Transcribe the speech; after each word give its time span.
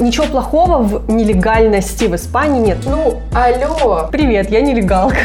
Ничего 0.00 0.26
плохого 0.26 0.78
в 0.82 1.08
нелегальности 1.08 2.06
в 2.06 2.16
Испании 2.16 2.60
нет. 2.60 2.78
Ну, 2.84 3.20
алло. 3.32 4.08
Привет, 4.10 4.50
я 4.50 4.60
нелегалка. 4.60 5.18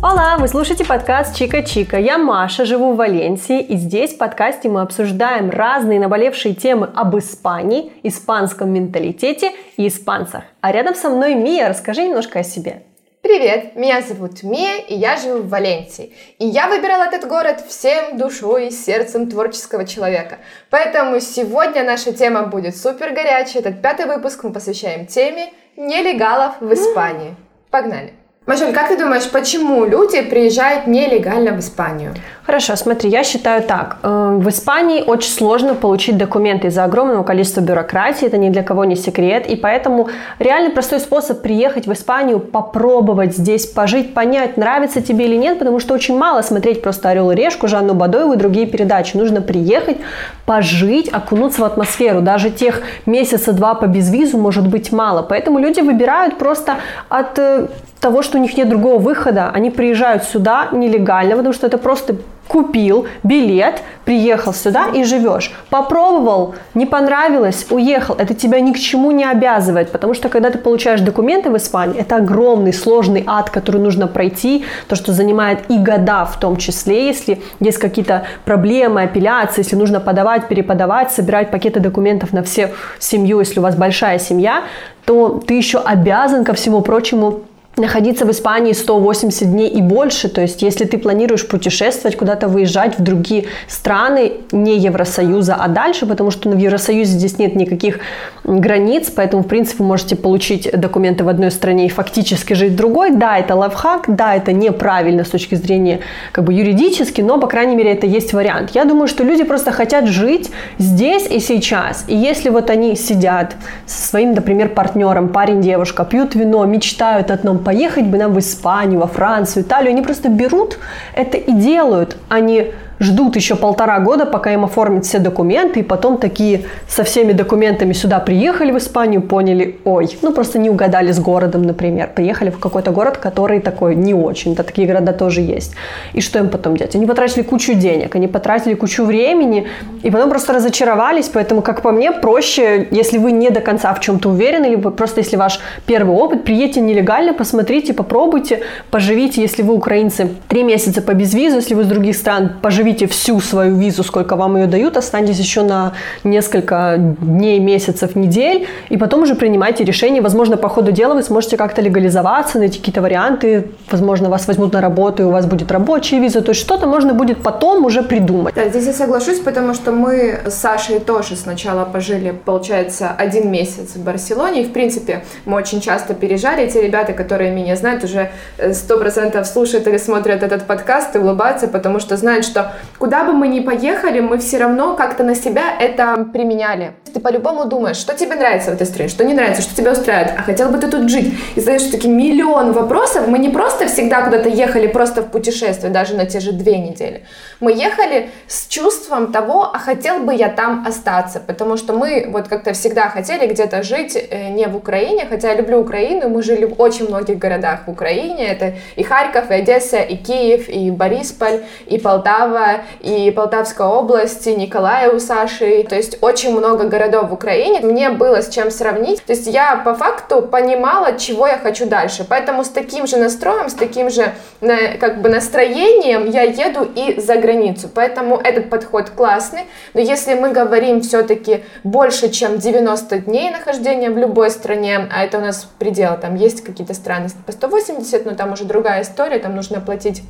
Ола, 0.00 0.36
вы 0.38 0.46
слушаете 0.46 0.84
подкаст 0.84 1.34
Чика 1.34 1.64
Чика. 1.64 1.98
Я 1.98 2.16
Маша, 2.16 2.64
живу 2.64 2.92
в 2.92 2.96
Валенсии, 2.96 3.60
и 3.60 3.76
здесь 3.76 4.14
в 4.14 4.18
подкасте 4.18 4.68
мы 4.68 4.80
обсуждаем 4.80 5.50
разные 5.50 5.98
наболевшие 5.98 6.54
темы 6.54 6.88
об 6.94 7.18
Испании, 7.18 7.90
испанском 8.04 8.72
менталитете 8.72 9.50
и 9.76 9.88
испанцах. 9.88 10.44
А 10.60 10.70
рядом 10.70 10.94
со 10.94 11.10
мной 11.10 11.34
Мия, 11.34 11.68
расскажи 11.68 12.04
немножко 12.04 12.38
о 12.38 12.44
себе. 12.44 12.84
Привет, 13.20 13.74
меня 13.74 14.00
зовут 14.00 14.44
Мия, 14.44 14.78
и 14.78 14.94
я 14.94 15.16
живу 15.16 15.42
в 15.42 15.48
Валенсии. 15.48 16.14
И 16.38 16.46
я 16.46 16.68
выбирала 16.68 17.02
этот 17.02 17.28
город 17.28 17.64
всем 17.66 18.16
душой 18.16 18.68
и 18.68 18.70
сердцем 18.70 19.28
творческого 19.28 19.84
человека. 19.84 20.38
Поэтому 20.70 21.18
сегодня 21.18 21.82
наша 21.82 22.12
тема 22.12 22.44
будет 22.44 22.76
супер 22.76 23.12
горячая. 23.12 23.62
Этот 23.62 23.82
пятый 23.82 24.06
выпуск 24.06 24.44
мы 24.44 24.52
посвящаем 24.52 25.06
теме 25.06 25.52
нелегалов 25.76 26.60
в 26.60 26.72
Испании. 26.72 27.34
Погнали! 27.70 28.17
Машуль, 28.48 28.72
как 28.72 28.88
ты 28.88 28.96
думаешь, 28.96 29.28
почему 29.30 29.84
люди 29.84 30.22
приезжают 30.22 30.86
нелегально 30.86 31.52
в 31.52 31.58
Испанию? 31.58 32.14
Хорошо, 32.44 32.76
смотри, 32.76 33.10
я 33.10 33.22
считаю 33.22 33.62
так. 33.62 33.98
Э, 34.02 34.38
в 34.40 34.48
Испании 34.48 35.02
очень 35.02 35.30
сложно 35.32 35.74
получить 35.74 36.16
документы 36.16 36.68
из-за 36.68 36.84
огромного 36.84 37.24
количества 37.24 37.60
бюрократии, 37.60 38.26
это 38.26 38.38
ни 38.38 38.48
для 38.48 38.62
кого 38.62 38.86
не 38.86 38.96
секрет, 38.96 39.46
и 39.46 39.54
поэтому 39.54 40.08
реально 40.38 40.70
простой 40.70 40.98
способ 41.00 41.42
приехать 41.42 41.86
в 41.86 41.92
Испанию, 41.92 42.40
попробовать 42.40 43.36
здесь 43.36 43.66
пожить, 43.66 44.14
понять, 44.14 44.56
нравится 44.56 45.02
тебе 45.02 45.26
или 45.26 45.36
нет, 45.36 45.58
потому 45.58 45.78
что 45.78 45.92
очень 45.92 46.16
мало 46.16 46.40
смотреть 46.40 46.80
просто 46.80 47.10
«Орел 47.10 47.30
и 47.32 47.34
решку», 47.34 47.68
Жанну 47.68 47.92
Бадоеву 47.92 48.32
и 48.32 48.36
другие 48.38 48.66
передачи. 48.66 49.14
Нужно 49.14 49.42
приехать, 49.42 49.98
пожить, 50.46 51.10
окунуться 51.12 51.60
в 51.60 51.64
атмосферу. 51.64 52.22
Даже 52.22 52.48
тех 52.48 52.80
месяца 53.04 53.52
два 53.52 53.74
по 53.74 53.84
безвизу 53.84 54.38
может 54.38 54.66
быть 54.66 54.90
мало. 54.90 55.20
Поэтому 55.20 55.58
люди 55.58 55.80
выбирают 55.80 56.38
просто 56.38 56.76
от 57.10 57.38
э, 57.38 57.66
того, 58.00 58.22
что 58.22 58.38
у 58.38 58.40
них 58.40 58.56
нет 58.56 58.68
другого 58.68 58.98
выхода, 58.98 59.50
они 59.52 59.70
приезжают 59.70 60.24
сюда 60.24 60.68
нелегально, 60.72 61.36
потому 61.36 61.52
что 61.52 61.66
это 61.66 61.78
просто 61.78 62.16
купил 62.48 63.06
билет, 63.22 63.82
приехал 64.04 64.54
сюда 64.54 64.86
и 64.94 65.04
живешь. 65.04 65.52
Попробовал, 65.70 66.54
не 66.74 66.86
понравилось, 66.86 67.66
уехал. 67.70 68.14
Это 68.14 68.34
тебя 68.34 68.60
ни 68.60 68.72
к 68.72 68.78
чему 68.78 69.10
не 69.10 69.24
обязывает, 69.24 69.92
потому 69.92 70.14
что 70.14 70.28
когда 70.28 70.50
ты 70.50 70.58
получаешь 70.58 71.00
документы 71.00 71.50
в 71.50 71.56
Испании, 71.56 72.00
это 72.00 72.16
огромный 72.16 72.72
сложный 72.72 73.22
ад, 73.26 73.50
который 73.50 73.80
нужно 73.80 74.06
пройти, 74.06 74.64
то, 74.88 74.96
что 74.96 75.12
занимает 75.12 75.70
и 75.70 75.78
года 75.78 76.24
в 76.24 76.40
том 76.40 76.56
числе, 76.56 77.06
если 77.06 77.42
есть 77.60 77.78
какие-то 77.78 78.24
проблемы, 78.44 79.02
апелляции, 79.02 79.60
если 79.60 79.76
нужно 79.76 80.00
подавать, 80.00 80.48
переподавать, 80.48 81.12
собирать 81.12 81.50
пакеты 81.50 81.80
документов 81.80 82.32
на 82.32 82.42
всю 82.42 82.68
семью, 82.98 83.40
если 83.40 83.60
у 83.60 83.62
вас 83.62 83.76
большая 83.76 84.18
семья, 84.18 84.62
то 85.04 85.42
ты 85.46 85.54
еще 85.54 85.78
обязан 85.78 86.44
ко 86.44 86.54
всему 86.54 86.80
прочему 86.82 87.42
находиться 87.78 88.24
в 88.24 88.30
Испании 88.30 88.72
180 88.72 89.50
дней 89.50 89.68
и 89.68 89.80
больше. 89.80 90.28
То 90.28 90.40
есть, 90.40 90.62
если 90.62 90.84
ты 90.84 90.98
планируешь 90.98 91.46
путешествовать, 91.46 92.16
куда-то 92.16 92.48
выезжать 92.48 92.98
в 92.98 93.02
другие 93.02 93.46
страны, 93.68 94.32
не 94.52 94.78
Евросоюза, 94.78 95.54
а 95.54 95.68
дальше, 95.68 96.06
потому 96.06 96.30
что 96.30 96.48
в 96.50 96.58
Евросоюзе 96.58 97.12
здесь 97.12 97.38
нет 97.38 97.56
никаких 97.56 98.00
границ, 98.44 99.10
поэтому, 99.14 99.42
в 99.42 99.46
принципе, 99.46 99.82
вы 99.82 99.88
можете 99.88 100.16
получить 100.16 100.70
документы 100.72 101.24
в 101.24 101.28
одной 101.28 101.50
стране 101.50 101.86
и 101.86 101.88
фактически 101.88 102.54
жить 102.54 102.72
в 102.72 102.76
другой. 102.76 103.10
Да, 103.10 103.38
это 103.38 103.54
лайфхак, 103.54 104.04
да, 104.08 104.34
это 104.34 104.52
неправильно 104.52 105.24
с 105.24 105.28
точки 105.28 105.54
зрения 105.54 106.00
как 106.32 106.44
бы 106.44 106.52
юридически, 106.52 107.20
но, 107.20 107.38
по 107.38 107.46
крайней 107.46 107.76
мере, 107.76 107.92
это 107.92 108.06
есть 108.06 108.32
вариант. 108.32 108.70
Я 108.74 108.84
думаю, 108.84 109.08
что 109.08 109.24
люди 109.24 109.44
просто 109.44 109.72
хотят 109.72 110.06
жить 110.06 110.50
здесь 110.78 111.26
и 111.28 111.40
сейчас. 111.40 112.04
И 112.08 112.16
если 112.16 112.50
вот 112.50 112.70
они 112.70 112.96
сидят 112.96 113.56
со 113.86 114.08
своим, 114.08 114.34
например, 114.34 114.68
партнером, 114.68 115.28
парень, 115.28 115.60
девушка, 115.60 116.04
пьют 116.04 116.34
вино, 116.34 116.64
мечтают 116.64 117.30
о 117.30 117.34
одном 117.34 117.58
поехать 117.68 118.06
бы 118.06 118.16
нам 118.16 118.32
в 118.32 118.38
Испанию, 118.38 119.00
во 119.00 119.06
Францию, 119.06 119.62
Италию. 119.62 119.90
Они 119.90 120.00
просто 120.00 120.30
берут 120.30 120.78
это 121.12 121.36
и 121.36 121.52
делают. 121.52 122.16
Они 122.30 122.72
ждут 123.00 123.36
еще 123.36 123.56
полтора 123.56 123.98
года, 124.00 124.26
пока 124.26 124.52
им 124.52 124.64
оформят 124.64 125.04
все 125.04 125.18
документы, 125.18 125.80
и 125.80 125.82
потом 125.82 126.18
такие 126.18 126.64
со 126.88 127.04
всеми 127.04 127.32
документами 127.32 127.92
сюда 127.92 128.18
приехали 128.18 128.72
в 128.72 128.78
Испанию, 128.78 129.22
поняли, 129.22 129.78
ой, 129.84 130.08
ну 130.22 130.32
просто 130.32 130.58
не 130.58 130.70
угадали 130.70 131.12
с 131.12 131.20
городом, 131.20 131.62
например, 131.62 132.10
приехали 132.14 132.50
в 132.50 132.58
какой-то 132.58 132.90
город, 132.90 133.18
который 133.18 133.60
такой 133.60 133.94
не 133.94 134.14
очень, 134.14 134.54
да, 134.54 134.62
такие 134.62 134.86
города 134.88 135.12
тоже 135.12 135.40
есть. 135.40 135.74
И 136.12 136.20
что 136.20 136.38
им 136.38 136.48
потом 136.48 136.76
делать? 136.76 136.94
Они 136.96 137.06
потратили 137.06 137.42
кучу 137.42 137.74
денег, 137.74 138.14
они 138.14 138.28
потратили 138.28 138.74
кучу 138.74 139.04
времени, 139.04 139.66
и 140.02 140.10
потом 140.10 140.30
просто 140.30 140.52
разочаровались, 140.52 141.28
поэтому, 141.28 141.62
как 141.62 141.82
по 141.82 141.92
мне, 141.92 142.12
проще, 142.12 142.88
если 142.90 143.18
вы 143.18 143.32
не 143.32 143.50
до 143.50 143.60
конца 143.60 143.94
в 143.94 144.00
чем-то 144.00 144.30
уверены, 144.30 144.66
либо 144.66 144.90
просто 144.90 145.20
если 145.20 145.36
ваш 145.36 145.60
первый 145.86 146.16
опыт, 146.16 146.44
приедьте 146.44 146.80
нелегально, 146.80 147.34
посмотрите, 147.34 147.94
попробуйте, 147.94 148.60
поживите, 148.90 149.40
если 149.40 149.62
вы 149.62 149.74
украинцы, 149.74 150.28
три 150.48 150.62
месяца 150.62 151.02
по 151.02 151.14
безвизу, 151.14 151.56
если 151.56 151.74
вы 151.74 151.82
из 151.82 151.86
других 151.86 152.16
стран, 152.16 152.52
поживите 152.60 152.87
проживите 152.88 153.06
всю 153.06 153.40
свою 153.40 153.76
визу, 153.76 154.02
сколько 154.02 154.36
вам 154.36 154.56
ее 154.56 154.66
дают, 154.66 154.96
останетесь 154.96 155.38
еще 155.38 155.62
на 155.62 155.92
несколько 156.24 156.94
дней, 156.98 157.60
месяцев, 157.60 158.16
недель, 158.16 158.66
и 158.88 158.96
потом 158.96 159.22
уже 159.22 159.34
принимайте 159.34 159.84
решение. 159.84 160.22
Возможно, 160.22 160.56
по 160.56 160.68
ходу 160.68 160.92
дела 160.92 161.14
вы 161.14 161.22
сможете 161.22 161.56
как-то 161.56 161.82
легализоваться, 161.82 162.58
найти 162.58 162.78
какие-то 162.78 163.02
варианты, 163.02 163.64
возможно, 163.90 164.30
вас 164.30 164.46
возьмут 164.46 164.72
на 164.72 164.80
работу, 164.80 165.22
и 165.22 165.26
у 165.26 165.30
вас 165.30 165.46
будет 165.46 165.70
рабочая 165.70 166.18
виза, 166.18 166.40
то 166.40 166.50
есть 166.50 166.60
что-то 166.60 166.86
можно 166.86 167.12
будет 167.12 167.42
потом 167.42 167.84
уже 167.84 168.02
придумать. 168.02 168.54
Да, 168.54 168.68
здесь 168.68 168.86
я 168.86 168.92
соглашусь, 168.92 169.40
потому 169.40 169.74
что 169.74 169.92
мы 169.92 170.38
с 170.46 170.54
Сашей 170.54 171.00
тоже 171.00 171.36
сначала 171.36 171.84
пожили, 171.84 172.34
получается, 172.44 173.10
один 173.18 173.50
месяц 173.50 173.96
в 173.96 174.02
Барселоне, 174.02 174.62
и, 174.62 174.64
в 174.64 174.72
принципе, 174.72 175.24
мы 175.44 175.56
очень 175.56 175.80
часто 175.80 176.14
переезжали, 176.14 176.68
те 176.70 176.82
ребята, 176.82 177.12
которые 177.12 177.50
меня 177.50 177.76
знают, 177.76 178.04
уже 178.04 178.30
сто 178.72 178.98
процентов 178.98 179.46
слушают 179.46 179.86
или 179.86 179.98
смотрят 179.98 180.42
этот 180.42 180.66
подкаст 180.66 181.16
и 181.16 181.18
улыбаются, 181.18 181.68
потому 181.68 182.00
что 182.00 182.16
знают, 182.16 182.44
что 182.44 182.72
куда 182.98 183.24
бы 183.24 183.32
мы 183.32 183.48
ни 183.48 183.60
поехали, 183.60 184.20
мы 184.20 184.38
все 184.38 184.58
равно 184.58 184.94
как-то 184.94 185.24
на 185.24 185.34
себя 185.34 185.76
это 185.78 186.26
применяли. 186.32 186.92
Ты 187.12 187.20
по-любому 187.20 187.64
думаешь, 187.64 187.96
что 187.96 188.14
тебе 188.14 188.34
нравится 188.34 188.70
в 188.70 188.74
этой 188.74 188.86
стране, 188.86 189.08
что 189.08 189.24
не 189.24 189.34
нравится, 189.34 189.62
что 189.62 189.74
тебя 189.74 189.92
устраивает, 189.92 190.34
а 190.38 190.42
хотел 190.42 190.70
бы 190.70 190.78
ты 190.78 190.88
тут 190.88 191.08
жить. 191.08 191.34
И 191.56 191.60
задаешь 191.60 191.82
такие 191.90 192.12
миллион 192.12 192.72
вопросов. 192.72 193.28
Мы 193.28 193.38
не 193.38 193.48
просто 193.48 193.86
всегда 193.86 194.22
куда-то 194.22 194.48
ехали 194.48 194.86
просто 194.86 195.22
в 195.22 195.30
путешествие, 195.30 195.92
даже 195.92 196.14
на 196.14 196.26
те 196.26 196.40
же 196.40 196.52
две 196.52 196.78
недели. 196.78 197.24
Мы 197.60 197.72
ехали 197.72 198.30
с 198.46 198.66
чувством 198.68 199.32
того, 199.32 199.70
а 199.72 199.78
хотел 199.78 200.20
бы 200.20 200.34
я 200.34 200.48
там 200.48 200.84
остаться, 200.86 201.40
потому 201.40 201.76
что 201.76 201.92
мы 201.92 202.26
вот 202.28 202.48
как-то 202.48 202.72
всегда 202.72 203.08
хотели 203.08 203.46
где-то 203.46 203.82
жить 203.82 204.16
э, 204.16 204.50
не 204.50 204.66
в 204.68 204.76
Украине, 204.76 205.26
хотя 205.28 205.48
я 205.50 205.54
люблю 205.54 205.80
Украину, 205.80 206.28
мы 206.28 206.42
жили 206.42 206.64
в 206.64 206.80
очень 206.80 207.08
многих 207.08 207.38
городах 207.38 207.80
в 207.86 207.90
Украине, 207.90 208.46
это 208.46 208.74
и 208.96 209.02
Харьков, 209.02 209.50
и 209.50 209.54
Одесса, 209.54 209.98
и 209.98 210.16
Киев, 210.16 210.68
и 210.68 210.90
Борисполь, 210.90 211.62
и 211.86 211.98
Полтава, 211.98 212.67
и 213.00 213.30
Полтавская 213.30 213.86
область, 213.86 214.46
и 214.46 214.54
Николая 214.54 215.10
у 215.10 215.18
Саши. 215.18 215.84
То 215.88 215.96
есть 215.96 216.18
очень 216.22 216.56
много 216.56 216.84
городов 216.84 217.30
в 217.30 217.32
Украине. 217.32 217.80
Мне 217.80 218.10
было 218.10 218.42
с 218.42 218.48
чем 218.48 218.70
сравнить. 218.70 219.22
То 219.24 219.32
есть 219.32 219.46
я 219.46 219.76
по 219.76 219.94
факту 219.94 220.42
понимала, 220.42 221.18
чего 221.18 221.46
я 221.46 221.58
хочу 221.58 221.86
дальше. 221.86 222.24
Поэтому 222.28 222.64
с 222.64 222.68
таким 222.68 223.06
же 223.06 223.16
настроем, 223.16 223.68
с 223.68 223.74
таким 223.74 224.10
же 224.10 224.32
как 224.60 225.20
бы 225.22 225.28
настроением 225.28 226.30
я 226.30 226.42
еду 226.42 226.88
и 226.94 227.20
за 227.20 227.36
границу. 227.36 227.88
Поэтому 227.92 228.36
этот 228.36 228.70
подход 228.70 229.10
классный. 229.10 229.62
Но 229.94 230.00
если 230.00 230.34
мы 230.34 230.50
говорим 230.50 231.00
все-таки 231.00 231.64
больше, 231.84 232.28
чем 232.30 232.58
90 232.58 233.18
дней 233.20 233.50
нахождения 233.50 234.10
в 234.10 234.18
любой 234.18 234.50
стране, 234.50 235.08
а 235.14 235.24
это 235.24 235.38
у 235.38 235.40
нас 235.40 235.68
предел, 235.78 236.18
там 236.20 236.34
есть 236.34 236.64
какие-то 236.64 236.94
страны 236.94 237.28
по 237.46 237.52
180, 237.52 238.26
но 238.26 238.34
там 238.34 238.52
уже 238.52 238.64
другая 238.64 239.02
история, 239.02 239.38
там 239.38 239.54
нужно 239.56 239.80
платить 239.80 240.22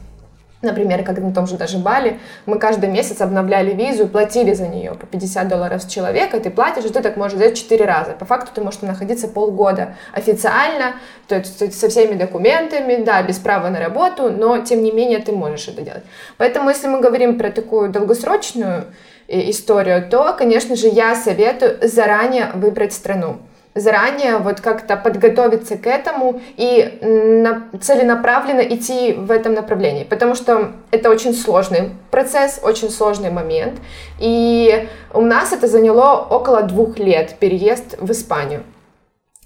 Например, 0.61 1.05
как 1.05 1.19
на 1.19 1.33
том 1.33 1.47
же 1.47 1.57
даже 1.57 1.79
Бали, 1.79 2.19
мы 2.45 2.59
каждый 2.59 2.89
месяц 2.89 3.21
обновляли 3.21 3.75
визу 3.75 4.05
и 4.05 4.09
платили 4.09 4.55
за 4.55 4.67
нее 4.67 4.95
по 4.95 5.07
50 5.07 5.47
долларов 5.47 5.83
с 5.83 5.87
человека, 5.87 6.41
ты 6.41 6.51
платишь, 6.51 6.85
и 6.85 6.89
ты 6.89 7.01
так 7.01 7.17
можешь 7.17 7.37
сделать 7.37 7.57
4 7.57 7.85
раза. 7.85 8.13
По 8.13 8.25
факту 8.25 8.51
ты 8.53 8.61
можешь 8.61 8.81
находиться 8.81 9.29
полгода 9.29 9.95
официально, 10.13 10.97
то 11.29 11.37
есть 11.37 11.79
со 11.79 11.89
всеми 11.89 12.15
документами, 12.15 13.05
да, 13.05 13.23
без 13.23 13.39
права 13.39 13.71
на 13.71 13.79
работу, 13.79 14.31
но 14.31 14.59
тем 14.59 14.83
не 14.83 14.91
менее 14.91 15.21
ты 15.21 15.31
можешь 15.31 15.69
это 15.69 15.83
делать. 15.83 16.03
Поэтому 16.39 16.71
если 16.71 16.89
мы 16.89 17.01
говорим 17.01 17.39
про 17.39 17.51
такую 17.51 17.91
долгосрочную 17.91 18.87
э, 19.29 19.51
историю, 19.51 20.09
то, 20.11 20.35
конечно 20.37 20.75
же, 20.75 20.89
я 20.89 21.15
советую 21.15 21.79
заранее 21.83 22.51
выбрать 22.55 22.93
страну 22.93 23.39
заранее 23.75 24.39
вот 24.39 24.61
как-то 24.61 24.97
подготовиться 24.97 25.77
к 25.77 25.87
этому 25.87 26.41
и 26.57 26.99
на, 27.03 27.69
целенаправленно 27.81 28.61
идти 28.61 29.13
в 29.13 29.31
этом 29.31 29.55
направлении, 29.55 30.05
потому 30.05 30.35
что 30.35 30.73
это 30.91 31.11
очень 31.11 31.35
сложный 31.35 31.91
процесс, 32.11 32.61
очень 32.63 32.91
сложный 32.91 33.31
момент, 33.31 33.79
и 34.19 34.89
у 35.13 35.21
нас 35.21 35.53
это 35.53 35.67
заняло 35.67 36.27
около 36.29 36.63
двух 36.63 36.99
лет 36.99 37.37
переезд 37.39 37.97
в 37.99 38.11
Испанию. 38.11 38.63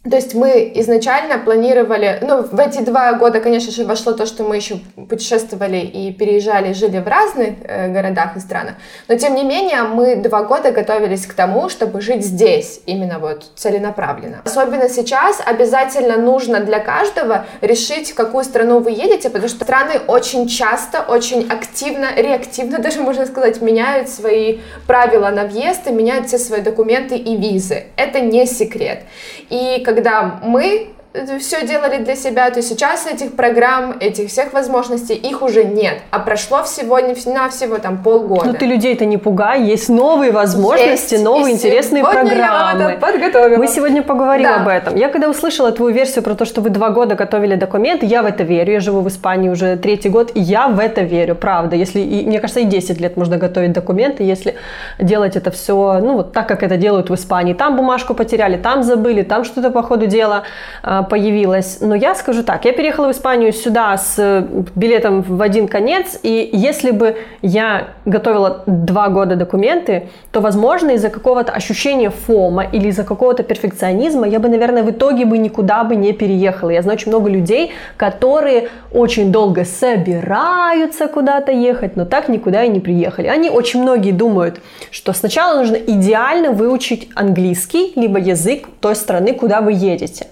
То 0.09 0.17
есть 0.17 0.35
мы 0.35 0.73
изначально 0.75 1.39
планировали, 1.39 2.19
ну, 2.23 2.43
в 2.43 2.59
эти 2.59 2.81
два 2.81 3.13
года, 3.13 3.39
конечно 3.39 3.71
же, 3.71 3.85
вошло 3.85 4.13
то, 4.13 4.27
что 4.27 4.43
мы 4.43 4.57
еще 4.57 4.81
путешествовали 5.09 5.77
и 5.77 6.13
переезжали, 6.13 6.73
жили 6.73 6.99
в 6.99 7.07
разных 7.07 7.51
э, 7.63 7.89
городах 7.89 8.37
и 8.37 8.41
странах, 8.41 8.75
но 9.07 9.17
тем 9.17 9.37
не 9.37 9.45
менее 9.45 9.85
мы 9.85 10.17
два 10.17 10.43
года 10.43 10.73
готовились 10.73 11.25
к 11.25 11.35
тому, 11.35 11.69
чтобы 11.69 12.01
жить 12.01 12.25
здесь, 12.25 12.81
именно 12.87 13.21
вот 13.21 13.53
целенаправленно. 13.55 14.43
Особенно 14.45 14.89
сейчас 14.89 15.41
обязательно 15.45 16.17
нужно 16.17 16.59
для 16.61 16.81
каждого 16.81 17.47
решить, 17.61 18.11
в 18.11 18.15
какую 18.17 18.43
страну 18.43 18.81
вы 18.81 18.91
едете, 18.91 19.31
потому 19.31 19.49
что 19.49 19.65
страны 19.65 20.01
очень 20.09 20.49
часто, 20.49 21.03
очень 21.03 21.47
активно, 21.49 22.09
реактивно 22.17 22.79
даже 22.81 23.01
можно 23.03 23.25
сказать, 23.25 23.63
меняют 23.63 24.09
свои 24.09 24.59
правила 24.89 25.29
на 25.29 25.45
въезд 25.45 25.87
и 25.87 25.93
меняют 25.93 26.27
все 26.27 26.39
свои 26.39 26.61
документы 26.61 27.17
и 27.17 27.37
визы. 27.37 27.85
Это 27.97 28.19
не 28.19 28.47
секрет. 28.47 29.03
И 29.49 29.81
когда 29.95 30.39
мы 30.43 30.93
все 31.39 31.67
делали 31.67 32.03
для 32.03 32.17
себя, 32.17 32.51
то 32.51 32.63
сейчас 32.63 33.07
этих 33.07 33.37
программ, 33.37 33.97
этих 34.01 34.31
всех 34.31 34.53
возможностей, 34.55 35.15
их 35.15 35.43
уже 35.43 35.65
нет. 35.65 35.99
А 36.11 36.19
прошло 36.19 36.63
всего 36.63 36.99
на 36.99 37.49
всего 37.51 37.79
там 37.79 38.03
полгода. 38.03 38.47
Ну 38.47 38.55
ты 38.55 38.65
людей-то 38.65 39.05
не 39.05 39.19
пугай, 39.19 39.63
есть 39.63 39.89
новые 39.89 40.33
возможности, 40.33 41.15
есть. 41.15 41.25
новые 41.25 41.53
и 41.53 41.57
интересные 41.57 42.03
программы. 42.03 42.83
Я 42.83 43.59
Мы 43.59 43.67
сегодня 43.67 44.03
поговорим 44.03 44.47
да. 44.47 44.63
об 44.63 44.69
этом. 44.69 44.97
Я 44.97 45.09
когда 45.09 45.29
услышала 45.29 45.71
твою 45.73 45.95
версию 45.95 46.25
про 46.25 46.35
то, 46.35 46.45
что 46.45 46.63
вы 46.63 46.71
два 46.71 46.91
года 46.91 47.15
готовили 47.15 47.57
документы, 47.57 48.07
я 48.07 48.23
в 48.23 48.27
это 48.27 48.43
верю. 48.43 48.73
Я 48.73 48.81
живу 48.81 49.01
в 49.01 49.09
Испании 49.09 49.51
уже 49.51 49.77
третий 49.77 50.09
год, 50.09 50.31
и 50.35 50.41
я 50.41 50.69
в 50.69 50.79
это 50.79 51.03
верю, 51.03 51.35
правда. 51.35 51.77
Если, 51.77 52.01
и, 52.01 52.27
мне 52.27 52.41
кажется, 52.41 52.61
и 52.61 52.65
10 52.65 53.01
лет 53.01 53.17
можно 53.17 53.37
готовить 53.37 53.73
документы, 53.73 54.23
если 54.23 54.55
делать 54.99 55.37
это 55.37 55.51
все, 55.51 56.01
ну 56.01 56.15
вот 56.15 56.33
так, 56.33 56.49
как 56.49 56.63
это 56.63 56.77
делают 56.77 57.11
в 57.11 57.15
Испании. 57.15 57.53
Там 57.53 57.77
бумажку 57.77 58.15
потеряли, 58.15 58.57
там 58.57 58.83
забыли, 58.83 59.23
там 59.23 59.45
что-то 59.45 59.71
по 59.71 59.83
ходу 59.83 60.07
дела 60.07 60.45
а, 60.83 61.02
появилась. 61.05 61.79
Но 61.81 61.95
я 61.95 62.15
скажу 62.15 62.43
так, 62.43 62.65
я 62.65 62.73
переехала 62.73 63.09
в 63.09 63.11
Испанию 63.13 63.53
сюда 63.53 63.97
с 63.97 64.15
э, 64.19 64.47
билетом 64.75 65.23
в 65.23 65.41
один 65.43 65.69
конец, 65.69 66.19
и 66.23 66.51
если 66.53 66.91
бы 66.91 67.17
я 67.43 67.89
готовила 68.05 68.63
два 68.67 69.09
года 69.09 69.37
документы, 69.37 70.09
то, 70.31 70.41
возможно, 70.41 70.91
из-за 70.93 71.11
какого-то 71.11 71.53
ощущения 71.53 72.11
фома 72.11 72.65
или 72.65 72.89
из-за 72.89 73.05
какого-то 73.05 73.43
перфекционизма 73.43 74.27
я 74.29 74.39
бы, 74.39 74.49
наверное, 74.49 74.83
в 74.83 74.91
итоге 74.91 75.25
бы 75.25 75.39
никуда 75.39 75.85
бы 75.85 75.97
не 75.97 76.13
переехала. 76.13 76.71
Я 76.71 76.83
знаю 76.83 76.97
очень 76.97 77.11
много 77.11 77.31
людей, 77.31 77.73
которые 77.97 78.69
очень 78.93 79.33
долго 79.33 79.65
собираются 79.65 81.09
куда-то 81.09 81.53
ехать, 81.53 81.97
но 81.97 82.05
так 82.05 82.29
никуда 82.29 82.65
и 82.65 82.69
не 82.69 82.81
приехали. 82.81 83.27
Они 83.27 83.51
очень 83.51 83.83
многие 83.83 84.13
думают, 84.13 84.61
что 84.91 85.13
сначала 85.13 85.59
нужно 85.59 85.77
идеально 85.77 86.51
выучить 86.51 87.09
английский, 87.15 87.93
либо 87.97 88.19
язык 88.19 88.69
той 88.81 88.97
страны, 88.97 89.35
куда 89.35 89.61
вы 89.61 89.73
едете. 89.73 90.27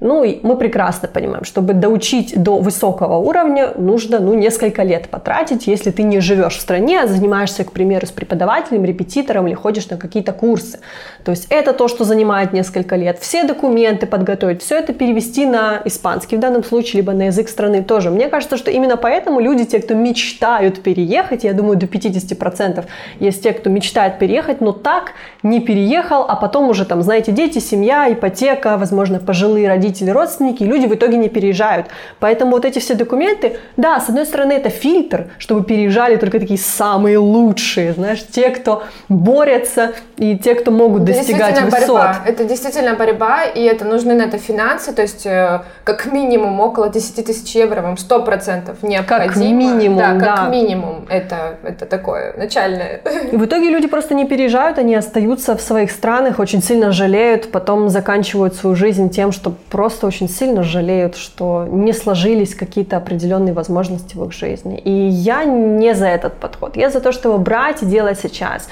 Ну, 0.00 0.22
и 0.22 0.38
мы 0.44 0.56
прекрасно 0.56 1.08
понимаем, 1.08 1.44
чтобы 1.44 1.72
доучить 1.74 2.40
до 2.40 2.58
высокого 2.58 3.16
уровня, 3.16 3.72
нужно, 3.76 4.20
ну, 4.20 4.34
несколько 4.34 4.84
лет 4.84 5.08
потратить, 5.08 5.66
если 5.66 5.90
ты 5.90 6.04
не 6.04 6.20
живешь 6.20 6.56
в 6.56 6.60
стране, 6.60 7.00
а 7.00 7.08
занимаешься, 7.08 7.64
к 7.64 7.72
примеру, 7.72 8.06
с 8.06 8.12
преподавателем, 8.12 8.84
репетитором 8.84 9.48
или 9.48 9.54
ходишь 9.54 9.88
на 9.90 9.96
какие-то 9.96 10.32
курсы. 10.32 10.78
То 11.24 11.32
есть 11.32 11.46
это 11.50 11.72
то, 11.72 11.88
что 11.88 12.04
занимает 12.04 12.52
несколько 12.52 12.94
лет. 12.94 13.18
Все 13.18 13.42
документы 13.42 14.06
подготовить, 14.06 14.62
все 14.62 14.78
это 14.78 14.92
перевести 14.92 15.46
на 15.46 15.82
испанский 15.84 16.36
в 16.36 16.40
данном 16.40 16.62
случае, 16.62 17.02
либо 17.02 17.12
на 17.12 17.26
язык 17.26 17.48
страны 17.48 17.82
тоже. 17.82 18.10
Мне 18.10 18.28
кажется, 18.28 18.56
что 18.56 18.70
именно 18.70 18.96
поэтому 18.96 19.40
люди, 19.40 19.64
те, 19.64 19.80
кто 19.80 19.94
мечтают 19.94 20.80
переехать, 20.80 21.42
я 21.42 21.52
думаю, 21.52 21.76
до 21.76 21.86
50% 21.86 22.84
есть 23.18 23.42
те, 23.42 23.52
кто 23.52 23.68
мечтает 23.68 24.20
переехать, 24.20 24.60
но 24.60 24.70
так 24.70 25.12
не 25.42 25.60
переехал, 25.60 26.24
а 26.28 26.36
потом 26.36 26.68
уже 26.68 26.84
там, 26.84 27.02
знаете, 27.02 27.32
дети, 27.32 27.58
семья, 27.58 28.12
ипотека, 28.12 28.76
возможно, 28.76 29.18
пожилые 29.18 29.66
родители, 29.68 29.87
родители, 29.88 30.10
родственники, 30.10 30.62
и 30.62 30.66
люди 30.66 30.86
в 30.86 30.94
итоге 30.94 31.16
не 31.16 31.28
переезжают. 31.28 31.86
Поэтому 32.20 32.52
вот 32.52 32.64
эти 32.64 32.78
все 32.78 32.94
документы, 32.94 33.56
да, 33.76 34.00
с 34.00 34.08
одной 34.08 34.26
стороны, 34.26 34.52
это 34.52 34.68
фильтр, 34.70 35.26
чтобы 35.38 35.64
переезжали 35.64 36.16
только 36.16 36.38
такие 36.38 36.58
самые 36.58 37.18
лучшие, 37.18 37.92
знаешь, 37.92 38.24
те, 38.30 38.50
кто 38.50 38.82
борются 39.08 39.92
и 40.18 40.36
те, 40.36 40.54
кто 40.54 40.70
могут 40.70 41.04
достигать 41.04 41.60
высот. 41.62 41.88
Борьба. 41.88 42.16
Это 42.26 42.44
действительно 42.44 42.94
борьба, 42.94 43.44
и 43.44 43.62
это 43.62 43.84
нужны 43.84 44.14
на 44.14 44.22
это 44.22 44.38
финансы, 44.38 44.92
то 44.92 45.02
есть 45.02 45.26
э, 45.26 45.60
как 45.84 46.06
минимум 46.12 46.60
около 46.60 46.88
10 46.88 47.26
тысяч 47.26 47.54
евро 47.56 47.82
вам 47.82 47.94
100% 47.94 48.76
необходимо. 48.82 49.28
Как 49.28 49.36
минимум, 49.36 49.98
да. 49.98 50.14
да. 50.14 50.36
Как 50.36 50.50
минимум 50.50 51.06
это, 51.08 51.56
это 51.62 51.86
такое 51.86 52.34
начальное. 52.36 53.00
И 53.32 53.36
в 53.36 53.44
итоге 53.44 53.70
люди 53.70 53.88
просто 53.88 54.14
не 54.14 54.26
переезжают, 54.26 54.78
они 54.78 54.94
остаются 54.94 55.56
в 55.56 55.60
своих 55.60 55.90
странах, 55.90 56.38
очень 56.38 56.62
сильно 56.62 56.92
жалеют, 56.92 57.50
потом 57.50 57.88
заканчивают 57.88 58.54
свою 58.54 58.76
жизнь 58.76 59.10
тем, 59.10 59.32
что 59.32 59.54
просто 59.78 60.08
очень 60.08 60.28
сильно 60.28 60.64
жалеют, 60.64 61.14
что 61.16 61.64
не 61.70 61.92
сложились 61.92 62.56
какие-то 62.56 62.96
определенные 62.96 63.54
возможности 63.54 64.16
в 64.16 64.24
их 64.24 64.32
жизни. 64.32 64.76
И 64.76 64.90
я 64.90 65.44
не 65.44 65.94
за 65.94 66.08
этот 66.08 66.34
подход. 66.40 66.76
Я 66.76 66.90
за 66.90 67.00
то, 67.00 67.12
чтобы 67.12 67.38
брать 67.38 67.84
и 67.84 67.86
делать 67.86 68.18
сейчас. 68.18 68.68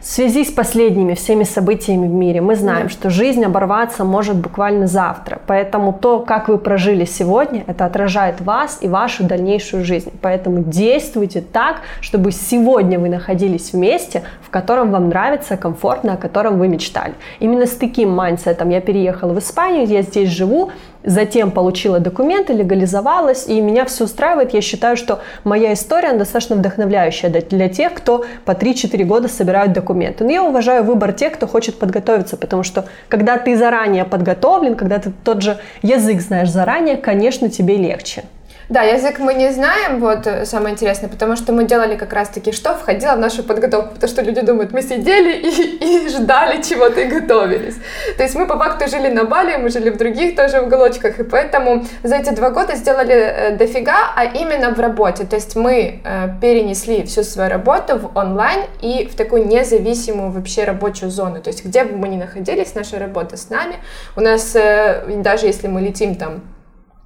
В 0.00 0.06
связи 0.06 0.44
с 0.44 0.52
последними 0.52 1.14
всеми 1.14 1.42
событиями 1.42 2.06
в 2.06 2.12
мире 2.12 2.40
мы 2.40 2.54
знаем, 2.54 2.84
да. 2.84 2.88
что 2.88 3.10
жизнь 3.10 3.44
оборваться 3.44 4.04
может 4.04 4.36
буквально 4.36 4.86
завтра. 4.86 5.40
Поэтому 5.48 5.92
то, 5.92 6.20
как 6.20 6.48
вы 6.48 6.56
прожили 6.58 7.04
сегодня, 7.04 7.64
это 7.66 7.84
отражает 7.84 8.40
вас 8.40 8.78
и 8.80 8.86
вашу 8.86 9.24
дальнейшую 9.24 9.84
жизнь. 9.84 10.12
Поэтому 10.22 10.62
действуйте 10.62 11.40
так, 11.40 11.80
чтобы 12.00 12.30
сегодня 12.30 13.00
вы 13.00 13.08
находились 13.08 13.72
в 13.72 13.76
месте, 13.76 14.22
в 14.40 14.50
котором 14.50 14.92
вам 14.92 15.08
нравится, 15.08 15.56
комфортно, 15.56 16.12
о 16.12 16.16
котором 16.16 16.60
вы 16.60 16.68
мечтали. 16.68 17.14
Именно 17.40 17.66
с 17.66 17.72
таким 17.72 18.10
mindset 18.10 18.55
ом 18.55 18.68
я 18.68 18.80
переехала 18.80 19.32
в 19.32 19.40
Испанию, 19.40 19.84
я 19.88 20.02
здесь 20.02 20.28
живу, 20.28 20.70
затем 21.04 21.50
получила 21.50 22.00
документы, 22.00 22.52
легализовалась, 22.52 23.46
и 23.46 23.60
меня 23.60 23.84
все 23.84 24.04
устраивает. 24.04 24.54
Я 24.54 24.60
считаю, 24.60 24.96
что 24.96 25.20
моя 25.44 25.72
история 25.72 26.12
достаточно 26.12 26.56
вдохновляющая 26.56 27.30
для 27.30 27.68
тех, 27.68 27.94
кто 27.94 28.24
по 28.44 28.52
3-4 28.52 29.04
года 29.04 29.28
собирают 29.28 29.72
документы. 29.72 30.24
Но 30.24 30.30
я 30.30 30.42
уважаю 30.42 30.84
выбор 30.84 31.12
тех, 31.12 31.34
кто 31.34 31.46
хочет 31.46 31.78
подготовиться, 31.78 32.36
потому 32.36 32.62
что 32.62 32.86
когда 33.08 33.38
ты 33.38 33.56
заранее 33.56 34.04
подготовлен, 34.04 34.74
когда 34.74 34.98
ты 34.98 35.12
тот 35.24 35.42
же 35.42 35.58
язык 35.82 36.20
знаешь 36.20 36.50
заранее, 36.50 36.96
конечно, 36.96 37.48
тебе 37.48 37.76
легче. 37.76 38.24
Да, 38.68 38.82
язык 38.82 39.18
мы 39.18 39.32
не 39.32 39.50
знаем, 39.50 39.98
вот 39.98 40.26
э, 40.26 40.44
самое 40.44 40.74
интересное, 40.74 41.08
потому 41.08 41.36
что 41.36 41.54
мы 41.54 41.64
делали 41.64 41.96
как 41.96 42.12
раз-таки, 42.12 42.52
что 42.52 42.74
входило 42.74 43.14
в 43.14 43.18
нашу 43.18 43.42
подготовку, 43.42 43.94
потому 43.94 44.10
что 44.10 44.20
люди 44.20 44.42
думают, 44.42 44.72
мы 44.74 44.82
сидели 44.82 45.38
и, 45.38 46.04
и 46.04 46.08
ждали 46.10 46.60
чего-то 46.60 47.00
и 47.00 47.06
готовились. 47.06 47.76
То 48.18 48.22
есть 48.22 48.34
мы 48.34 48.46
по 48.46 48.58
факту 48.58 48.86
жили 48.86 49.08
на 49.08 49.24
Бали, 49.24 49.56
мы 49.56 49.70
жили 49.70 49.88
в 49.88 49.96
других 49.96 50.36
тоже 50.36 50.60
уголочках, 50.60 51.18
и 51.18 51.24
поэтому 51.24 51.86
за 52.02 52.16
эти 52.16 52.28
два 52.34 52.50
года 52.50 52.76
сделали 52.76 53.14
э, 53.14 53.56
дофига, 53.56 54.12
а 54.14 54.24
именно 54.24 54.74
в 54.74 54.78
работе. 54.78 55.24
То 55.24 55.36
есть 55.36 55.56
мы 55.56 56.02
э, 56.04 56.28
перенесли 56.38 57.04
всю 57.04 57.22
свою 57.22 57.48
работу 57.48 57.96
в 57.96 58.18
онлайн 58.18 58.66
и 58.82 59.08
в 59.10 59.16
такую 59.16 59.46
независимую 59.46 60.30
вообще 60.30 60.64
рабочую 60.64 61.10
зону. 61.10 61.40
То 61.40 61.48
есть 61.48 61.64
где 61.64 61.84
бы 61.84 61.96
мы 61.96 62.08
ни 62.08 62.18
находились, 62.18 62.74
наша 62.74 62.98
работа 62.98 63.38
с 63.38 63.48
нами. 63.48 63.76
У 64.14 64.20
нас, 64.20 64.52
даже 64.52 65.46
если 65.46 65.68
мы 65.68 65.80
летим 65.80 66.14
там 66.14 66.42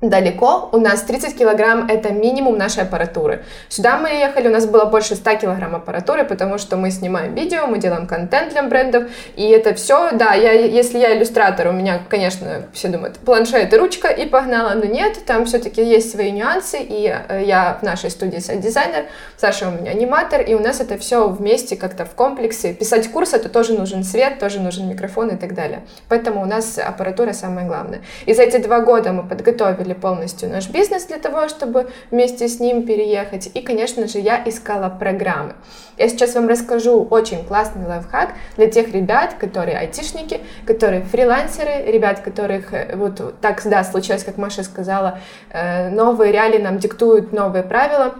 далеко, 0.03 0.69
у 0.73 0.79
нас 0.79 1.03
30 1.03 1.39
килограмм 1.39 1.87
это 1.89 2.11
минимум 2.11 2.59
нашей 2.59 2.83
аппаратуры. 2.83 3.45
Сюда 3.69 3.99
мы 3.99 4.09
ехали, 4.09 4.49
у 4.49 4.51
нас 4.51 4.67
было 4.67 4.85
больше 4.85 5.15
100 5.15 5.37
килограмм 5.37 5.77
аппаратуры, 5.77 6.25
потому 6.25 6.59
что 6.59 6.77
мы 6.77 6.91
снимаем 6.91 7.35
видео, 7.35 7.67
мы 7.69 7.79
делаем 7.79 8.09
контент 8.09 8.53
для 8.53 8.65
брендов, 8.65 9.05
и 9.37 9.49
это 9.49 9.75
все, 9.75 10.11
да, 10.13 10.35
я, 10.35 10.53
если 10.53 10.99
я 10.99 11.17
иллюстратор, 11.17 11.69
у 11.69 11.73
меня, 11.73 12.01
конечно, 12.09 12.65
все 12.73 12.89
думают, 12.89 13.19
планшет 13.19 13.73
и 13.73 13.77
ручка, 13.77 14.09
и 14.09 14.27
погнала, 14.27 14.75
но 14.75 14.85
нет, 14.85 15.25
там 15.25 15.45
все-таки 15.45 15.83
есть 15.85 16.11
свои 16.11 16.33
нюансы, 16.33 16.79
и 16.81 17.15
э, 17.29 17.45
я 17.45 17.79
в 17.81 17.85
нашей 17.85 18.11
студии 18.11 18.39
сайт-дизайнер, 18.39 19.05
Саша 19.37 19.69
у 19.69 19.71
меня 19.71 19.93
аниматор, 19.93 20.41
и 20.41 20.55
у 20.55 20.59
нас 20.59 20.81
это 20.81 20.99
все 20.99 21.29
вместе 21.29 21.77
как-то 21.77 22.05
в 22.05 22.11
комплексе. 22.11 22.75
Писать 22.75 23.11
курс, 23.11 23.35
это 23.35 23.49
тоже 23.49 23.75
нужен 23.75 24.03
свет, 24.03 24.41
тоже 24.41 24.61
нужен 24.61 24.89
микрофон 24.89 25.29
и 25.29 25.37
так 25.37 25.55
далее. 25.55 25.83
Поэтому 26.09 26.43
у 26.43 26.45
нас 26.45 26.79
аппаратура 26.79 27.33
самое 27.33 27.67
главное. 27.67 28.03
И 28.27 28.35
за 28.35 28.43
эти 28.43 28.57
два 28.57 28.81
года 28.81 29.13
мы 29.13 29.23
подготовили 29.23 29.92
перестроили 29.93 29.95
полностью 29.95 30.49
наш 30.49 30.69
бизнес 30.69 31.07
для 31.07 31.19
того, 31.19 31.49
чтобы 31.49 31.91
вместе 32.11 32.49
с 32.49 32.61
ним 32.61 32.87
переехать. 32.87 33.51
И, 33.55 33.61
конечно 33.61 34.07
же, 34.07 34.19
я 34.19 34.43
искала 34.47 34.89
программы. 34.89 35.55
Я 35.99 36.09
сейчас 36.09 36.35
вам 36.35 36.49
расскажу 36.49 37.07
очень 37.11 37.45
классный 37.45 37.87
лайфхак 37.87 38.31
для 38.57 38.67
тех 38.67 38.93
ребят, 38.93 39.35
которые 39.39 39.79
айтишники, 39.79 40.41
которые 40.67 41.03
фрилансеры, 41.03 41.91
ребят, 41.93 42.21
которых 42.21 42.73
э, 42.73 42.97
вот 42.97 43.41
так, 43.41 43.63
да, 43.65 43.85
случилось, 43.85 44.25
как 44.25 44.39
Маша 44.39 44.63
сказала, 44.63 45.19
э, 45.51 45.91
новые 45.91 46.33
реалии 46.33 46.59
нам 46.59 46.79
диктуют 46.79 47.33
новые 47.33 47.63
правила, 47.63 48.15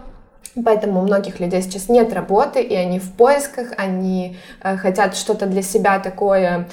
Поэтому 0.65 1.01
у 1.01 1.05
многих 1.05 1.41
людей 1.41 1.63
сейчас 1.63 1.89
нет 1.89 2.13
работы, 2.13 2.61
и 2.61 2.75
они 2.75 2.99
в 2.99 3.13
поисках, 3.13 3.69
они 3.79 4.37
э, 4.63 4.77
хотят 4.77 5.17
что-то 5.17 5.47
для 5.47 5.63
себя 5.63 5.99
такое 5.99 6.69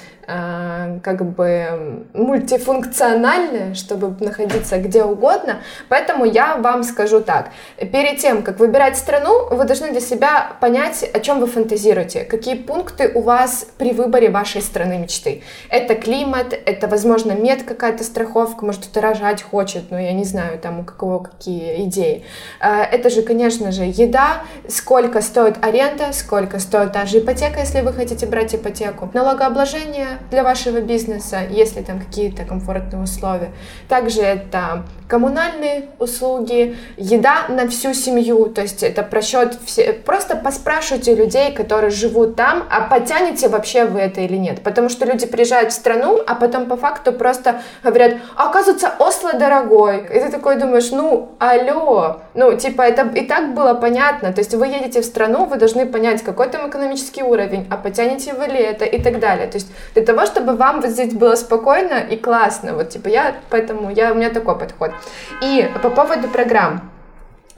как 1.02 1.24
бы 1.24 2.04
мультифункциональное, 2.14 3.74
чтобы 3.74 4.14
находиться 4.24 4.78
где 4.78 5.02
угодно. 5.04 5.60
Поэтому 5.88 6.24
я 6.24 6.56
вам 6.56 6.82
скажу 6.82 7.20
так. 7.20 7.50
Перед 7.76 8.18
тем, 8.18 8.42
как 8.42 8.58
выбирать 8.60 8.96
страну, 8.96 9.48
вы 9.50 9.64
должны 9.64 9.90
для 9.90 10.00
себя 10.00 10.52
понять, 10.60 11.08
о 11.12 11.20
чем 11.20 11.40
вы 11.40 11.46
фантазируете, 11.46 12.24
какие 12.24 12.54
пункты 12.54 13.10
у 13.14 13.22
вас 13.22 13.66
при 13.78 13.92
выборе 13.92 14.30
вашей 14.30 14.62
страны 14.62 14.98
мечты. 14.98 15.42
Это 15.68 15.94
климат, 15.94 16.54
это, 16.64 16.86
возможно, 16.86 17.32
мед 17.32 17.62
какая-то 17.64 18.04
страховка, 18.04 18.64
может, 18.64 18.82
кто-то 18.82 19.00
рожать 19.00 19.42
хочет, 19.42 19.90
но 19.90 19.98
я 19.98 20.12
не 20.12 20.24
знаю, 20.24 20.58
там 20.58 20.80
у 20.80 20.84
какого 20.84 21.22
какие 21.24 21.84
идеи. 21.84 22.24
Э, 22.60 22.82
это 22.82 23.10
же, 23.10 23.22
конечно 23.22 23.72
же, 23.72 23.84
еда, 23.84 24.42
сколько 24.68 25.20
стоит 25.20 25.64
аренда, 25.64 26.12
сколько 26.12 26.58
стоит 26.58 26.92
даже 26.92 27.18
ипотека, 27.18 27.60
если 27.60 27.80
вы 27.80 27.92
хотите 27.92 28.26
брать 28.26 28.54
ипотеку, 28.54 29.10
налогообложение, 29.12 30.19
для 30.30 30.42
вашего 30.42 30.80
бизнеса, 30.80 31.40
если 31.48 31.82
там 31.82 31.98
какие-то 32.00 32.44
комфортные 32.44 33.02
условия. 33.02 33.50
Также 33.88 34.22
это 34.22 34.84
коммунальные 35.08 35.88
услуги, 35.98 36.76
еда 36.96 37.46
на 37.48 37.68
всю 37.68 37.94
семью, 37.94 38.46
то 38.46 38.62
есть 38.62 38.82
это 38.82 39.02
просчет 39.02 39.58
все. 39.64 39.92
Просто 39.92 40.36
поспрашивайте 40.36 41.14
людей, 41.14 41.52
которые 41.52 41.90
живут 41.90 42.36
там, 42.36 42.64
а 42.70 42.82
потянете 42.82 43.48
вообще 43.48 43.84
вы 43.84 44.00
это 44.00 44.20
или 44.20 44.36
нет. 44.36 44.62
Потому 44.62 44.88
что 44.88 45.06
люди 45.06 45.26
приезжают 45.26 45.72
в 45.72 45.74
страну, 45.74 46.20
а 46.26 46.34
потом 46.36 46.66
по 46.66 46.76
факту 46.76 47.12
просто 47.12 47.62
говорят, 47.82 48.18
оказывается, 48.36 48.92
Осло 48.98 49.32
дорогой. 49.32 50.04
И 50.04 50.20
ты 50.20 50.30
такой 50.30 50.56
думаешь, 50.56 50.90
ну, 50.90 51.30
алло, 51.38 52.20
ну, 52.34 52.56
типа, 52.56 52.82
это 52.82 53.08
и 53.08 53.26
так 53.26 53.54
было 53.54 53.74
понятно. 53.74 54.32
То 54.32 54.40
есть 54.40 54.54
вы 54.54 54.66
едете 54.66 55.00
в 55.00 55.04
страну, 55.04 55.46
вы 55.46 55.56
должны 55.56 55.86
понять, 55.86 56.22
какой 56.22 56.48
там 56.48 56.68
экономический 56.68 57.22
уровень, 57.22 57.66
а 57.70 57.76
потянете 57.76 58.34
вы 58.34 58.46
ли 58.46 58.58
это 58.58 58.84
и 58.84 59.00
так 59.00 59.18
далее. 59.18 59.46
То 59.46 59.56
есть 59.56 59.68
для 60.00 60.14
того, 60.14 60.24
чтобы 60.24 60.56
вам 60.56 60.80
вот 60.80 60.90
здесь 60.90 61.12
было 61.12 61.34
спокойно 61.34 62.00
и 62.10 62.16
классно, 62.16 62.74
вот, 62.74 62.88
типа, 62.88 63.08
я, 63.08 63.34
поэтому, 63.50 63.90
я, 63.90 64.12
у 64.12 64.14
меня 64.14 64.30
такой 64.30 64.58
подход. 64.58 64.92
И 65.42 65.68
по 65.82 65.90
поводу 65.90 66.26
программ. 66.28 66.89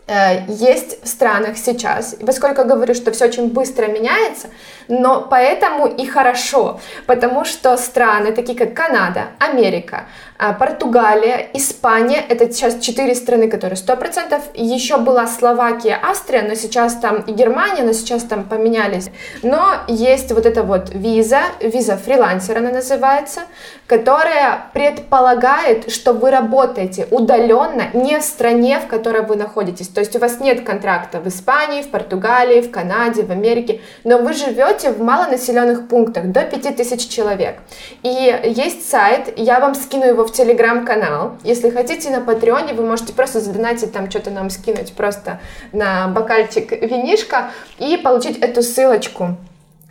Э, 0.08 0.44
есть 0.48 1.04
в 1.04 1.06
странах 1.06 1.56
сейчас, 1.56 2.16
поскольку 2.26 2.64
говорю, 2.64 2.92
что 2.92 3.12
все 3.12 3.26
очень 3.26 3.52
быстро 3.52 3.86
меняется, 3.86 4.48
но 4.88 5.20
поэтому 5.30 5.86
и 5.86 6.06
хорошо, 6.06 6.80
потому 7.06 7.44
что 7.44 7.76
страны, 7.76 8.32
такие 8.32 8.58
как 8.58 8.74
Канада, 8.74 9.28
Америка, 9.38 10.06
э, 10.40 10.54
Португалия, 10.58 11.48
Испания, 11.54 12.20
это 12.28 12.52
сейчас 12.52 12.80
четыре 12.80 13.14
страны, 13.14 13.48
которые 13.48 13.76
100%, 13.76 14.42
еще 14.54 14.96
была 14.96 15.28
Словакия, 15.28 16.00
Австрия, 16.02 16.42
но 16.42 16.56
сейчас 16.56 16.96
там 16.96 17.20
и 17.20 17.32
Германия, 17.32 17.84
но 17.84 17.92
сейчас 17.92 18.24
там 18.24 18.42
поменялись, 18.42 19.08
но 19.44 19.82
есть 19.86 20.32
вот 20.32 20.46
эта 20.46 20.64
вот 20.64 20.90
виза, 20.92 21.42
виза 21.60 21.96
фрилансера 21.96 22.58
она 22.58 22.70
называется, 22.70 23.42
которая 23.92 24.68
предполагает, 24.72 25.92
что 25.92 26.14
вы 26.14 26.30
работаете 26.30 27.06
удаленно 27.10 27.88
не 27.92 28.18
в 28.18 28.22
стране, 28.22 28.80
в 28.80 28.86
которой 28.86 29.20
вы 29.20 29.36
находитесь, 29.36 29.88
то 29.88 30.00
есть 30.00 30.16
у 30.16 30.18
вас 30.18 30.40
нет 30.40 30.64
контракта 30.64 31.20
в 31.20 31.28
Испании, 31.28 31.82
в 31.82 31.90
Португалии, 31.90 32.62
в 32.62 32.70
Канаде, 32.70 33.22
в 33.22 33.30
Америке, 33.30 33.82
но 34.02 34.16
вы 34.16 34.32
живете 34.32 34.92
в 34.92 35.02
малонаселенных 35.02 35.88
пунктах 35.88 36.28
до 36.28 36.40
5000 36.40 37.06
человек. 37.06 37.58
И 38.02 38.40
есть 38.44 38.88
сайт, 38.88 39.34
я 39.36 39.60
вам 39.60 39.74
скину 39.74 40.06
его 40.06 40.24
в 40.24 40.32
телеграм-канал. 40.32 41.32
Если 41.44 41.68
хотите 41.68 42.08
на 42.08 42.22
Патреоне, 42.22 42.72
вы 42.72 42.86
можете 42.86 43.12
просто 43.12 43.40
задонатить 43.40 43.92
там 43.92 44.08
что-то 44.08 44.30
нам 44.30 44.48
скинуть 44.48 44.94
просто 44.94 45.38
на 45.72 46.08
бокальчик 46.08 46.72
винишка 46.72 47.50
и 47.78 47.98
получить 47.98 48.38
эту 48.38 48.62
ссылочку. 48.62 49.36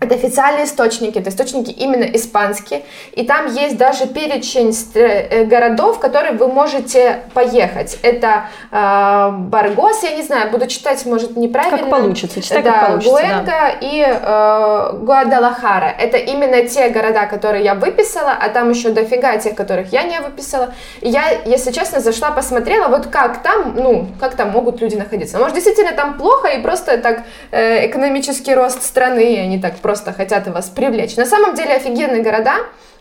Это 0.01 0.15
официальные 0.15 0.65
источники, 0.65 1.19
это 1.19 1.29
источники 1.29 1.69
именно 1.69 2.05
испанские, 2.05 2.81
и 3.11 3.23
там 3.23 3.45
есть 3.45 3.77
даже 3.77 4.07
перечень 4.07 4.75
э, 4.95 5.45
городов, 5.45 5.97
в 5.97 5.99
которые 5.99 6.33
вы 6.33 6.47
можете 6.47 7.19
поехать. 7.35 7.99
Это 8.01 8.47
э, 8.71 9.29
Баргос, 9.31 10.01
я 10.01 10.15
не 10.15 10.23
знаю, 10.23 10.49
буду 10.49 10.65
читать, 10.65 11.05
может, 11.05 11.37
неправильно. 11.37 11.77
Как 11.77 11.89
получится, 11.91 12.41
читай, 12.41 12.63
да, 12.63 12.71
как 12.71 12.87
получится. 12.87 13.11
Гуэнга 13.11 13.45
да. 13.45 13.69
и 13.79 14.01
э, 14.01 14.97
Гуадалахара. 15.03 15.93
Это 15.99 16.17
именно 16.17 16.67
те 16.67 16.89
города, 16.89 17.27
которые 17.27 17.63
я 17.63 17.75
выписала, 17.75 18.31
а 18.31 18.49
там 18.49 18.71
еще 18.71 18.89
дофига 18.89 19.37
тех, 19.37 19.53
которых 19.53 19.93
я 19.93 20.01
не 20.01 20.19
выписала. 20.19 20.73
И 21.01 21.09
я, 21.09 21.25
если 21.45 21.71
честно, 21.71 21.99
зашла, 21.99 22.31
посмотрела, 22.31 22.87
вот 22.87 23.05
как 23.05 23.43
там, 23.43 23.75
ну, 23.75 24.07
как 24.19 24.33
там 24.33 24.49
могут 24.49 24.81
люди 24.81 24.95
находиться. 24.95 25.37
Может, 25.37 25.53
действительно 25.53 25.91
там 25.91 26.17
плохо, 26.17 26.47
и 26.47 26.59
просто 26.59 26.97
так 26.97 27.21
э, 27.51 27.85
экономический 27.85 28.55
рост 28.55 28.81
страны, 28.81 29.39
они 29.39 29.59
так 29.59 29.75
просто 29.75 29.90
просто 29.91 30.13
хотят 30.13 30.47
вас 30.47 30.69
привлечь. 30.69 31.17
На 31.17 31.25
самом 31.25 31.53
деле 31.53 31.73
офигенные 31.75 32.23
города, 32.23 32.53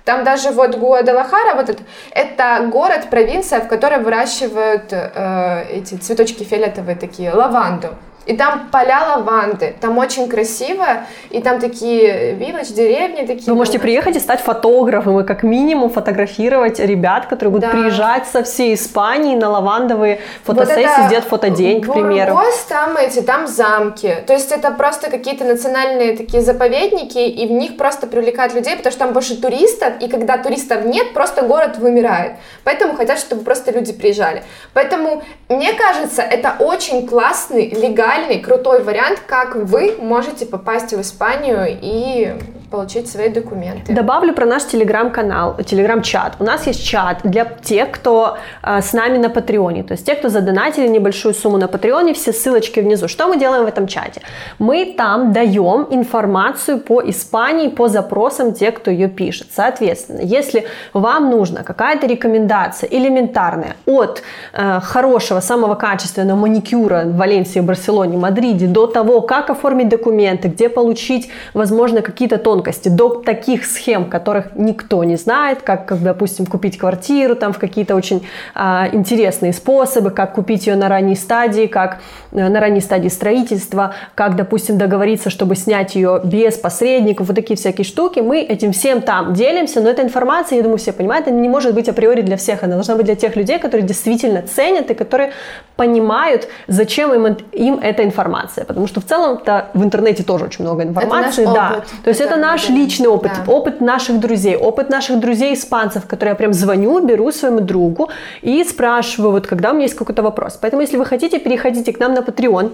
там 0.04 0.25
даже 0.25 0.50
вот 0.50 0.75
Гуадалахара, 0.76 1.54
вот 1.54 1.68
это, 1.68 1.82
это 2.11 2.66
город, 2.68 3.06
провинция, 3.11 3.61
в 3.61 3.68
которой 3.68 4.00
выращивают 4.00 4.92
э, 4.92 5.66
эти 5.70 5.94
цветочки 5.94 6.42
фиолетовые 6.42 6.97
такие, 6.97 7.32
лаванду. 7.32 7.90
И 8.31 8.37
там 8.37 8.69
поля 8.71 9.17
лаванды, 9.17 9.75
там 9.81 9.99
очень 9.99 10.29
красиво, 10.29 10.87
и 11.31 11.43
там 11.43 11.59
такие 11.59 12.35
виллаж, 12.35 12.69
деревни 12.69 13.27
такие. 13.27 13.51
Вы 13.51 13.57
можете 13.57 13.81
приехать 13.81 14.15
и 14.15 14.21
стать 14.21 14.41
фотографом, 14.41 15.19
и 15.19 15.25
как 15.25 15.43
минимум 15.43 15.91
фотографировать 15.91 16.79
ребят, 16.79 17.27
которые 17.27 17.51
будут 17.51 17.69
да. 17.69 17.71
приезжать 17.73 18.29
со 18.29 18.45
всей 18.45 18.75
Испании 18.75 19.35
на 19.35 19.51
лавандовые 19.51 20.21
фотосессии, 20.45 20.87
вот 20.99 21.07
сделать 21.07 21.25
фотодень, 21.25 21.81
к 21.81 21.93
примеру. 21.93 22.35
Бургос, 22.35 22.67
там 22.69 22.97
эти, 22.97 23.21
там 23.21 23.49
замки. 23.49 24.15
То 24.29 24.33
есть 24.33 24.53
это 24.53 24.71
просто 24.71 25.11
какие-то 25.11 25.45
национальные 25.45 26.17
такие 26.17 26.41
заповедники, 26.41 27.19
и 27.19 27.49
в 27.49 27.51
них 27.51 27.77
просто 27.77 28.07
привлекают 28.07 28.55
людей, 28.55 28.77
потому 28.77 28.93
что 28.93 29.01
там 29.07 29.13
больше 29.13 29.41
туристов, 29.41 29.95
и 30.01 30.09
когда 30.09 30.39
туристов 30.39 30.85
нет, 30.85 31.15
просто 31.15 31.43
город 31.43 31.79
вымирает. 31.79 32.35
Поэтому 32.63 32.95
хотят, 32.95 33.19
чтобы 33.19 33.43
просто 33.43 33.73
люди 33.73 33.93
приезжали. 33.93 34.45
Поэтому, 34.73 35.25
мне 35.49 35.73
кажется, 35.73 36.23
это 36.23 36.55
очень 36.61 37.09
классный, 37.09 37.71
легальный 37.71 38.20
идеальный, 38.21 38.41
крутой 38.41 38.83
вариант, 38.83 39.23
как 39.27 39.55
вы 39.55 39.97
можете 39.99 40.47
попасть 40.47 40.93
в 40.93 41.00
Испанию 41.00 41.67
и 41.69 42.37
получить 42.71 43.11
свои 43.11 43.29
документы. 43.29 43.93
Добавлю 43.93 44.33
про 44.33 44.47
наш 44.47 44.65
телеграм-канал, 44.65 45.57
телеграм-чат. 45.65 46.35
У 46.39 46.45
нас 46.45 46.67
есть 46.67 46.87
чат 46.87 47.19
для 47.25 47.45
тех, 47.45 47.91
кто 47.91 48.39
э, 48.62 48.81
с 48.81 48.93
нами 48.93 49.19
на 49.19 49.29
Патреоне, 49.29 49.83
то 49.83 49.93
есть 49.93 50.07
те, 50.07 50.15
кто 50.15 50.29
задонатили 50.29 50.87
небольшую 50.87 51.35
сумму 51.35 51.59
на 51.59 51.67
Патреоне, 51.67 52.15
все 52.15 52.33
ссылочки 52.33 52.81
внизу. 52.81 53.09
Что 53.09 53.27
мы 53.27 53.39
делаем 53.39 53.65
в 53.65 53.67
этом 53.67 53.89
чате? 53.89 54.23
Мы 54.59 54.95
там 54.97 55.33
даем 55.33 55.89
информацию 55.91 56.79
по 56.79 57.03
Испании, 57.03 57.69
по 57.69 57.89
запросам 57.89 58.55
тех, 58.55 58.75
кто 58.75 58.91
ее 58.91 59.09
пишет. 59.09 59.49
Соответственно, 59.53 60.21
если 60.23 60.67
вам 60.93 61.31
нужна 61.31 61.65
какая-то 61.65 62.07
рекомендация 62.07 62.89
элементарная 62.89 63.75
от 63.87 64.23
э, 64.53 64.81
хорошего, 64.81 65.41
самого 65.41 65.75
качественного 65.75 66.39
маникюра 66.39 67.03
в 67.05 67.17
Валенсии, 67.17 67.61
Барселоне, 67.61 68.17
Мадриде, 68.17 68.67
до 68.67 68.87
того, 68.87 69.23
как 69.23 69.50
оформить 69.50 69.89
документы, 69.89 70.49
где 70.49 70.69
получить, 70.69 71.31
возможно, 71.53 72.00
какие-то 72.00 72.39
тонкости, 72.39 72.60
тонкости, 72.61 72.88
до 72.88 73.09
таких 73.09 73.64
схем, 73.64 74.05
которых 74.05 74.55
никто 74.55 75.02
не 75.05 75.17
знает, 75.17 75.62
как, 75.62 75.87
как 75.87 76.02
допустим, 76.02 76.47
купить 76.47 76.79
квартиру 76.79 77.35
там 77.35 77.52
в 77.52 77.59
какие-то 77.59 77.95
очень 77.95 78.26
а, 78.55 78.88
интересные 78.93 79.52
способы, 79.52 80.11
как 80.11 80.35
купить 80.35 80.67
ее 80.67 80.76
на 80.76 80.88
ранней 80.88 81.17
стадии, 81.17 81.67
как 81.67 81.99
а, 82.33 82.49
на 82.49 82.61
ранней 82.61 82.81
стадии 82.81 83.09
строительства, 83.09 83.95
как, 84.14 84.37
допустим, 84.37 84.79
договориться, 84.79 85.31
чтобы 85.31 85.57
снять 85.57 85.95
ее 85.95 86.21
без 86.25 86.57
посредников, 86.57 87.29
вот 87.29 87.37
такие 87.37 87.57
всякие 87.57 87.85
штуки. 87.85 88.21
Мы 88.21 88.40
этим 88.40 88.73
всем 88.73 89.02
там 89.02 89.33
делимся, 89.33 89.81
но 89.81 89.88
эта 89.88 90.02
информация, 90.02 90.57
я 90.57 90.62
думаю, 90.62 90.79
все 90.79 90.93
понимают, 90.93 91.29
она 91.29 91.40
не 91.40 91.49
может 91.49 91.75
быть 91.75 91.88
априори 91.88 92.23
для 92.23 92.37
всех, 92.37 92.62
она 92.62 92.75
должна 92.75 92.97
быть 92.97 93.07
для 93.07 93.17
тех 93.17 93.37
людей, 93.37 93.59
которые 93.59 93.87
действительно 93.87 94.43
ценят 94.43 94.90
и 94.90 94.95
которые 94.95 95.33
понимают, 95.76 96.49
зачем 96.67 97.14
им, 97.14 97.37
им 97.52 97.79
эта 97.83 98.05
информация, 98.05 98.64
потому 98.64 98.87
что 98.87 99.00
в 99.00 99.05
целом-то 99.05 99.69
в 99.75 99.83
интернете 99.83 100.23
тоже 100.23 100.45
очень 100.45 100.64
много 100.64 100.83
информации, 100.83 101.43
это 101.45 101.52
да. 101.52 101.71
Опыт. 101.71 101.85
То 102.05 102.11
есть 102.11 102.21
это, 102.21 102.35
это 102.35 102.40
наш 102.40 102.50
да. 102.57 102.73
личный 102.75 103.09
опыт, 103.09 103.33
да. 103.47 103.52
опыт 103.52 103.80
наших 103.80 104.21
друзей, 104.21 104.57
опыт 104.57 104.90
наших 104.90 105.21
друзей 105.21 105.54
испанцев, 105.54 106.07
которые 106.07 106.33
я 106.33 106.37
прям 106.37 106.52
звоню, 106.52 107.00
беру 107.07 107.33
своему 107.33 107.61
другу 107.61 108.11
и 108.42 108.64
спрашиваю, 108.64 109.33
вот 109.33 109.47
когда 109.47 109.71
у 109.71 109.75
меня 109.75 109.85
есть 109.85 109.97
какой-то 109.97 110.23
вопрос. 110.23 110.59
Поэтому, 110.61 110.83
если 110.83 110.97
вы 110.97 111.04
хотите, 111.04 111.38
переходите 111.38 111.92
к 111.92 112.00
нам 112.00 112.14
на 112.14 112.21
Patreon, 112.21 112.73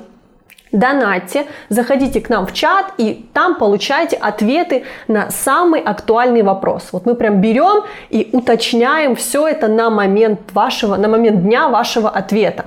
донатьте, 0.73 1.47
заходите 1.69 2.21
к 2.21 2.29
нам 2.29 2.47
в 2.47 2.53
чат 2.53 2.93
и 2.99 3.27
там 3.33 3.57
получаете 3.57 4.17
ответы 4.17 4.85
на 5.09 5.31
самый 5.31 5.81
актуальный 5.81 6.43
вопрос. 6.43 6.89
Вот 6.93 7.07
мы 7.07 7.15
прям 7.15 7.41
берем 7.41 7.85
и 8.11 8.29
уточняем 8.33 9.17
все 9.17 9.47
это 9.49 9.69
на 9.69 9.91
момент 9.91 10.41
вашего, 10.53 10.97
на 10.97 11.09
момент 11.09 11.43
дня 11.43 11.69
вашего 11.69 12.11
ответа. 12.11 12.67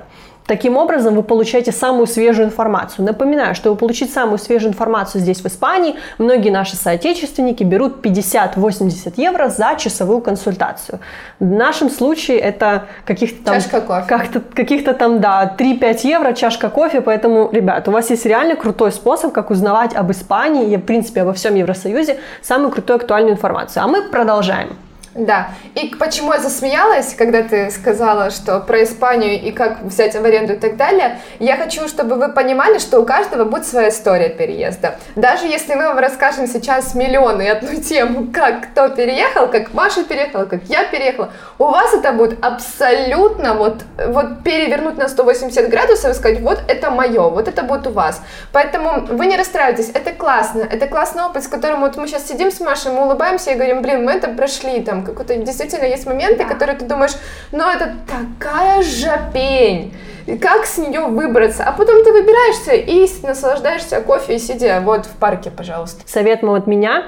Таким 0.50 0.76
образом, 0.76 1.14
вы 1.14 1.22
получаете 1.22 1.70
самую 1.70 2.08
свежую 2.08 2.48
информацию. 2.48 3.04
Напоминаю, 3.06 3.54
чтобы 3.54 3.76
получить 3.76 4.12
самую 4.12 4.38
свежую 4.38 4.72
информацию 4.72 5.20
здесь, 5.20 5.42
в 5.42 5.46
Испании, 5.46 5.94
многие 6.18 6.50
наши 6.50 6.74
соотечественники 6.74 7.62
берут 7.62 8.04
50-80 8.04 9.12
евро 9.14 9.48
за 9.48 9.76
часовую 9.78 10.20
консультацию. 10.20 10.98
В 11.38 11.44
нашем 11.44 11.88
случае 11.88 12.38
это 12.38 12.86
каких-то 13.04 13.44
там... 13.44 13.54
Чашка 13.54 13.80
кофе. 13.80 14.06
Как-то, 14.08 14.40
каких-то 14.40 14.92
там, 14.92 15.20
да, 15.20 15.54
3-5 15.56 16.00
евро, 16.02 16.32
чашка 16.32 16.68
кофе. 16.68 17.00
Поэтому, 17.00 17.48
ребят, 17.52 17.86
у 17.86 17.92
вас 17.92 18.10
есть 18.10 18.26
реально 18.26 18.56
крутой 18.56 18.90
способ, 18.90 19.32
как 19.32 19.50
узнавать 19.50 19.94
об 19.94 20.10
Испании 20.10 20.72
и, 20.72 20.76
в 20.76 20.82
принципе, 20.82 21.22
обо 21.22 21.32
всем 21.32 21.54
Евросоюзе 21.54 22.18
самую 22.42 22.72
крутую 22.72 22.96
актуальную 22.96 23.34
информацию. 23.34 23.84
А 23.84 23.86
мы 23.86 24.02
продолжаем. 24.02 24.70
Да. 25.14 25.48
И 25.74 25.94
почему 25.98 26.32
я 26.32 26.38
засмеялась, 26.38 27.14
когда 27.14 27.42
ты 27.42 27.70
сказала, 27.70 28.30
что 28.30 28.60
про 28.60 28.84
Испанию 28.84 29.40
и 29.40 29.50
как 29.50 29.82
взять 29.82 30.14
в 30.14 30.24
аренду 30.24 30.52
и 30.52 30.56
так 30.56 30.76
далее, 30.76 31.18
я 31.40 31.56
хочу, 31.56 31.88
чтобы 31.88 32.14
вы 32.14 32.28
понимали, 32.28 32.78
что 32.78 33.00
у 33.00 33.04
каждого 33.04 33.44
будет 33.44 33.66
своя 33.66 33.88
история 33.88 34.28
переезда. 34.28 34.98
Даже 35.16 35.46
если 35.46 35.74
мы 35.74 35.86
вам 35.86 35.98
расскажем 35.98 36.46
сейчас 36.46 36.94
миллионы 36.94 37.48
одну 37.48 37.74
тему, 37.80 38.28
как 38.32 38.70
кто 38.70 38.88
переехал, 38.88 39.48
как 39.48 39.74
Маша 39.74 40.04
переехала, 40.04 40.44
как 40.44 40.62
я 40.64 40.84
переехала, 40.84 41.32
у 41.58 41.64
вас 41.64 41.92
это 41.92 42.12
будет 42.12 42.44
абсолютно 42.44 43.54
вот, 43.54 43.82
вот 44.06 44.44
перевернуть 44.44 44.96
на 44.96 45.08
180 45.08 45.68
градусов 45.68 46.12
и 46.12 46.14
сказать, 46.14 46.40
вот 46.40 46.60
это 46.68 46.90
мое, 46.90 47.28
вот 47.30 47.48
это 47.48 47.64
будет 47.64 47.86
у 47.88 47.90
вас. 47.90 48.22
Поэтому 48.52 49.06
вы 49.06 49.26
не 49.26 49.36
расстраивайтесь, 49.36 49.90
это 49.92 50.12
классно, 50.12 50.60
это 50.70 50.86
классный 50.86 51.24
опыт, 51.24 51.42
с 51.42 51.48
которым 51.48 51.80
вот 51.80 51.96
мы 51.96 52.06
сейчас 52.06 52.28
сидим 52.28 52.52
с 52.52 52.60
Машей, 52.60 52.92
мы 52.92 53.06
улыбаемся 53.06 53.50
и 53.50 53.54
говорим, 53.54 53.82
блин, 53.82 54.04
мы 54.04 54.12
это 54.12 54.28
прошли, 54.28 54.80
там, 54.80 54.99
какой-то 55.04 55.36
действительно 55.36 55.84
есть 55.84 56.06
моменты, 56.06 56.44
да. 56.44 56.44
которые 56.44 56.78
ты 56.78 56.84
думаешь, 56.84 57.12
ну 57.52 57.68
это 57.68 57.94
такая 58.06 58.82
жопень, 58.82 59.94
как 60.40 60.64
с 60.66 60.78
нее 60.78 61.06
выбраться? 61.06 61.64
А 61.64 61.72
потом 61.72 62.04
ты 62.04 62.12
выбираешься 62.12 62.72
и 62.72 63.08
наслаждаешься 63.26 64.00
кофе 64.00 64.36
и 64.36 64.38
сидя 64.38 64.80
вот 64.84 65.06
в 65.06 65.16
парке, 65.16 65.50
пожалуйста. 65.50 66.02
Совет 66.06 66.42
от 66.42 66.66
меня 66.66 67.04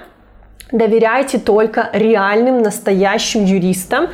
доверяйте 0.73 1.39
только 1.39 1.91
реальным, 1.93 2.63
настоящим 2.63 3.45
юристам, 3.45 4.09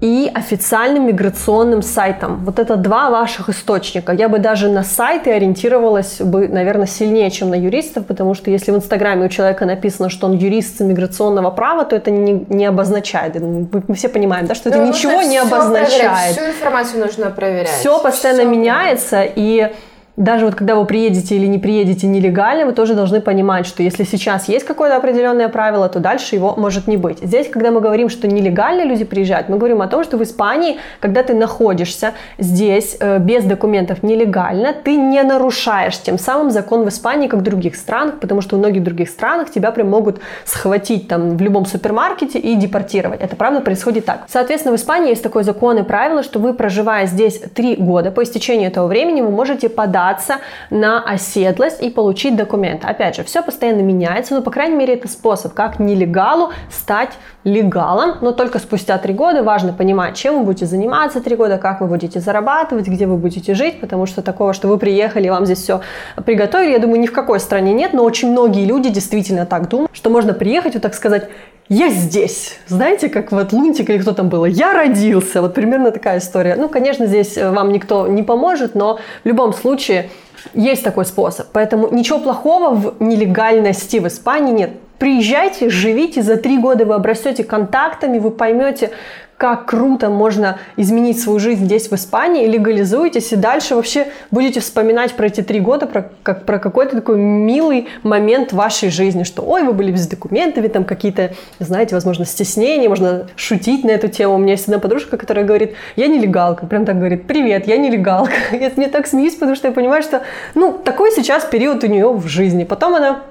и 0.00 0.30
официальным 0.32 1.08
миграционным 1.08 1.82
сайтом. 1.82 2.44
Вот 2.44 2.60
это 2.60 2.76
два 2.76 3.10
ваших 3.10 3.48
источника. 3.48 4.12
Я 4.12 4.28
бы 4.28 4.38
даже 4.38 4.68
на 4.68 4.84
сайты 4.84 5.32
ориентировалась 5.32 6.20
бы, 6.20 6.46
наверное, 6.46 6.86
сильнее, 6.86 7.30
чем 7.30 7.50
на 7.50 7.56
юристов, 7.56 8.06
потому 8.06 8.34
что 8.34 8.50
если 8.50 8.70
в 8.70 8.76
Инстаграме 8.76 9.26
у 9.26 9.28
человека 9.28 9.66
написано, 9.66 10.08
что 10.08 10.28
он 10.28 10.36
юрист 10.36 10.80
миграционного 10.80 11.50
права, 11.50 11.84
то 11.84 11.96
это 11.96 12.12
не, 12.12 12.46
не 12.48 12.66
обозначает. 12.66 13.34
Мы 13.40 13.94
все 13.96 14.08
понимаем, 14.08 14.46
да, 14.46 14.54
что 14.54 14.68
это 14.68 14.78
ну, 14.78 14.88
ничего 14.88 15.20
не 15.22 15.38
обозначает. 15.38 15.90
Проверять. 15.90 16.36
Всю 16.36 16.46
информацию 16.46 17.04
нужно 17.04 17.30
проверять. 17.30 17.68
Все 17.68 18.00
постоянно 18.00 18.42
все 18.42 18.48
меняется, 18.48 19.22
и 19.24 19.72
даже 20.18 20.46
вот 20.46 20.56
когда 20.56 20.74
вы 20.74 20.84
приедете 20.84 21.36
или 21.36 21.46
не 21.46 21.58
приедете 21.58 22.08
нелегально, 22.08 22.66
вы 22.66 22.72
тоже 22.72 22.94
должны 22.94 23.20
понимать, 23.20 23.66
что 23.66 23.84
если 23.84 24.02
сейчас 24.02 24.48
есть 24.48 24.66
какое-то 24.66 24.96
определенное 24.96 25.48
правило, 25.48 25.88
то 25.88 26.00
дальше 26.00 26.34
его 26.34 26.54
может 26.56 26.88
не 26.88 26.96
быть. 26.96 27.20
Здесь, 27.22 27.48
когда 27.48 27.70
мы 27.70 27.80
говорим, 27.80 28.08
что 28.08 28.26
нелегально 28.26 28.82
люди 28.82 29.04
приезжают, 29.04 29.48
мы 29.48 29.58
говорим 29.58 29.80
о 29.80 29.86
том, 29.86 30.02
что 30.02 30.16
в 30.16 30.22
Испании, 30.24 30.78
когда 30.98 31.22
ты 31.22 31.34
находишься 31.34 32.14
здесь 32.36 32.96
э, 32.98 33.20
без 33.20 33.44
документов 33.44 34.02
нелегально, 34.02 34.72
ты 34.72 34.96
не 34.96 35.22
нарушаешь 35.22 35.96
тем 35.98 36.18
самым 36.18 36.50
закон 36.50 36.84
в 36.84 36.88
Испании, 36.88 37.28
как 37.28 37.38
в 37.38 37.44
других 37.44 37.76
странах, 37.76 38.18
потому 38.18 38.40
что 38.40 38.56
в 38.56 38.58
многих 38.58 38.82
других 38.82 39.10
странах 39.10 39.50
тебя 39.52 39.70
прям 39.70 39.88
могут 39.88 40.18
схватить 40.44 41.06
там 41.06 41.36
в 41.36 41.40
любом 41.40 41.64
супермаркете 41.64 42.40
и 42.40 42.56
депортировать. 42.56 43.20
Это 43.20 43.36
правда 43.36 43.60
происходит 43.60 44.04
так. 44.04 44.24
Соответственно, 44.26 44.76
в 44.76 44.80
Испании 44.80 45.10
есть 45.10 45.22
такой 45.22 45.44
закон 45.44 45.78
и 45.78 45.84
правило, 45.84 46.24
что 46.24 46.40
вы, 46.40 46.54
проживая 46.54 47.06
здесь 47.06 47.40
три 47.54 47.76
года, 47.76 48.10
по 48.10 48.24
истечению 48.24 48.66
этого 48.66 48.88
времени 48.88 49.20
вы 49.20 49.30
можете 49.30 49.68
подать 49.68 50.07
податься 50.08 50.36
на 50.70 51.02
оседлость 51.02 51.82
и 51.82 51.90
получить 51.90 52.36
документ. 52.36 52.84
Опять 52.84 53.16
же, 53.16 53.24
все 53.24 53.42
постоянно 53.42 53.80
меняется, 53.80 54.34
но, 54.34 54.42
по 54.42 54.50
крайней 54.50 54.76
мере, 54.76 54.94
это 54.94 55.08
способ, 55.08 55.54
как 55.54 55.78
нелегалу 55.78 56.50
стать 56.70 57.10
легалом, 57.44 58.16
но 58.20 58.32
только 58.32 58.58
спустя 58.58 58.98
три 58.98 59.14
года 59.14 59.42
важно 59.42 59.72
понимать, 59.72 60.16
чем 60.16 60.38
вы 60.38 60.44
будете 60.44 60.66
заниматься 60.66 61.20
три 61.20 61.36
года, 61.36 61.58
как 61.58 61.80
вы 61.80 61.86
будете 61.86 62.20
зарабатывать, 62.20 62.88
где 62.88 63.06
вы 63.06 63.16
будете 63.16 63.54
жить, 63.54 63.80
потому 63.80 64.06
что 64.06 64.22
такого, 64.22 64.52
что 64.52 64.68
вы 64.68 64.78
приехали 64.78 65.28
вам 65.28 65.44
здесь 65.44 65.62
все 65.62 65.80
приготовили, 66.24 66.72
я 66.72 66.78
думаю, 66.78 67.00
ни 67.00 67.06
в 67.06 67.12
какой 67.12 67.40
стране 67.40 67.72
нет, 67.72 67.92
но 67.92 68.04
очень 68.04 68.30
многие 68.30 68.64
люди 68.64 68.90
действительно 68.90 69.46
так 69.46 69.68
думают, 69.68 69.90
что 69.92 70.10
можно 70.10 70.32
приехать, 70.32 70.74
вот 70.74 70.82
так 70.82 70.94
сказать, 70.94 71.28
я 71.68 71.90
здесь. 71.90 72.58
Знаете, 72.66 73.08
как 73.08 73.30
вот 73.30 73.52
Лунтик 73.52 73.90
или 73.90 73.98
кто 73.98 74.12
там 74.12 74.28
было? 74.28 74.46
Я 74.46 74.72
родился. 74.72 75.42
Вот 75.42 75.54
примерно 75.54 75.90
такая 75.90 76.18
история. 76.18 76.56
Ну, 76.56 76.68
конечно, 76.68 77.06
здесь 77.06 77.36
э, 77.36 77.50
вам 77.50 77.72
никто 77.72 78.06
не 78.06 78.22
поможет, 78.22 78.74
но 78.74 78.98
в 79.24 79.26
любом 79.26 79.52
случае 79.52 80.08
есть 80.54 80.82
такой 80.82 81.04
способ. 81.04 81.48
Поэтому 81.52 81.92
ничего 81.92 82.18
плохого 82.18 82.74
в 82.74 83.02
нелегальности 83.02 83.98
в 83.98 84.06
Испании 84.06 84.52
нет. 84.52 84.70
Приезжайте, 84.98 85.70
живите, 85.70 86.22
за 86.22 86.36
три 86.36 86.58
года 86.58 86.84
вы 86.84 86.94
обрастете 86.94 87.44
контактами, 87.44 88.18
вы 88.18 88.30
поймете, 88.32 88.90
как 89.38 89.66
круто 89.66 90.10
можно 90.10 90.58
изменить 90.76 91.20
свою 91.20 91.38
жизнь 91.38 91.66
здесь, 91.66 91.88
в 91.88 91.94
Испании, 91.94 92.46
легализуетесь, 92.46 93.32
и 93.32 93.36
дальше 93.36 93.76
вообще 93.76 94.08
будете 94.32 94.58
вспоминать 94.58 95.14
про 95.14 95.26
эти 95.26 95.42
три 95.42 95.60
года, 95.60 95.86
про, 95.86 96.10
как, 96.24 96.44
про 96.44 96.58
какой-то 96.58 96.96
такой 96.96 97.18
милый 97.18 97.86
момент 98.02 98.52
вашей 98.52 98.90
жизни, 98.90 99.22
что 99.22 99.42
ой, 99.42 99.62
вы 99.62 99.72
были 99.72 99.92
без 99.92 100.08
документов, 100.08 100.68
там 100.72 100.84
какие-то, 100.84 101.34
знаете, 101.60 101.94
возможно, 101.94 102.24
стеснения, 102.24 102.88
можно 102.88 103.28
шутить 103.36 103.84
на 103.84 103.90
эту 103.90 104.08
тему. 104.08 104.34
У 104.34 104.38
меня 104.38 104.52
есть 104.52 104.64
одна 104.64 104.80
подружка, 104.80 105.16
которая 105.16 105.44
говорит, 105.44 105.74
я 105.94 106.08
нелегалка, 106.08 106.66
прям 106.66 106.84
так 106.84 106.98
говорит, 106.98 107.28
привет, 107.28 107.68
я 107.68 107.76
нелегалка. 107.76 108.32
Я 108.52 108.72
мне 108.76 108.88
так 108.88 109.06
смеюсь, 109.06 109.34
потому 109.34 109.54
что 109.54 109.68
я 109.68 109.72
понимаю, 109.72 110.02
что, 110.02 110.22
ну, 110.54 110.72
такой 110.72 111.12
сейчас 111.12 111.44
период 111.44 111.84
у 111.84 111.86
нее 111.86 112.12
в 112.12 112.26
жизни. 112.26 112.64
Потом 112.64 112.94
она 112.94 113.22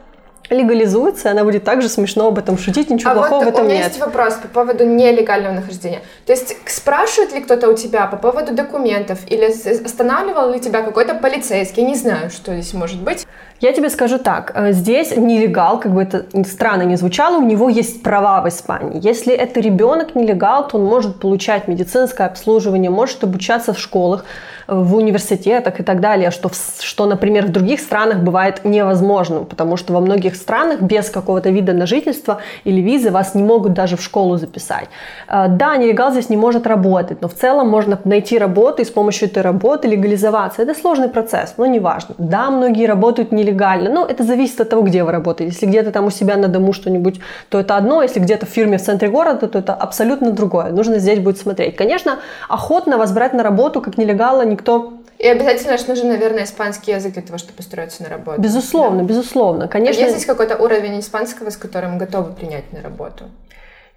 легализуется, 0.50 1.32
она 1.32 1.44
будет 1.44 1.64
также 1.64 1.90
смешно 1.90 2.28
об 2.28 2.38
этом 2.38 2.58
шутить, 2.58 2.90
ничего 2.90 3.12
а 3.12 3.16
плохого 3.16 3.44
вот 3.44 3.46
в 3.46 3.48
этом 3.50 3.64
нет. 3.64 3.66
у 3.66 3.74
меня 3.74 3.84
нет. 3.84 3.88
есть 3.88 4.00
вопрос 4.00 4.36
по 4.36 4.48
поводу 4.48 4.86
нелегального 4.86 5.54
нахождения. 5.54 6.02
То 6.26 6.34
есть 6.34 6.56
спрашивает 6.66 7.34
ли 7.34 7.42
кто-то 7.42 7.70
у 7.70 7.76
тебя 7.76 8.08
по 8.08 8.18
поводу 8.18 8.54
документов 8.54 9.20
или 9.28 9.46
останавливал 9.46 10.54
ли 10.54 10.60
тебя 10.60 10.82
какой-то 10.82 11.16
полицейский? 11.16 11.84
Не 11.84 11.96
знаю, 11.96 12.30
что 12.30 12.54
здесь 12.54 12.74
может 12.74 13.02
быть. 13.02 13.26
Я 13.60 13.74
тебе 13.74 13.89
скажу 13.89 14.20
так, 14.20 14.52
э, 14.54 14.72
здесь 14.72 15.17
нелегал, 15.17 15.80
как 15.80 15.91
бы 15.91 16.04
это 16.04 16.26
странно 16.46 16.84
не 16.84 16.96
звучало, 16.96 17.38
у 17.38 17.43
него 17.43 17.70
есть 17.70 18.04
права 18.04 18.41
в 18.41 18.48
Испании. 18.48 19.00
Если 19.02 19.34
это 19.34 19.60
ребенок 19.60 20.13
нелегал, 20.13 20.67
то 20.67 20.78
он 20.78 20.86
может 20.86 21.20
получать 21.20 21.67
медицинское 21.67 22.28
обслуживание, 22.28 22.91
может 22.91 23.24
обучаться 23.24 23.74
в 23.74 23.80
школах, 23.80 24.26
в 24.67 24.96
университетах 24.96 25.80
и 25.80 25.84
так 25.84 26.02
далее, 26.02 26.30
что, 26.32 26.52
что, 26.82 27.06
например, 27.06 27.46
в 27.46 27.52
других 27.52 27.80
странах 27.80 28.20
бывает 28.20 28.65
невозможным, 28.65 29.46
потому 29.46 29.78
что 29.78 29.93
во 29.93 30.02
многих 30.02 30.36
странах 30.36 30.82
без 30.82 31.10
какого-то 31.10 31.50
вида 31.50 31.74
на 31.74 31.88
жительство 31.88 32.39
или 32.65 32.82
визы 32.82 33.12
вас 33.12 33.34
не 33.34 33.43
могут 33.43 33.74
даже 33.74 33.96
в 33.96 34.04
школу 34.04 34.38
записать. 34.38 34.89
Э, 35.28 35.48
да, 35.48 35.78
нелегал 35.78 36.12
здесь 36.12 36.30
не 36.30 36.38
может 36.38 36.67
работать, 36.67 37.22
но 37.22 37.28
в 37.28 37.34
целом 37.34 37.70
можно 37.70 37.98
найти 38.04 38.38
работу 38.38 38.82
и 38.82 38.86
с 38.86 38.89
помощью 38.89 39.30
этой 39.30 39.41
работы 39.41 39.88
легализоваться. 39.88 40.62
Это 40.62 40.74
сложный 40.74 41.10
процесс, 41.10 41.54
но 41.58 41.65
неважно. 41.65 42.15
Да, 42.17 42.52
многие 42.52 42.88
работают 42.88 43.32
нелегально, 43.32 43.47
но 43.90 44.06
это 44.06 44.24
зависит 44.24 44.60
от 44.62 44.70
того, 44.70 44.82
где 44.82 45.04
вы 45.04 45.12
работаете. 45.12 45.54
Если 45.54 45.66
где-то 45.66 45.92
там 45.92 46.06
у 46.06 46.10
себя 46.10 46.38
на 46.38 46.48
дому 46.48 46.74
что-нибудь, 46.74 47.20
то 47.50 47.60
это 47.60 47.78
одно, 47.78 48.02
если 48.02 48.20
где-то 48.20 48.46
в 48.46 48.50
фирме 48.50 48.78
в 48.78 48.84
центре 48.84 49.10
города, 49.10 49.48
то 49.48 49.60
это 49.60 49.74
абсолютно 49.74 50.32
другое. 50.32 50.72
Нужно 50.72 51.00
здесь 51.00 51.20
будет 51.20 51.38
смотреть. 51.38 51.76
Конечно, 51.76 52.20
охотно 52.50 52.98
вас 52.98 53.12
брать 53.12 53.34
на 53.34 53.44
работу 53.44 53.82
как 53.82 53.98
нелегала 53.98 54.46
никто 54.46 54.94
и 55.20 55.28
обязательно 55.28 55.78
же 55.80 55.88
нужен, 55.88 56.10
наверное, 56.10 56.44
испанский 56.44 56.92
язык 56.92 57.14
для 57.14 57.24
того, 57.24 57.40
чтобы 57.40 57.60
устроиться 57.60 58.04
на 58.04 58.10
работу. 58.10 58.40
Безусловно, 58.40 59.02
да? 59.02 59.06
безусловно. 59.06 59.68
Конечно. 59.68 60.00
А 60.00 60.06
есть 60.06 60.18
здесь 60.18 60.28
какой-то 60.28 60.58
уровень 60.58 61.00
испанского, 61.00 61.50
с 61.50 61.58
которым 61.58 61.98
готовы 61.98 62.34
принять 62.34 62.72
на 62.72 62.84
работу? 62.84 63.26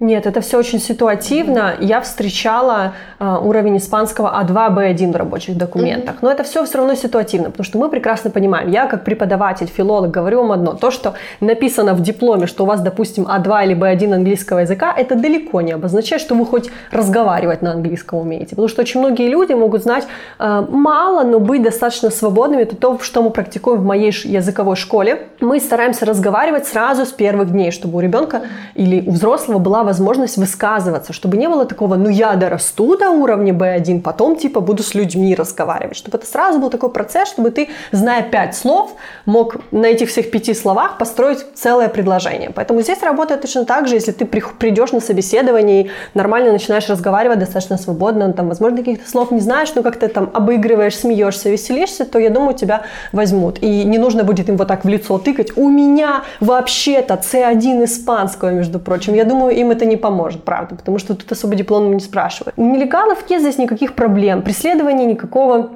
Нет, 0.01 0.27
это 0.27 0.41
все 0.41 0.59
очень 0.59 0.81
ситуативно. 0.81 1.75
Я 1.79 2.01
встречала 2.01 2.95
э, 3.19 3.37
уровень 3.43 3.77
испанского 3.77 4.35
А2, 4.43 4.75
Б1 4.75 5.13
в 5.13 5.17
рабочих 5.17 5.59
документах. 5.59 6.17
Но 6.23 6.31
это 6.31 6.43
все 6.43 6.65
все 6.65 6.79
равно 6.79 6.95
ситуативно, 6.95 7.51
потому 7.51 7.65
что 7.65 7.79
мы 7.79 7.91
прекрасно 7.91 8.31
понимаем, 8.31 8.71
я 8.71 8.87
как 8.87 9.05
преподаватель, 9.05 9.67
филолог 9.67 10.11
говорю 10.11 10.39
вам 10.39 10.53
одно. 10.53 10.73
То, 10.73 10.91
что 10.91 11.13
написано 11.41 11.93
в 11.93 12.01
дипломе, 12.01 12.47
что 12.47 12.65
у 12.65 12.67
вас, 12.67 12.81
допустим, 12.81 13.27
А2 13.27 13.67
или 13.67 13.75
Б1 13.75 14.15
английского 14.15 14.61
языка, 14.61 14.91
это 14.97 15.17
далеко 15.17 15.61
не 15.61 15.73
обозначает, 15.73 16.23
что 16.23 16.35
вы 16.35 16.47
хоть 16.47 16.71
разговаривать 16.91 17.61
на 17.61 17.73
английском 17.73 18.21
умеете. 18.21 18.51
Потому 18.51 18.69
что 18.69 18.81
очень 18.81 19.01
многие 19.01 19.29
люди 19.29 19.53
могут 19.53 19.83
знать 19.83 20.07
э, 20.39 20.67
мало, 20.71 21.25
но 21.25 21.41
быть 21.41 21.63
достаточно 21.63 22.09
свободными. 22.09 22.63
Это 22.63 22.75
то, 22.75 22.99
что 23.01 23.23
мы 23.23 23.29
практикуем 23.29 23.83
в 23.83 23.85
моей 23.85 24.13
языковой 24.13 24.77
школе. 24.77 25.27
Мы 25.41 25.61
стараемся 25.61 26.07
разговаривать 26.07 26.67
сразу 26.67 27.05
с 27.05 27.13
первых 27.13 27.51
дней, 27.51 27.71
чтобы 27.71 27.99
у 27.99 28.01
ребенка 28.01 28.41
или 28.75 29.07
у 29.07 29.11
взрослого 29.11 29.59
была 29.59 29.90
возможность 29.91 30.39
высказываться, 30.39 31.13
чтобы 31.13 31.37
не 31.37 31.49
было 31.49 31.65
такого, 31.65 31.97
ну 31.97 32.09
я 32.09 32.37
дорасту 32.37 32.97
до 32.97 33.11
уровня 33.11 33.53
B1, 33.53 34.01
потом 34.03 34.37
типа 34.37 34.61
буду 34.61 34.83
с 34.83 34.95
людьми 34.95 35.35
разговаривать, 35.35 35.97
чтобы 35.97 36.19
это 36.19 36.27
сразу 36.27 36.59
был 36.61 36.71
такой 36.71 36.91
процесс, 36.91 37.29
чтобы 37.29 37.51
ты, 37.51 37.69
зная 37.93 38.23
пять 38.23 38.55
слов, 38.55 38.93
мог 39.27 39.57
на 39.73 39.87
этих 39.87 40.09
всех 40.09 40.31
пяти 40.31 40.55
словах 40.55 40.99
построить 40.99 41.45
целое 41.55 41.89
предложение. 41.89 42.51
Поэтому 42.55 42.83
здесь 42.83 43.03
работает 43.03 43.41
точно 43.41 43.65
так 43.65 43.89
же, 43.89 43.97
если 43.97 44.13
ты 44.13 44.27
придешь 44.27 44.93
на 44.93 45.01
собеседование 45.01 45.83
и 45.83 45.91
нормально 46.15 46.53
начинаешь 46.53 46.89
разговаривать 46.89 47.39
достаточно 47.39 47.79
свободно, 47.79 48.33
там, 48.33 48.49
возможно, 48.49 48.79
каких-то 48.79 49.11
слов 49.11 49.33
не 49.33 49.41
знаешь, 49.41 49.75
но 49.75 49.83
как 49.83 49.97
ты 49.97 50.09
там 50.09 50.31
обыгрываешь, 50.33 50.97
смеешься, 50.97 51.51
веселишься, 51.51 52.05
то 52.05 52.19
я 52.19 52.31
думаю, 52.31 52.55
тебя 52.55 52.83
возьмут. 53.13 53.59
И 53.63 53.85
не 53.85 53.99
нужно 53.99 54.23
будет 54.23 54.49
им 54.49 54.57
вот 54.57 54.69
так 54.69 54.85
в 54.85 54.89
лицо 54.89 55.19
тыкать. 55.19 55.57
У 55.57 55.69
меня 55.69 56.23
вообще-то 56.41 57.15
C1 57.15 57.85
испанского, 57.85 58.51
между 58.51 58.79
прочим. 58.79 59.15
Я 59.15 59.25
думаю, 59.25 59.57
им 59.57 59.71
это 59.71 59.80
не 59.85 59.97
поможет, 59.97 60.45
правда, 60.45 60.75
потому 60.77 60.99
что 60.99 61.15
тут 61.15 61.31
особо 61.33 61.55
диплом 61.55 61.93
не 61.93 62.01
спрашивают. 62.01 62.55
У 62.57 62.65
нелегалов 62.65 63.29
нет 63.29 63.41
здесь 63.41 63.59
никаких 63.59 63.95
проблем. 63.95 64.43
Преследования 64.43 65.07
никакого 65.07 65.71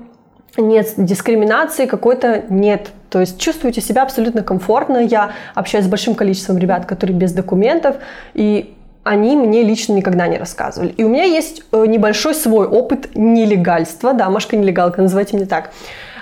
нет, 0.57 0.95
дискриминации 0.97 1.87
какой-то 1.87 2.45
нет. 2.49 2.91
То 3.11 3.21
есть 3.21 3.39
чувствуете 3.41 3.81
себя 3.81 4.03
абсолютно 4.03 4.43
комфортно. 4.43 4.99
Я 4.99 5.33
общаюсь 5.55 5.85
с 5.85 5.89
большим 5.89 6.15
количеством 6.15 6.59
ребят, 6.59 6.87
которые 6.87 7.17
без 7.17 7.33
документов, 7.33 7.97
и 8.35 8.75
они 9.03 9.37
мне 9.37 9.63
лично 9.63 9.93
никогда 9.93 10.27
не 10.27 10.39
рассказывали. 10.39 10.91
И 10.97 11.05
у 11.05 11.09
меня 11.09 11.25
есть 11.25 11.63
э, 11.73 11.85
небольшой 11.87 12.35
свой 12.35 12.67
опыт 12.67 13.15
нелегальства, 13.15 14.15
да, 14.15 14.31
Машка 14.31 14.57
нелегалка, 14.57 15.03
называйте 15.03 15.37
меня 15.37 15.47
так. 15.47 15.71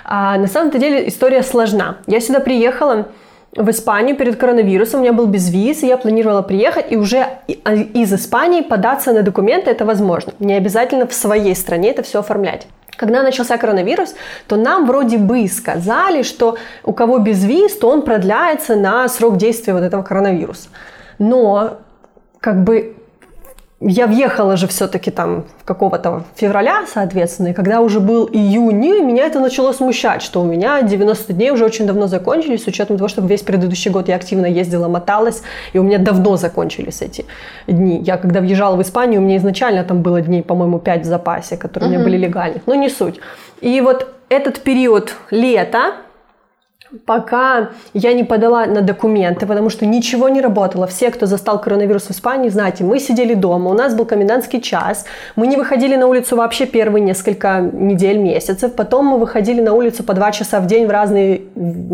А 0.03 0.37
на 0.37 0.47
самом-то 0.47 0.79
деле 0.79 1.07
история 1.07 1.43
сложна. 1.43 1.97
Я 2.07 2.19
сюда 2.19 2.41
приехала 2.41 3.07
в 3.55 3.69
Испанию 3.69 4.15
перед 4.15 4.35
коронавирусом, 4.35 4.99
у 4.99 5.03
меня 5.03 5.13
был 5.13 5.27
безвиз, 5.27 5.83
и 5.83 5.87
я 5.87 5.97
планировала 5.97 6.41
приехать, 6.41 6.91
и 6.91 6.97
уже 6.97 7.27
а, 7.63 7.73
из 7.73 8.13
Испании 8.13 8.61
податься 8.61 9.13
на 9.13 9.21
документы 9.21 9.69
это 9.69 9.85
возможно. 9.85 10.33
Не 10.39 10.55
обязательно 10.55 11.07
в 11.07 11.13
своей 11.13 11.55
стране 11.55 11.91
это 11.91 12.01
все 12.03 12.19
оформлять. 12.19 12.67
Когда 12.95 13.23
начался 13.23 13.57
коронавирус, 13.57 14.15
то 14.47 14.55
нам 14.55 14.85
вроде 14.85 15.17
бы 15.17 15.47
сказали, 15.47 16.23
что 16.23 16.57
у 16.83 16.93
кого 16.93 17.19
безвиз, 17.19 17.77
то 17.77 17.89
он 17.89 18.01
продляется 18.03 18.75
на 18.75 19.07
срок 19.07 19.37
действия 19.37 19.73
вот 19.73 19.83
этого 19.83 20.03
коронавируса. 20.03 20.69
Но 21.19 21.79
как 22.39 22.63
бы 22.63 22.95
я 23.85 24.07
въехала 24.07 24.55
же 24.57 24.67
все-таки 24.67 25.11
там 25.11 25.45
какого-то 25.65 26.23
февраля, 26.35 26.85
соответственно, 26.91 27.49
и 27.49 27.53
когда 27.53 27.81
уже 27.81 27.99
был 27.99 28.29
июнь, 28.31 29.03
меня 29.03 29.25
это 29.25 29.39
начало 29.39 29.73
смущать, 29.73 30.21
что 30.21 30.41
у 30.41 30.45
меня 30.45 30.81
90 30.81 31.33
дней 31.33 31.51
уже 31.51 31.65
очень 31.65 31.85
давно 31.85 32.07
закончились, 32.07 32.63
с 32.63 32.67
учетом 32.67 32.97
того, 32.97 33.07
что 33.07 33.21
весь 33.21 33.41
предыдущий 33.41 33.91
год 33.91 34.07
я 34.07 34.15
активно 34.15 34.45
ездила, 34.45 34.87
моталась, 34.87 35.43
и 35.73 35.79
у 35.79 35.83
меня 35.83 35.97
давно 35.97 36.37
закончились 36.37 37.01
эти 37.01 37.25
дни. 37.67 38.01
Я 38.05 38.17
когда 38.17 38.39
въезжала 38.39 38.75
в 38.75 38.81
Испанию, 38.81 39.21
у 39.21 39.23
меня 39.23 39.37
изначально 39.37 39.83
там 39.83 40.01
было 40.01 40.21
дней, 40.21 40.43
по-моему, 40.43 40.79
5 40.79 41.01
в 41.01 41.05
запасе, 41.05 41.57
которые 41.57 41.89
uh-huh. 41.89 41.93
у 41.93 41.95
меня 41.95 42.03
были 42.03 42.17
легальны, 42.17 42.61
но 42.65 42.75
не 42.75 42.89
суть. 42.89 43.19
И 43.61 43.81
вот 43.81 44.07
этот 44.29 44.61
период 44.61 45.13
лета, 45.29 45.93
пока 47.05 47.69
я 47.93 48.13
не 48.13 48.23
подала 48.23 48.65
на 48.65 48.81
документы, 48.81 49.45
потому 49.45 49.69
что 49.69 49.85
ничего 49.85 50.29
не 50.29 50.41
работало. 50.41 50.87
Все, 50.87 51.09
кто 51.09 51.25
застал 51.25 51.59
коронавирус 51.59 52.03
в 52.03 52.11
Испании, 52.11 52.49
знаете, 52.49 52.83
мы 52.83 52.99
сидели 52.99 53.33
дома, 53.33 53.69
у 53.71 53.73
нас 53.73 53.95
был 53.95 54.05
комендантский 54.05 54.61
час, 54.61 55.05
мы 55.35 55.47
не 55.47 55.57
выходили 55.57 55.95
на 55.95 56.07
улицу 56.07 56.35
вообще 56.35 56.65
первые 56.65 57.03
несколько 57.03 57.59
недель, 57.61 58.17
месяцев, 58.17 58.73
потом 58.73 59.05
мы 59.05 59.17
выходили 59.17 59.61
на 59.61 59.73
улицу 59.73 60.03
по 60.03 60.13
два 60.13 60.31
часа 60.31 60.59
в 60.59 60.67
день 60.67 60.85
в 60.85 60.91
разные 60.91 61.41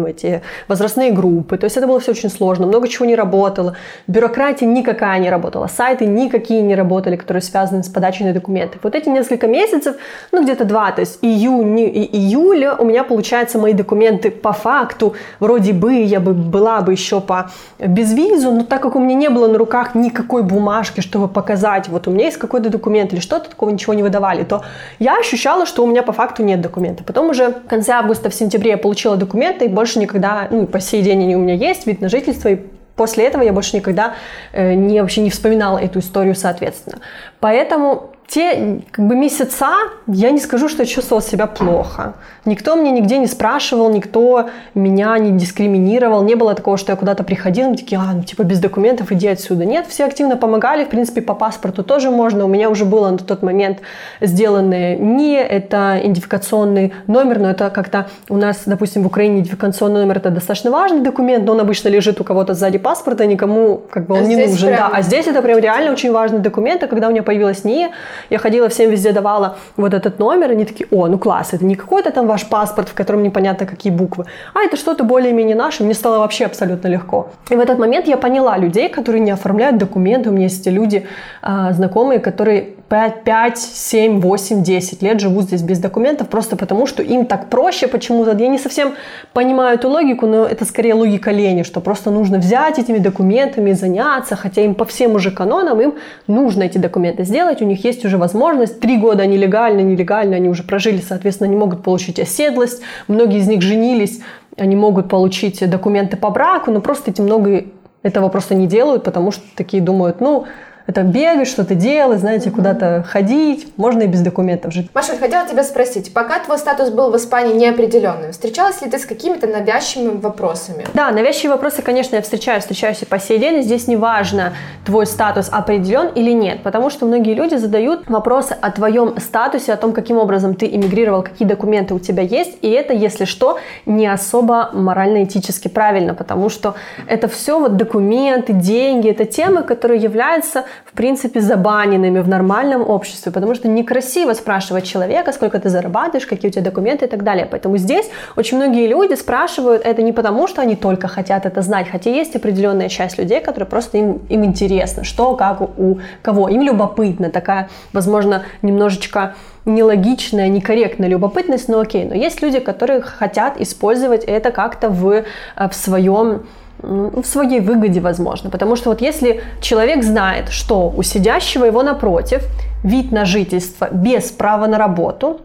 эти 0.07 0.41
возрастные 0.67 1.11
группы, 1.11 1.57
то 1.57 1.65
есть 1.65 1.77
это 1.77 1.87
было 1.87 1.99
все 1.99 2.11
очень 2.11 2.29
сложно, 2.29 2.67
много 2.67 2.87
чего 2.87 3.05
не 3.05 3.15
работало, 3.15 3.75
бюрократия 4.07 4.65
никакая 4.65 5.19
не 5.19 5.29
работала, 5.29 5.67
сайты 5.67 6.05
никакие 6.05 6.61
не 6.61 6.75
работали, 6.75 7.15
которые 7.15 7.41
связаны 7.41 7.83
с 7.83 7.89
подачей 7.89 8.25
на 8.25 8.33
документы. 8.33 8.79
Вот 8.83 8.95
эти 8.95 9.09
несколько 9.09 9.47
месяцев, 9.47 9.95
ну 10.31 10.43
где-то 10.43 10.65
два, 10.65 10.91
то 10.91 11.01
есть 11.01 11.19
июнь 11.21 11.79
и 11.79 12.17
июля 12.17 12.75
у 12.75 12.85
меня, 12.85 13.03
получается, 13.03 13.57
мои 13.57 13.73
документы 13.73 14.31
по 14.31 14.51
факту 14.51 14.88
факту 14.89 15.15
вроде 15.39 15.73
бы 15.73 16.03
я 16.03 16.19
бы 16.19 16.33
была 16.33 16.81
бы 16.81 16.91
еще 16.91 17.21
по 17.21 17.51
безвизу, 17.79 18.51
но 18.51 18.63
так 18.63 18.81
как 18.81 18.95
у 18.95 18.99
меня 18.99 19.15
не 19.15 19.29
было 19.29 19.47
на 19.47 19.57
руках 19.57 19.95
никакой 19.95 20.43
бумажки, 20.43 21.01
чтобы 21.01 21.27
показать, 21.27 21.87
вот 21.87 22.07
у 22.07 22.11
меня 22.11 22.25
есть 22.25 22.37
какой-то 22.37 22.69
документ 22.69 23.13
или 23.13 23.19
что-то, 23.19 23.49
такого 23.49 23.69
ничего 23.69 23.93
не 23.93 24.03
выдавали, 24.03 24.43
то 24.43 24.63
я 24.99 25.17
ощущала, 25.19 25.65
что 25.65 25.83
у 25.83 25.87
меня 25.87 26.03
по 26.03 26.11
факту 26.11 26.43
нет 26.43 26.61
документа. 26.61 27.03
Потом 27.03 27.29
уже 27.29 27.49
в 27.49 27.67
конце 27.67 27.93
августа, 27.93 28.29
в 28.29 28.33
сентябре 28.33 28.71
я 28.71 28.77
получила 28.77 29.15
документы, 29.15 29.65
и 29.65 29.67
больше 29.67 29.99
никогда, 29.99 30.47
ну, 30.49 30.65
по 30.65 30.79
сей 30.79 31.01
день 31.01 31.23
они 31.23 31.35
у 31.35 31.39
меня 31.39 31.53
есть, 31.53 31.87
вид 31.87 32.01
на 32.01 32.09
жительство, 32.09 32.49
и 32.49 32.57
после 32.95 33.25
этого 33.25 33.43
я 33.43 33.53
больше 33.53 33.75
никогда 33.75 34.15
э, 34.53 34.73
не, 34.73 35.01
вообще 35.01 35.21
не 35.21 35.29
вспоминала 35.29 35.77
эту 35.77 35.99
историю, 35.99 36.35
соответственно. 36.35 36.97
Поэтому 37.39 38.11
те 38.29 38.81
как 38.91 39.07
бы 39.07 39.15
месяца 39.15 39.69
я 40.07 40.29
не 40.29 40.39
скажу, 40.39 40.69
что 40.69 40.83
я 40.83 40.85
чувствовала 40.85 41.23
себя 41.23 41.47
плохо. 41.47 42.13
Никто 42.45 42.75
мне 42.75 42.91
нигде 42.91 43.17
не 43.17 43.25
спрашивал, 43.25 43.89
никто 43.89 44.49
меня 44.75 45.17
не 45.17 45.31
дискриминировал. 45.31 46.23
Не 46.23 46.35
было 46.35 46.53
такого, 46.53 46.77
что 46.77 46.91
я 46.91 46.95
куда-то 46.95 47.23
приходила, 47.23 47.75
такие, 47.75 47.99
а, 47.99 48.13
ну 48.13 48.23
типа 48.23 48.43
без 48.43 48.59
документов 48.59 49.11
иди 49.11 49.27
отсюда. 49.27 49.65
Нет, 49.65 49.87
все 49.87 50.05
активно 50.05 50.37
помогали, 50.37 50.85
в 50.85 50.89
принципе, 50.89 51.21
по 51.21 51.33
паспорту 51.33 51.83
тоже 51.83 52.11
можно. 52.11 52.45
У 52.45 52.47
меня 52.47 52.69
уже 52.69 52.85
было 52.85 53.09
на 53.09 53.17
тот 53.17 53.41
момент 53.41 53.79
сделаны 54.21 54.95
не 54.95 55.35
это 55.35 55.99
идентификационный 56.03 56.93
номер, 57.07 57.39
но 57.39 57.49
это 57.49 57.71
как-то 57.71 58.09
у 58.29 58.37
нас, 58.37 58.61
допустим, 58.65 59.03
в 59.03 59.07
Украине 59.07 59.39
идентификационный 59.39 60.01
номер 60.01 60.17
это 60.17 60.29
достаточно 60.29 60.69
важный 60.69 61.01
документ, 61.01 61.45
но 61.45 61.53
он 61.53 61.61
обычно 61.61 61.89
лежит 61.89 62.21
у 62.21 62.23
кого-то 62.23 62.53
сзади 62.53 62.77
паспорта, 62.77 63.25
никому 63.25 63.81
как 63.89 64.05
бы 64.05 64.15
он 64.15 64.21
а 64.21 64.27
не 64.27 64.35
нужен. 64.35 64.67
Прям... 64.67 64.77
Да, 64.77 64.91
а 64.93 65.01
здесь 65.01 65.25
это 65.25 65.41
прям 65.41 65.57
реально 65.57 65.91
очень 65.91 66.11
важный 66.11 66.39
документ, 66.39 66.83
и 66.83 66.87
когда 66.87 67.07
у 67.07 67.11
меня 67.11 67.23
появилась 67.23 67.63
НИИ, 67.63 67.89
я 68.29 68.37
ходила 68.37 68.67
всем 68.69 68.89
везде 68.89 69.11
давала 69.11 69.57
вот 69.77 69.93
этот 69.93 70.19
номер, 70.19 70.51
они 70.51 70.65
такие, 70.65 70.87
о, 70.91 71.07
ну 71.07 71.17
класс, 71.17 71.53
это 71.53 71.65
не 71.65 71.75
какой-то 71.75 72.11
там 72.11 72.27
ваш 72.27 72.47
паспорт, 72.49 72.89
в 72.89 72.93
котором 72.93 73.23
непонятно 73.23 73.65
какие 73.65 73.91
буквы, 73.91 74.25
а 74.53 74.59
это 74.61 74.77
что-то 74.77 75.03
более-менее 75.03 75.55
наше, 75.55 75.83
мне 75.83 75.93
стало 75.93 76.19
вообще 76.19 76.45
абсолютно 76.45 76.87
легко. 76.87 77.29
И 77.49 77.55
в 77.55 77.59
этот 77.59 77.79
момент 77.79 78.07
я 78.07 78.17
поняла 78.17 78.57
людей, 78.57 78.89
которые 78.89 79.21
не 79.21 79.31
оформляют 79.31 79.77
документы, 79.77 80.29
у 80.29 80.33
меня 80.33 80.45
есть 80.45 80.67
люди 80.67 81.07
э, 81.41 81.73
знакомые, 81.73 82.19
которые 82.19 82.78
5, 82.89 83.23
5, 83.23 83.57
7, 83.59 84.19
8, 84.19 84.63
10 84.63 85.03
лет 85.03 85.19
живут 85.19 85.45
здесь 85.45 85.61
без 85.61 85.77
документов, 85.77 86.27
просто 86.27 86.55
потому 86.55 86.87
что 86.87 87.03
им 87.03 87.27
так 87.27 87.49
проще 87.49 87.87
почему-то. 87.87 88.35
Я 88.35 88.47
не 88.47 88.57
совсем 88.57 88.95
понимаю 89.33 89.77
эту 89.77 89.89
логику, 89.89 90.25
но 90.25 90.45
это 90.45 90.65
скорее 90.65 90.95
логика 90.95 91.29
лени, 91.29 91.61
что 91.61 91.81
просто 91.81 92.09
нужно 92.09 92.39
взять 92.39 92.79
этими 92.79 92.97
документами, 92.97 93.73
заняться, 93.73 94.35
хотя 94.35 94.63
им 94.63 94.73
по 94.73 94.85
всем 94.85 95.13
уже 95.13 95.29
канонам 95.29 95.79
им 95.81 95.93
нужно 96.25 96.63
эти 96.63 96.79
документы 96.79 97.25
сделать, 97.25 97.61
у 97.61 97.65
них 97.65 97.83
есть 97.83 98.03
уже 98.05 98.17
возможность. 98.17 98.79
Три 98.79 98.97
года 98.97 99.21
они 99.23 99.37
легально, 99.37 99.81
нелегально, 99.81 100.35
они 100.37 100.49
уже 100.49 100.63
прожили, 100.63 101.01
соответственно, 101.07 101.47
они 101.47 101.57
могут 101.57 101.83
получить 101.83 102.19
оседлость. 102.19 102.81
Многие 103.07 103.37
из 103.37 103.47
них 103.47 103.61
женились, 103.61 104.21
они 104.57 104.75
могут 104.75 105.09
получить 105.09 105.69
документы 105.69 106.17
по 106.17 106.31
браку, 106.31 106.71
но 106.71 106.81
просто 106.81 107.11
эти 107.11 107.21
много 107.21 107.65
этого 108.01 108.29
просто 108.29 108.55
не 108.55 108.65
делают, 108.65 109.03
потому 109.03 109.31
что 109.31 109.43
такие 109.55 109.83
думают, 109.83 110.21
ну, 110.21 110.45
это 110.89 111.03
бегать, 111.03 111.47
что-то 111.47 111.75
делать, 111.75 112.19
знаете, 112.19 112.49
куда-то 112.49 113.05
ходить, 113.07 113.67
можно 113.77 114.01
и 114.01 114.07
без 114.07 114.21
документов 114.21 114.73
жить. 114.73 114.89
Маша, 114.95 115.15
хотела 115.19 115.47
тебя 115.47 115.63
спросить, 115.63 116.11
пока 116.11 116.39
твой 116.39 116.57
статус 116.57 116.89
был 116.89 117.11
в 117.11 117.15
Испании 117.15 117.53
неопределенным, 117.53 118.31
встречалась 118.31 118.81
ли 118.81 118.89
ты 118.89 118.97
с 118.97 119.05
какими-то 119.05 119.45
навязчивыми 119.45 120.19
вопросами? 120.19 120.85
Да, 120.95 121.11
навязчивые 121.11 121.51
вопросы, 121.51 121.83
конечно, 121.83 122.15
я 122.15 122.23
встречаю, 122.23 122.59
встречаюсь 122.59 123.03
и 123.03 123.05
по 123.05 123.19
сей 123.19 123.37
день, 123.37 123.61
здесь 123.61 123.87
не 123.87 123.97
важно, 123.97 124.53
твой 124.83 125.05
статус 125.05 125.49
определен 125.51 126.07
или 126.07 126.31
нет, 126.31 126.63
потому 126.63 126.89
что 126.89 127.05
многие 127.05 127.35
люди 127.35 127.53
задают 127.53 128.09
вопросы 128.09 128.57
о 128.59 128.71
твоем 128.71 129.19
статусе, 129.19 129.73
о 129.73 129.77
том, 129.77 129.93
каким 129.93 130.17
образом 130.17 130.55
ты 130.55 130.65
эмигрировал, 130.65 131.21
какие 131.21 131.47
документы 131.47 131.93
у 131.93 131.99
тебя 131.99 132.23
есть, 132.23 132.57
и 132.63 132.69
это, 132.71 132.93
если 132.93 133.25
что, 133.25 133.59
не 133.85 134.07
особо 134.07 134.71
морально-этически 134.73 135.67
правильно, 135.67 136.15
потому 136.15 136.49
что 136.49 136.73
это 137.05 137.27
все 137.27 137.59
вот 137.59 137.77
документы, 137.77 138.53
деньги, 138.53 139.07
это 139.07 139.25
темы, 139.25 139.61
которые 139.61 140.01
являются 140.01 140.65
в 140.85 140.93
принципе, 140.93 141.41
забаненными 141.41 142.19
в 142.19 142.27
нормальном 142.27 142.81
обществе, 142.81 143.31
потому 143.31 143.55
что 143.55 143.67
некрасиво 143.67 144.33
спрашивать 144.33 144.85
человека, 144.85 145.31
сколько 145.31 145.59
ты 145.59 145.69
зарабатываешь, 145.69 146.25
какие 146.25 146.49
у 146.49 146.53
тебя 146.53 146.63
документы 146.63 147.05
и 147.05 147.07
так 147.07 147.23
далее. 147.23 147.47
Поэтому 147.49 147.77
здесь 147.77 148.09
очень 148.35 148.57
многие 148.57 148.87
люди 148.87 149.13
спрашивают 149.13 149.85
это 149.85 150.01
не 150.01 150.13
потому, 150.13 150.47
что 150.47 150.61
они 150.61 150.75
только 150.75 151.07
хотят 151.07 151.45
это 151.45 151.61
знать, 151.61 151.87
хотя 151.89 152.09
есть 152.09 152.35
определенная 152.35 152.89
часть 152.89 153.17
людей, 153.17 153.41
которые 153.41 153.67
просто 153.67 153.97
им, 153.97 154.21
им 154.29 154.45
интересно, 154.45 155.03
что, 155.03 155.35
как, 155.35 155.61
у 155.61 155.99
кого. 156.21 156.49
Им 156.49 156.61
любопытно, 156.61 157.29
такая, 157.29 157.69
возможно, 157.93 158.43
немножечко 158.61 159.35
нелогичная, 159.65 160.47
некорректная 160.47 161.09
любопытность, 161.09 161.69
но 161.69 161.79
окей. 161.79 162.05
Но 162.05 162.15
есть 162.15 162.41
люди, 162.41 162.59
которые 162.59 163.01
хотят 163.01 163.59
использовать 163.61 164.23
это 164.23 164.51
как-то 164.51 164.89
в, 164.89 165.09
э, 165.09 165.23
в 165.55 165.73
своем 165.73 166.43
ну, 166.81 167.21
в 167.21 167.25
своей 167.25 167.59
выгоде, 167.59 167.99
возможно. 167.99 168.49
Потому 168.49 168.77
что 168.77 168.89
вот 168.89 169.01
если 169.01 169.41
человек 169.61 170.03
знает, 170.03 170.49
что 170.49 170.93
у 170.95 171.03
сидящего 171.03 171.65
его 171.65 171.83
напротив 171.83 172.47
вид 172.83 173.11
на 173.11 173.25
жительство 173.25 173.89
без 173.91 174.31
права 174.31 174.67
на 174.67 174.77
работу, 174.77 175.41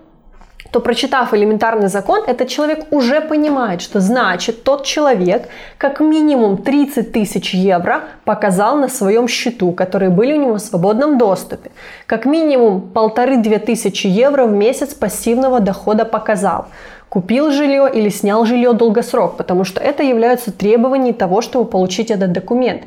то 0.75 0.81
прочитав 0.81 1.33
элементарный 1.33 1.87
закон, 1.87 2.25
этот 2.27 2.49
человек 2.49 2.87
уже 2.91 3.21
понимает, 3.21 3.81
что 3.81 4.01
значит 4.01 4.65
тот 4.65 4.85
человек 4.85 5.49
как 5.79 6.01
минимум 6.01 6.57
30 6.57 7.13
тысяч 7.13 7.55
евро 7.55 8.01
показал 8.25 8.77
на 8.77 8.89
своем 8.89 9.29
счету, 9.29 9.71
которые 9.71 10.11
были 10.11 10.33
у 10.33 10.41
него 10.41 10.55
в 10.55 10.59
свободном 10.59 11.17
доступе. 11.17 11.71
Как 12.07 12.27
минимум 12.27 12.81
полторы-две 12.81 13.61
тысячи 13.61 14.09
евро 14.09 14.47
в 14.47 14.51
месяц 14.51 14.95
пассивного 14.95 15.61
дохода 15.61 16.05
показал 16.05 16.67
купил 17.09 17.53
жилье 17.53 17.89
или 17.95 18.09
снял 18.09 18.45
жилье 18.45 18.73
долгосрок, 18.73 19.37
потому 19.37 19.63
что 19.63 19.81
это 19.81 20.03
являются 20.03 20.51
требования 20.51 21.13
того, 21.13 21.41
чтобы 21.41 21.71
получить 21.71 22.11
этот 22.11 22.33
документ. 22.33 22.83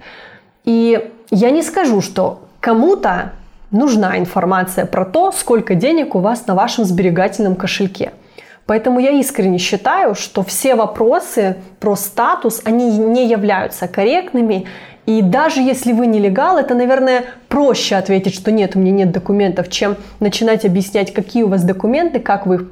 И 0.65 1.09
я 1.31 1.51
не 1.51 1.63
скажу, 1.63 2.01
что 2.01 2.41
кому-то 2.59 3.31
нужна 3.71 4.17
информация 4.17 4.85
про 4.85 5.05
то, 5.05 5.31
сколько 5.31 5.75
денег 5.75 6.15
у 6.15 6.19
вас 6.19 6.47
на 6.47 6.55
вашем 6.55 6.85
сберегательном 6.85 7.55
кошельке. 7.55 8.11
Поэтому 8.65 8.99
я 8.99 9.11
искренне 9.11 9.57
считаю, 9.57 10.13
что 10.13 10.43
все 10.43 10.75
вопросы 10.75 11.55
про 11.79 11.95
статус, 11.95 12.61
они 12.65 12.97
не 12.97 13.27
являются 13.27 13.87
корректными. 13.87 14.65
И 15.05 15.21
даже 15.21 15.61
если 15.61 15.93
вы 15.93 16.05
нелегал, 16.05 16.57
это, 16.57 16.75
наверное, 16.75 17.23
проще 17.47 17.95
ответить, 17.95 18.35
что 18.35 18.51
нет, 18.51 18.75
у 18.75 18.79
меня 18.79 18.91
нет 18.91 19.11
документов, 19.11 19.69
чем 19.69 19.95
начинать 20.19 20.65
объяснять, 20.65 21.13
какие 21.13 21.43
у 21.43 21.47
вас 21.47 21.63
документы, 21.63 22.19
как 22.19 22.45
вы 22.45 22.55
их 22.55 22.65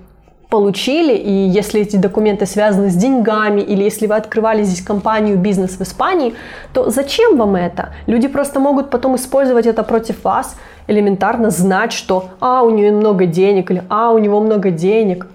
получили, 0.55 1.13
и 1.13 1.31
если 1.59 1.81
эти 1.81 1.97
документы 1.97 2.45
связаны 2.45 2.89
с 2.89 2.95
деньгами, 2.95 3.59
или 3.59 3.83
если 3.83 4.07
вы 4.07 4.15
открывали 4.15 4.63
здесь 4.63 4.81
компанию, 4.81 5.37
бизнес 5.37 5.71
в 5.79 5.81
Испании, 5.81 6.33
то 6.73 6.89
зачем 6.89 7.37
вам 7.37 7.55
это? 7.55 7.89
Люди 8.07 8.29
просто 8.29 8.59
могут 8.59 8.89
потом 8.89 9.15
использовать 9.15 9.65
это 9.65 9.83
против 9.83 10.23
вас, 10.23 10.55
элементарно 10.87 11.49
знать, 11.49 11.91
что 11.91 12.29
«а, 12.39 12.63
у 12.63 12.69
нее 12.69 12.91
много 12.91 13.25
денег» 13.25 13.71
или 13.71 13.83
«а, 13.89 14.11
у 14.11 14.17
него 14.17 14.39
много 14.39 14.71
денег» 14.71 15.27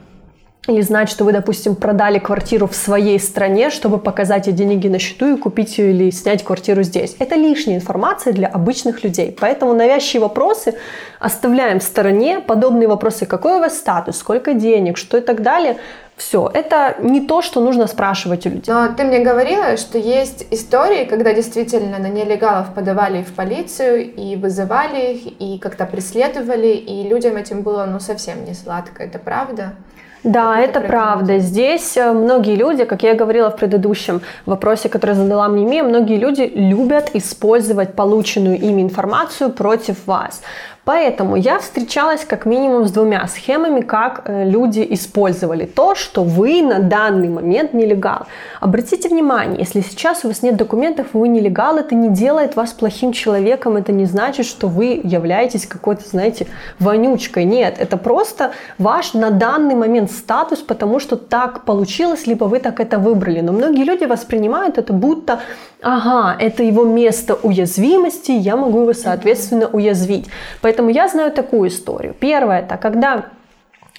или 0.68 0.82
знать, 0.82 1.08
что 1.08 1.24
вы, 1.24 1.32
допустим, 1.32 1.74
продали 1.74 2.18
квартиру 2.18 2.66
в 2.66 2.74
своей 2.74 3.18
стране, 3.18 3.70
чтобы 3.70 3.98
показать 3.98 4.46
эти 4.46 4.56
деньги 4.56 4.88
на 4.88 4.98
счету 4.98 5.34
и 5.34 5.38
купить 5.38 5.78
ее 5.78 5.90
или 5.90 6.10
снять 6.10 6.44
квартиру 6.44 6.82
здесь. 6.82 7.16
Это 7.18 7.34
лишняя 7.34 7.76
информация 7.76 8.32
для 8.34 8.48
обычных 8.48 9.02
людей. 9.02 9.36
Поэтому 9.40 9.72
навязчивые 9.72 10.28
вопросы 10.28 10.74
оставляем 11.18 11.80
в 11.80 11.82
стороне. 11.82 12.40
Подобные 12.40 12.88
вопросы, 12.88 13.24
какой 13.24 13.56
у 13.56 13.60
вас 13.60 13.78
статус, 13.78 14.18
сколько 14.18 14.52
денег, 14.52 14.98
что 14.98 15.16
и 15.16 15.22
так 15.22 15.42
далее, 15.42 15.78
все, 16.16 16.50
это 16.52 16.96
не 17.00 17.22
то, 17.22 17.40
что 17.40 17.62
нужно 17.62 17.86
спрашивать 17.86 18.46
у 18.46 18.50
людей. 18.50 18.70
Но 18.70 18.88
ты 18.94 19.04
мне 19.04 19.20
говорила, 19.20 19.78
что 19.78 19.96
есть 19.96 20.46
истории, 20.50 21.06
когда 21.06 21.32
действительно 21.32 21.98
на 21.98 22.08
нелегалов 22.08 22.74
подавали 22.74 23.22
в 23.22 23.32
полицию 23.32 24.14
и 24.14 24.36
вызывали 24.36 25.14
их, 25.14 25.40
и 25.40 25.58
как-то 25.58 25.86
преследовали, 25.86 26.68
и 26.68 27.08
людям 27.08 27.36
этим 27.36 27.62
было 27.62 27.86
ну 27.86 28.00
совсем 28.00 28.44
не 28.44 28.52
сладко. 28.52 29.02
Это 29.02 29.18
правда? 29.18 29.76
Да, 30.24 30.58
это, 30.58 30.80
это 30.80 30.88
правда. 30.88 31.38
Здесь 31.38 31.96
э, 31.96 32.12
многие 32.12 32.56
люди, 32.56 32.84
как 32.84 33.02
я 33.02 33.14
говорила 33.14 33.50
в 33.50 33.56
предыдущем 33.56 34.20
вопросе, 34.46 34.88
который 34.88 35.14
задала 35.14 35.48
мне 35.48 35.64
Мия, 35.64 35.82
многие 35.82 36.18
люди 36.18 36.42
любят 36.54 37.10
использовать 37.14 37.94
полученную 37.94 38.58
ими 38.58 38.82
информацию 38.82 39.50
против 39.50 40.06
вас. 40.06 40.42
Поэтому 40.90 41.36
я 41.36 41.60
встречалась 41.60 42.24
как 42.24 42.46
минимум 42.46 42.84
с 42.84 42.90
двумя 42.90 43.24
схемами, 43.28 43.80
как 43.80 44.22
э, 44.24 44.44
люди 44.44 44.84
использовали 44.90 45.64
то, 45.64 45.94
что 45.94 46.24
вы 46.24 46.62
на 46.62 46.80
данный 46.80 47.28
момент 47.28 47.74
нелегал. 47.74 48.26
Обратите 48.58 49.08
внимание, 49.08 49.60
если 49.60 49.82
сейчас 49.82 50.24
у 50.24 50.28
вас 50.28 50.42
нет 50.42 50.56
документов, 50.56 51.06
вы 51.12 51.28
нелегал, 51.28 51.78
это 51.78 51.94
не 51.94 52.08
делает 52.08 52.56
вас 52.56 52.72
плохим 52.72 53.12
человеком, 53.12 53.76
это 53.76 53.92
не 53.92 54.04
значит, 54.04 54.46
что 54.46 54.66
вы 54.66 55.00
являетесь 55.04 55.64
какой-то, 55.64 56.08
знаете, 56.08 56.48
вонючкой. 56.80 57.44
Нет, 57.44 57.76
это 57.78 57.96
просто 57.96 58.50
ваш 58.76 59.14
на 59.14 59.30
данный 59.30 59.76
момент 59.76 60.10
статус, 60.10 60.58
потому 60.58 60.98
что 60.98 61.14
так 61.14 61.64
получилось, 61.64 62.26
либо 62.26 62.46
вы 62.46 62.58
так 62.58 62.80
это 62.80 62.98
выбрали. 62.98 63.40
Но 63.42 63.52
многие 63.52 63.84
люди 63.84 64.06
воспринимают 64.06 64.76
это 64.76 64.92
будто 64.92 65.38
ага, 65.82 66.36
это 66.38 66.62
его 66.62 66.84
место 66.84 67.34
уязвимости, 67.34 68.32
я 68.32 68.56
могу 68.56 68.82
его, 68.82 68.92
соответственно, 68.92 69.68
уязвить. 69.68 70.26
Поэтому 70.60 70.79
я 70.88 71.08
знаю 71.08 71.32
такую 71.32 71.68
историю. 71.68 72.14
Первое, 72.18 72.60
это 72.60 72.76
когда 72.76 73.24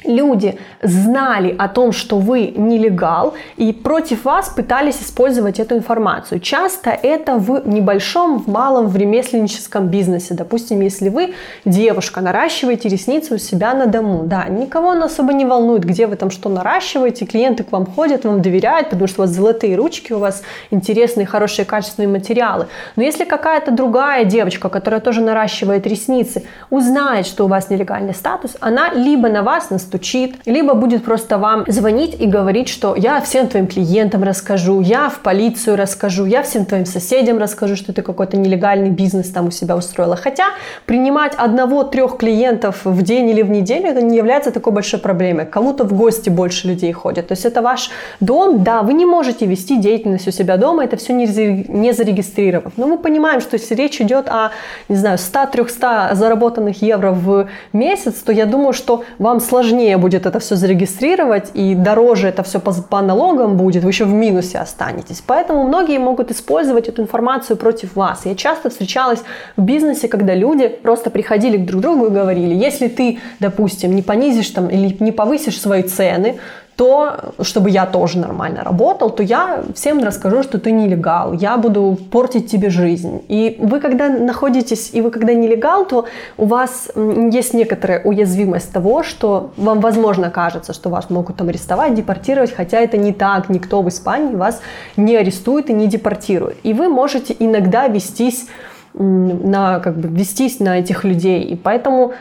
люди 0.04 0.58
знали 0.82 1.56
о 1.58 1.68
том, 1.68 1.92
что 1.92 2.18
вы 2.18 2.54
нелегал, 2.56 3.34
и 3.58 3.72
против 3.72 4.26
вас 4.26 4.50
пытались 4.50 5.02
использовать 5.02 5.60
эту 5.60 5.76
информацию. 5.76 6.40
Часто 6.40 6.90
это 6.90 7.36
в 7.36 7.68
небольшом, 7.68 8.40
в 8.40 8.48
малом, 8.48 8.88
в 8.88 8.98
ремесленническом 8.98 9.88
бизнесе. 9.88 10.34
Допустим, 10.34 10.82
если 10.82 11.10
вы 11.10 11.34
девушка, 11.66 12.22
наращиваете 12.22 12.90
ресницы 12.90 13.36
у 13.36 13.38
себя 13.38 13.74
на 13.74 13.86
дому, 13.86 14.24
да, 14.26 14.46
никого 14.48 14.92
особо 14.92 15.34
не 15.34 15.46
волнует, 15.46 15.84
где 15.84 16.08
вы 16.08 16.16
там 16.16 16.32
что 16.32 16.50
наращиваете, 16.50 17.26
клиенты 17.26 17.64
к 17.64 17.72
вам 17.72 17.86
ходят, 17.86 18.26
вам 18.26 18.42
доверяют, 18.42 18.90
потому 18.90 19.08
что 19.08 19.22
у 19.22 19.26
вас 19.26 19.36
золотые 19.36 19.76
ручки, 19.76 20.14
у 20.14 20.20
вас 20.20 20.44
интересные, 20.72 21.26
хорошие, 21.26 21.66
качественные 21.66 22.10
материалы. 22.10 22.68
Но 22.96 23.04
если 23.04 23.26
какая-то 23.26 23.72
другая 23.72 24.26
девочка, 24.26 24.70
которая 24.70 25.02
тоже 25.02 25.22
наращивает 25.22 25.86
ресницы, 25.88 26.44
узнает, 26.70 27.26
что 27.28 27.46
у 27.46 27.48
вас 27.48 27.70
нелегальный 27.70 28.14
статус, 28.14 28.58
она 28.60 28.94
либо 28.94 29.30
на 29.30 29.44
вас 29.44 29.70
наступит, 29.70 29.91
стучит, 29.92 30.36
либо 30.46 30.74
будет 30.74 31.04
просто 31.04 31.38
вам 31.38 31.66
звонить 31.68 32.16
и 32.22 32.26
говорить, 32.26 32.70
что 32.70 32.96
я 32.96 33.20
всем 33.20 33.48
твоим 33.48 33.68
клиентам 33.68 34.24
расскажу, 34.24 34.80
я 34.80 35.10
в 35.10 35.20
полицию 35.20 35.76
расскажу, 35.76 36.26
я 36.26 36.44
всем 36.44 36.66
твоим 36.66 36.86
соседям 36.86 37.38
расскажу, 37.38 37.76
что 37.76 37.92
ты 37.92 38.02
какой-то 38.02 38.38
нелегальный 38.38 38.90
бизнес 38.90 39.30
там 39.30 39.48
у 39.48 39.52
себя 39.52 39.76
устроила. 39.76 40.16
Хотя 40.16 40.46
принимать 40.86 41.34
одного-трех 41.36 42.18
клиентов 42.18 42.86
в 42.86 43.02
день 43.02 43.30
или 43.30 43.42
в 43.42 43.50
неделю 43.50 43.88
это 43.88 44.02
не 44.02 44.16
является 44.16 44.52
такой 44.52 44.72
большой 44.72 45.00
проблемой. 45.00 45.46
Кому-то 45.46 45.84
в 45.84 45.92
гости 45.94 46.30
больше 46.30 46.70
людей 46.70 46.94
ходят. 46.94 47.28
То 47.28 47.34
есть 47.34 47.46
это 47.46 47.62
ваш 47.62 47.92
дом, 48.22 48.64
да, 48.64 48.84
вы 48.84 48.94
не 48.94 49.06
можете 49.06 49.46
вести 49.46 49.78
деятельность 49.78 50.28
у 50.28 50.32
себя 50.32 50.56
дома, 50.56 50.86
это 50.86 50.96
все 50.96 51.14
не 51.14 51.92
зарегистрировав. 51.92 52.72
Но 52.78 52.88
мы 52.88 52.98
понимаем, 52.98 53.42
что 53.42 53.58
если 53.58 53.76
речь 53.76 54.00
идет 54.00 54.30
о, 54.30 54.52
не 54.88 54.96
знаю, 54.96 55.18
100-300 55.18 56.16
заработанных 56.16 56.82
евро 56.82 57.12
в 57.12 57.50
месяц, 57.74 58.14
то 58.26 58.32
я 58.32 58.46
думаю, 58.46 58.72
что 58.72 59.04
вам 59.20 59.42
сложнее 59.42 59.81
сложнее 59.82 59.98
будет 59.98 60.26
это 60.26 60.40
все 60.40 60.56
зарегистрировать, 60.56 61.52
и 61.54 61.76
дороже 61.76 62.28
это 62.28 62.44
все 62.44 62.60
по, 62.60 62.74
по 62.74 63.02
налогам 63.02 63.58
будет, 63.58 63.84
вы 63.84 63.90
еще 63.90 64.06
в 64.06 64.14
минусе 64.14 64.60
останетесь. 64.60 65.24
Поэтому 65.26 65.64
многие 65.64 66.00
могут 66.00 66.32
использовать 66.32 66.88
эту 66.88 67.02
информацию 67.02 67.58
против 67.58 67.96
вас. 67.96 68.26
Я 68.26 68.36
часто 68.36 68.70
встречалась 68.70 69.24
в 69.58 69.62
бизнесе, 69.62 70.08
когда 70.08 70.36
люди 70.36 70.68
просто 70.68 71.10
приходили 71.10 71.58
к 71.58 71.66
друг 71.66 71.82
другу 71.82 72.06
и 72.06 72.10
говорили, 72.10 72.54
если 72.54 72.88
ты, 72.88 73.20
допустим, 73.40 73.96
не 73.96 74.02
понизишь 74.02 74.50
там 74.50 74.70
или 74.70 74.98
не 75.00 75.12
повысишь 75.12 75.60
свои 75.60 75.82
цены, 75.84 76.36
то, 76.82 77.36
чтобы 77.44 77.70
я 77.70 77.86
тоже 77.86 78.18
нормально 78.18 78.64
работал, 78.64 79.12
то 79.12 79.22
я 79.22 79.64
всем 79.76 80.04
расскажу, 80.04 80.42
что 80.42 80.58
ты 80.58 80.72
нелегал, 80.72 81.32
я 81.32 81.58
буду 81.58 81.96
портить 82.10 82.50
тебе 82.50 82.72
жизнь. 82.72 83.22
И 83.28 83.56
вы, 83.60 83.80
когда 83.80 84.10
находитесь, 84.10 84.90
и 84.92 85.02
вы, 85.02 85.12
когда 85.12 85.36
нелегал, 85.36 85.86
то 85.86 86.08
у 86.38 86.46
вас 86.46 86.90
есть 86.96 87.54
некоторая 87.54 88.02
уязвимость 88.04 88.74
того, 88.74 89.04
что 89.04 89.52
вам, 89.58 89.80
возможно, 89.80 90.32
кажется, 90.32 90.74
что 90.74 90.90
вас 90.90 91.12
могут 91.12 91.36
там 91.36 91.50
арестовать, 91.50 91.94
депортировать, 91.94 92.52
хотя 92.52 92.80
это 92.80 92.98
не 92.98 93.14
так, 93.14 93.50
никто 93.50 93.84
в 93.84 93.88
Испании 93.88 94.34
вас 94.34 94.60
не 94.98 95.16
арестует 95.16 95.70
и 95.70 95.74
не 95.74 95.86
депортирует. 95.86 96.58
И 96.64 96.74
вы 96.74 96.90
можете 96.90 97.36
иногда 97.38 97.88
вестись 97.90 98.48
на, 98.96 99.80
как 99.82 99.98
бы, 99.98 100.10
вестись 100.10 100.60
на 100.60 100.80
этих 100.80 101.04
людей. 101.04 101.44
И 101.44 101.56
поэтому 101.56 102.14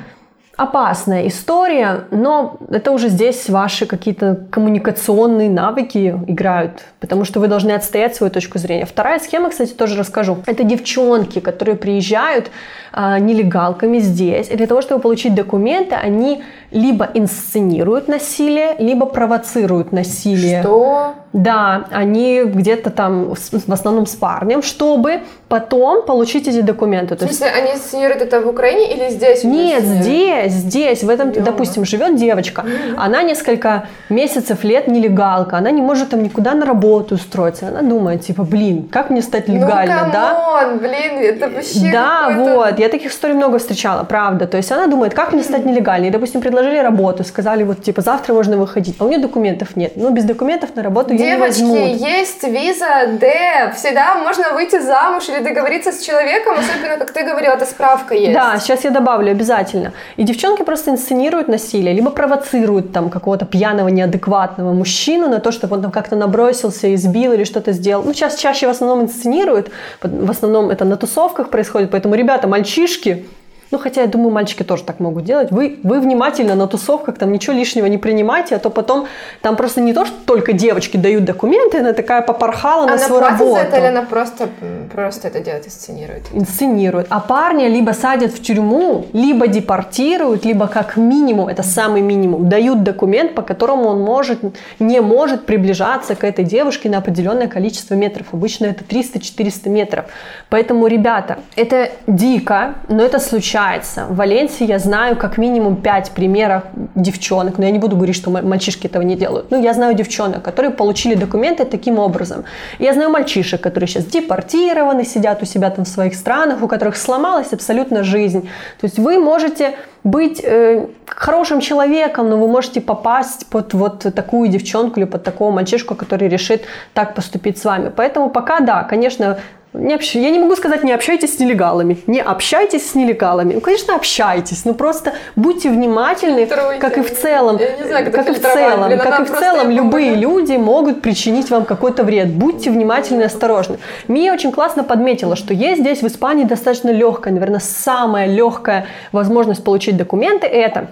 опасная 0.61 1.27
история, 1.27 2.05
но 2.11 2.59
это 2.70 2.92
уже 2.92 3.09
здесь 3.09 3.49
ваши 3.49 3.87
какие-то 3.87 4.44
коммуникационные 4.51 5.49
навыки 5.49 6.14
играют, 6.27 6.85
потому 7.01 7.25
что 7.25 7.40
вы 7.40 7.49
должны 7.49 7.73
отстоять 7.73 8.14
свою 8.14 8.31
точку 8.31 8.59
зрения. 8.59 8.85
Вторая 8.85 9.20
схема, 9.20 9.49
кстати, 9.49 9.73
тоже 9.73 9.96
расскажу. 9.99 10.37
Это 10.44 10.62
девчонки, 10.62 11.40
которые 11.40 11.77
приезжают 11.77 12.51
а, 12.92 13.18
нелегалками 13.18 14.01
здесь, 14.01 14.51
и 14.51 14.57
для 14.57 14.66
того, 14.66 14.83
чтобы 14.83 15.01
получить 15.01 15.35
документы, 15.35 15.94
они 15.94 16.42
либо 16.70 17.09
инсценируют 17.14 18.09
насилие, 18.09 18.75
либо 18.79 19.07
провоцируют 19.07 19.92
насилие. 19.92 20.61
Что? 20.61 21.14
Да, 21.33 21.87
они 21.90 22.42
где-то 22.44 22.90
там 22.90 23.35
в 23.35 23.73
основном 23.73 24.05
с 24.05 24.14
парнем, 24.14 24.62
чтобы 24.62 25.23
потом 25.51 26.07
получить 26.07 26.47
эти 26.49 26.61
документы. 26.61 27.17
То 27.17 27.27
в 27.27 27.29
смысле, 27.29 27.47
есть... 27.47 27.59
они 27.59 27.73
инсценируют 27.73 28.23
это 28.23 28.41
в 28.41 28.49
Украине 28.49 28.95
или 28.95 29.11
здесь? 29.11 29.43
Нет, 29.45 29.83
здесь, 29.83 30.53
здесь. 30.53 31.03
В 31.03 31.09
этом, 31.09 31.33
Ё. 31.33 31.43
допустим, 31.43 31.85
живет 31.85 32.15
девочка, 32.15 32.65
она 32.97 33.23
несколько 33.23 33.89
месяцев, 34.09 34.65
лет 34.65 34.87
нелегалка, 34.87 35.59
она 35.59 35.73
не 35.73 35.83
может 35.83 36.11
там 36.11 36.23
никуда 36.23 36.55
на 36.55 36.65
работу 36.67 37.17
устроиться. 37.17 37.67
Она 37.67 37.83
думает, 37.83 38.23
типа, 38.23 38.45
блин, 38.45 38.89
как 38.93 39.11
мне 39.11 39.23
стать 39.23 39.49
легально, 39.49 40.05
ну, 40.07 40.13
да? 40.13 40.71
блин, 40.81 41.19
это 41.19 41.49
вообще 41.49 41.91
Да, 41.93 42.31
вот, 42.37 42.79
я 42.79 42.89
таких 42.89 43.11
историй 43.11 43.35
много 43.35 43.59
встречала, 43.59 44.05
правда. 44.05 44.47
То 44.47 44.57
есть 44.57 44.71
она 44.71 44.87
думает, 44.87 45.15
как 45.15 45.33
мне 45.33 45.43
стать 45.43 45.67
нелегальной. 45.67 46.11
Допустим, 46.11 46.41
предложили 46.41 46.79
работу, 46.79 47.25
сказали, 47.25 47.65
вот, 47.65 47.83
типа, 47.83 48.03
завтра 48.03 48.35
можно 48.35 48.57
выходить, 48.57 48.95
а 49.01 49.05
у 49.05 49.09
нее 49.09 49.19
документов 49.19 49.75
нет. 49.75 49.93
Ну, 49.97 50.11
без 50.11 50.25
документов 50.25 50.77
на 50.77 50.83
работу 50.85 51.15
Девочки, 51.15 51.33
не 51.33 51.37
возьмут. 51.37 52.09
есть 52.09 52.45
виза 52.45 53.19
Д, 53.21 53.73
всегда 53.77 54.15
можно 54.15 54.53
выйти 54.53 54.79
замуж 54.81 55.29
или 55.29 55.39
договориться 55.40 55.92
с 55.92 56.03
человеком, 56.03 56.57
особенно, 56.59 56.96
как 56.96 57.12
ты 57.12 57.24
говорила, 57.24 57.55
это 57.55 57.66
справка 57.66 58.14
есть. 58.14 58.33
Да, 58.33 58.59
сейчас 58.59 58.85
я 58.85 58.90
добавлю 58.90 59.31
обязательно. 59.31 59.92
И 60.16 60.22
девчонки 60.22 60.62
просто 60.62 60.90
инсценируют 60.90 61.48
насилие, 61.48 61.94
либо 61.94 62.11
провоцируют 62.11 62.92
там 62.92 63.11
какого-то 63.11 63.46
пьяного, 63.46 63.88
неадекватного 63.88 64.72
мужчину 64.72 65.29
на 65.29 65.40
то, 65.40 65.53
чтобы 65.53 65.76
он 65.76 65.83
там 65.83 65.90
как-то 65.90 66.16
набросился, 66.16 66.94
избил 66.94 67.33
или 67.33 67.44
что-то 67.44 67.72
сделал. 67.72 68.03
Ну, 68.05 68.12
сейчас 68.12 68.37
чаще 68.37 68.66
в 68.66 68.70
основном 68.70 69.03
инсценируют, 69.03 69.70
в 70.03 70.31
основном 70.31 70.70
это 70.70 70.85
на 70.85 70.96
тусовках 70.96 71.50
происходит, 71.50 71.90
поэтому, 71.90 72.14
ребята, 72.14 72.48
мальчишки, 72.48 73.26
ну, 73.71 73.79
хотя 73.79 74.03
я 74.03 74.07
думаю, 74.07 74.31
мальчики 74.31 74.63
тоже 74.63 74.83
так 74.83 75.01
могут 75.01 75.25
делать. 75.25 75.51
Вы, 75.51 75.79
вы 75.83 76.01
внимательно 76.01 76.55
на 76.55 76.67
тусовках 76.67 77.19
там 77.19 77.33
ничего 77.33 77.55
лишнего 77.55 77.87
не 77.87 77.99
принимайте, 77.99 78.57
а 78.57 78.59
то 78.59 78.71
потом 78.71 79.07
там 79.43 79.57
просто 79.57 79.81
не 79.81 79.93
то, 79.93 80.05
что 80.05 80.17
только 80.27 80.53
девочки 80.53 80.97
дают 80.97 81.25
документы, 81.25 81.79
она 81.79 81.93
такая 81.93 82.23
попорхала 82.23 82.85
она 82.85 82.93
на 82.93 82.99
свою 82.99 83.21
работу. 83.21 83.53
за 83.53 83.59
это 83.61 83.77
или 83.79 83.87
она 83.87 84.03
просто, 84.03 84.49
просто 84.93 85.29
это 85.29 85.41
делает, 85.41 85.67
инсценирует? 85.67 86.23
Инсценирует. 86.33 87.07
А 87.11 87.21
парня 87.21 87.69
либо 87.69 87.93
садят 87.93 88.33
в 88.33 88.43
тюрьму, 88.43 89.07
либо 89.13 89.47
депортируют, 89.47 90.45
либо 90.45 90.67
как 90.67 90.97
минимум, 90.97 91.49
это 91.49 91.63
самый 91.63 92.03
минимум, 92.03 92.49
дают 92.49 92.83
документ, 92.83 93.35
по 93.35 93.43
которому 93.43 93.85
он 93.85 94.01
может, 94.01 94.41
не 94.81 95.01
может 95.01 95.47
приближаться 95.47 96.15
к 96.17 96.25
этой 96.25 96.45
девушке 96.45 96.89
на 96.89 96.99
определенное 96.99 97.47
количество 97.47 97.95
метров. 97.95 98.27
Обычно 98.33 98.67
это 98.67 98.85
300-400 98.85 99.69
метров. 99.69 100.07
Поэтому, 100.49 100.89
ребята, 100.89 101.39
это 101.57 101.91
дико, 102.07 102.75
но 102.89 103.03
это 103.03 103.21
случайно 103.21 103.60
случается. 103.61 104.07
В 104.07 104.16
Валенсии 104.16 104.66
я 104.66 104.79
знаю 104.79 105.16
как 105.16 105.38
минимум 105.38 105.77
пять 105.77 106.11
примеров 106.11 106.62
девчонок, 106.94 107.59
но 107.59 107.64
я 107.64 107.70
не 107.70 107.79
буду 107.79 107.96
говорить, 107.96 108.16
что 108.16 108.31
мальчишки 108.31 108.87
этого 108.87 109.03
не 109.03 109.16
делают. 109.16 109.51
Ну, 109.51 109.62
я 109.62 109.75
знаю 109.75 109.94
девчонок, 109.94 110.42
которые 110.42 110.70
получили 110.70 111.14
документы 111.14 111.64
таким 111.64 111.99
образом. 111.99 112.44
Я 112.79 112.92
знаю 112.92 113.11
мальчишек, 113.11 113.61
которые 113.61 113.88
сейчас 113.88 114.05
депортированы, 114.05 115.05
сидят 115.05 115.42
у 115.42 115.46
себя 115.46 115.70
там 115.70 115.85
в 115.85 115.88
своих 115.88 116.14
странах, 116.14 116.62
у 116.62 116.68
которых 116.68 116.96
сломалась 116.96 117.53
абсолютно 117.53 118.03
жизнь. 118.05 118.49
То 118.81 118.87
есть 118.87 118.99
вы 118.99 119.18
можете 119.18 119.75
быть 120.05 120.40
э, 120.42 120.87
хорошим 121.07 121.61
человеком, 121.61 122.31
но 122.31 122.38
вы 122.38 122.49
можете 122.49 122.81
попасть 122.81 123.46
под 123.46 123.75
вот 123.75 124.07
такую 124.14 124.49
девчонку 124.49 125.01
или 125.01 125.07
под 125.07 125.23
такого 125.25 125.51
мальчишку, 125.51 125.94
который 125.94 126.29
решит 126.29 126.62
так 126.94 127.14
поступить 127.14 127.59
с 127.59 127.64
вами. 127.64 127.92
Поэтому 127.94 128.31
пока 128.31 128.61
да, 128.61 128.85
конечно, 128.85 129.38
не 129.73 129.95
общ... 129.95 130.17
Я 130.17 130.31
не 130.31 130.39
могу 130.41 130.57
сказать, 130.57 130.83
не 130.83 130.93
общайтесь 130.93 131.37
с 131.37 131.39
нелегалами. 131.39 131.99
Не 132.09 132.21
общайтесь 132.21 132.91
с 132.91 132.95
нелегалами. 132.97 133.55
Ну, 133.55 133.61
конечно, 133.61 133.95
общайтесь, 133.95 134.65
но 134.65 134.75
просто 134.75 135.15
будьте 135.37 135.71
внимательны, 135.71 136.47
Тройте. 136.47 136.81
как 136.81 136.99
и 136.99 137.03
в 137.03 137.17
целом, 137.17 137.59
знаю, 137.87 138.11
как 138.11 138.29
и 138.29 138.33
в 138.33 138.41
целом, 138.41 138.89
Блин, 138.89 138.99
как 138.99 139.21
и 139.21 139.25
в 139.25 139.31
целом, 139.31 139.71
любые 139.71 140.17
люди 140.17 140.55
могут 140.55 141.03
причинить 141.03 141.51
вам 141.51 141.65
какой-то 141.65 142.03
вред. 142.03 142.31
Будьте 142.31 142.71
внимательны 142.71 143.23
и 143.23 143.25
осторожны. 143.27 143.79
Мия 144.09 144.33
очень 144.33 144.51
классно 144.51 144.83
подметила, 144.83 145.37
что 145.37 145.55
есть 145.55 145.81
здесь 145.81 146.03
в 146.03 146.07
Испании 146.09 146.45
достаточно 146.45 146.91
легкая, 146.91 147.33
наверное, 147.33 147.61
самая 147.61 148.27
легкая 148.27 148.87
возможность 149.13 149.63
получить 149.63 149.97
документы– 149.97 150.47
это 150.49 150.89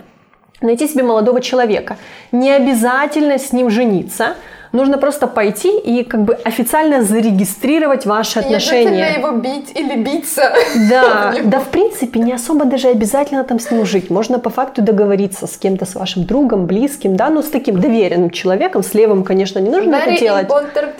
найти 0.61 0.87
себе 0.87 1.03
молодого 1.03 1.41
человека. 1.41 1.97
Не 2.31 2.53
обязательно 2.53 3.38
с 3.38 3.53
ним 3.53 3.71
жениться– 3.71 4.35
Нужно 4.72 4.98
просто 4.98 5.26
пойти 5.26 5.78
и 5.78 6.04
как 6.04 6.22
бы 6.22 6.35
официально 6.35 7.02
зарегистрировать 7.02 8.07
ваши 8.07 8.40
отношения. 8.40 9.11
Не 9.11 9.18
его 9.18 9.31
бить 9.33 9.72
или 9.74 9.96
биться. 9.96 10.52
Да, 10.90 11.35
да, 11.44 11.61
в 11.61 11.68
принципе, 11.68 12.20
не 12.20 12.33
особо 12.33 12.64
даже 12.64 12.88
обязательно 12.88 13.44
там 13.44 13.59
с 13.59 13.70
ним 13.70 13.85
жить. 13.87 14.11
Можно 14.11 14.38
по 14.38 14.50
факту 14.50 14.83
договориться 14.83 15.46
с 15.46 15.57
кем-то, 15.57 15.87
с 15.87 15.94
вашим 15.94 16.24
другом, 16.24 16.66
близким, 16.66 17.16
да, 17.16 17.31
ну 17.31 17.42
с 17.42 17.48
таким 17.48 17.81
доверенным 17.81 18.31
человеком, 18.31 18.83
с 18.83 18.94
левым, 18.94 19.24
конечно, 19.24 19.59
не 19.59 19.70
нужно 19.70 19.96
Very 19.96 20.12
это 20.12 20.20
делать. 20.20 20.48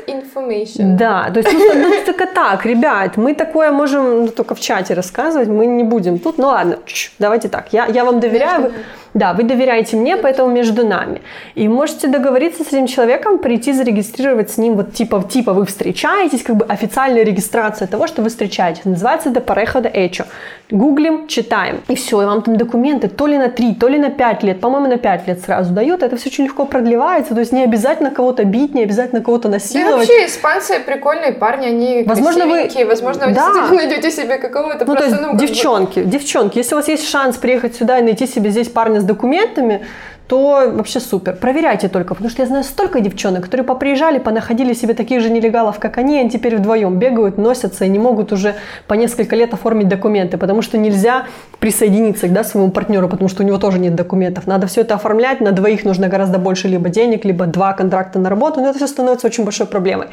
information. 0.07 0.97
Да, 0.97 1.31
то 1.33 1.41
есть 1.41 1.53
ну, 1.53 1.75
ну, 1.75 1.95
только 2.07 2.27
так, 2.27 2.65
ребят, 2.65 3.17
мы 3.17 3.35
такое 3.35 3.71
можем 3.71 4.25
ну, 4.25 4.29
только 4.29 4.55
в 4.55 4.61
чате 4.61 4.95
рассказывать, 4.95 5.49
мы 5.49 5.67
не 5.67 5.85
будем 5.85 6.19
тут, 6.19 6.39
ну 6.39 6.47
ладно, 6.49 6.79
давайте 7.19 7.49
так, 7.49 7.73
я, 7.73 7.87
я 7.87 8.05
вам 8.05 8.21
доверяю. 8.21 8.63
Между 8.63 8.79
да, 9.15 9.33
вы 9.33 9.43
доверяете 9.43 9.97
мне, 9.97 10.17
поэтому 10.17 10.51
между 10.51 10.87
нами. 10.87 11.23
И 11.55 11.69
можете 11.69 12.09
договориться 12.09 12.65
с 12.65 12.69
этим 12.69 12.87
человеком, 12.87 13.39
прийти 13.39 13.73
зарегистрировать 13.73 14.51
с 14.51 14.59
ним, 14.59 14.75
вот 14.75 14.93
типа, 14.93 15.25
типа 15.29 15.53
вы 15.53 15.65
встречаетесь, 15.65 16.43
как 16.43 16.57
бы 16.57 16.65
официальная 16.65 17.25
регистрация 17.25 17.89
того, 17.89 18.07
что 18.07 18.23
вы 18.23 18.29
встречаетесь. 18.29 18.85
Называется 18.85 19.31
это 19.31 19.41
pareja 19.41 19.83
de 19.83 19.93
hecho. 19.93 20.27
Гуглим, 20.71 21.27
читаем. 21.29 21.81
И 21.89 21.95
все, 21.95 22.23
и 22.23 22.25
вам 22.27 22.43
там 22.43 22.57
документы 22.57 23.09
то 23.09 23.27
ли 23.27 23.39
на 23.39 23.49
3, 23.49 23.75
то 23.75 23.89
ли 23.89 23.99
на 23.99 24.11
5 24.11 24.43
лет, 24.43 24.61
по-моему, 24.61 24.89
на 24.89 24.99
5 24.99 25.27
лет 25.27 25.41
сразу 25.41 25.73
дают. 25.73 26.03
Это 26.03 26.17
все 26.17 26.29
очень 26.29 26.45
легко 26.45 26.67
продлевается, 26.67 27.35
то 27.35 27.41
есть 27.41 27.53
не 27.53 27.65
обязательно 27.65 28.11
кого-то 28.11 28.45
бить, 28.45 28.75
не 28.75 28.83
обязательно 28.83 29.23
кого-то 29.23 29.49
насиловать. 29.49 29.93
Да 29.93 29.97
вообще 29.97 30.27
испанцы 30.27 30.81
прикольные 30.81 31.33
парни, 31.33 31.67
они 31.67 32.05
возможно, 32.07 32.47
вы... 32.47 32.69
возможно, 32.87 33.27
вы 33.27 33.33
да. 33.33 33.47
действительно 33.47 33.77
найдете 33.77 34.11
себе 34.11 34.37
какого-то 34.37 34.85
ну, 34.85 34.93
просто, 34.95 35.11
то 35.11 35.17
есть, 35.17 35.33
ну, 35.33 35.39
девчонки, 35.39 36.01
бы... 36.01 36.07
девчонки, 36.07 36.59
если 36.59 36.75
у 36.75 36.79
вас 36.79 36.89
есть 36.89 37.09
шанс 37.09 37.37
приехать 37.37 37.77
сюда 37.77 37.99
и 37.99 38.03
найти 38.03 38.27
себе 38.27 38.51
здесь 38.51 38.69
парня 38.69 39.01
с 39.01 39.05
документами, 39.09 39.85
то 40.29 40.71
вообще 40.73 41.01
супер. 41.01 41.37
Проверяйте 41.37 41.89
только, 41.89 42.15
потому 42.15 42.31
что 42.31 42.43
я 42.43 42.49
знаю 42.49 42.63
столько 42.63 43.01
девчонок, 43.01 43.45
которые 43.45 43.65
поприезжали, 43.67 44.19
понаходили 44.19 44.75
себе 44.75 44.93
таких 44.93 45.23
же 45.23 45.31
нелегалов, 45.31 45.79
как 45.79 45.97
они, 45.97 46.21
они 46.21 46.31
теперь 46.31 46.57
вдвоем 46.57 46.99
бегают, 46.99 47.39
носятся 47.39 47.87
и 47.87 47.89
не 47.89 47.99
могут 47.99 48.33
уже 48.33 48.55
по 48.87 48.95
несколько 48.95 49.37
лет 49.37 49.55
оформить 49.55 49.89
документы, 49.89 50.37
потому 50.37 50.61
что 50.61 50.77
нельзя 50.77 51.27
присоединиться 51.61 52.29
да, 52.29 52.43
к 52.43 52.47
своему 52.47 52.71
партнеру, 52.71 53.09
потому 53.09 53.29
что 53.29 53.43
у 53.43 53.47
него 53.47 53.57
тоже 53.59 53.79
нет 53.79 53.95
документов. 53.95 54.47
Надо 54.47 54.67
все 54.67 54.83
это 54.83 54.95
оформлять, 54.95 55.41
на 55.41 55.53
двоих 55.53 55.85
нужно 55.85 56.09
гораздо 56.09 56.39
больше 56.39 56.69
либо 56.69 56.91
денег, 56.91 57.25
либо 57.25 57.47
два 57.47 57.73
контракта 57.73 58.19
на 58.19 58.29
работу, 58.29 58.61
но 58.61 58.69
это 58.69 58.77
все 58.77 58.87
становится 58.87 59.27
очень 59.27 59.45
большой 59.45 59.67
проблемой. 59.67 60.09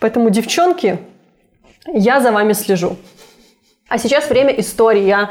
Поэтому, 0.00 0.30
девчонки, 0.30 0.98
я 1.86 2.20
за 2.20 2.32
вами 2.32 2.54
слежу. 2.54 2.96
А 3.88 3.98
сейчас 3.98 4.30
время 4.30 4.50
истории. 4.52 5.02
Я 5.02 5.30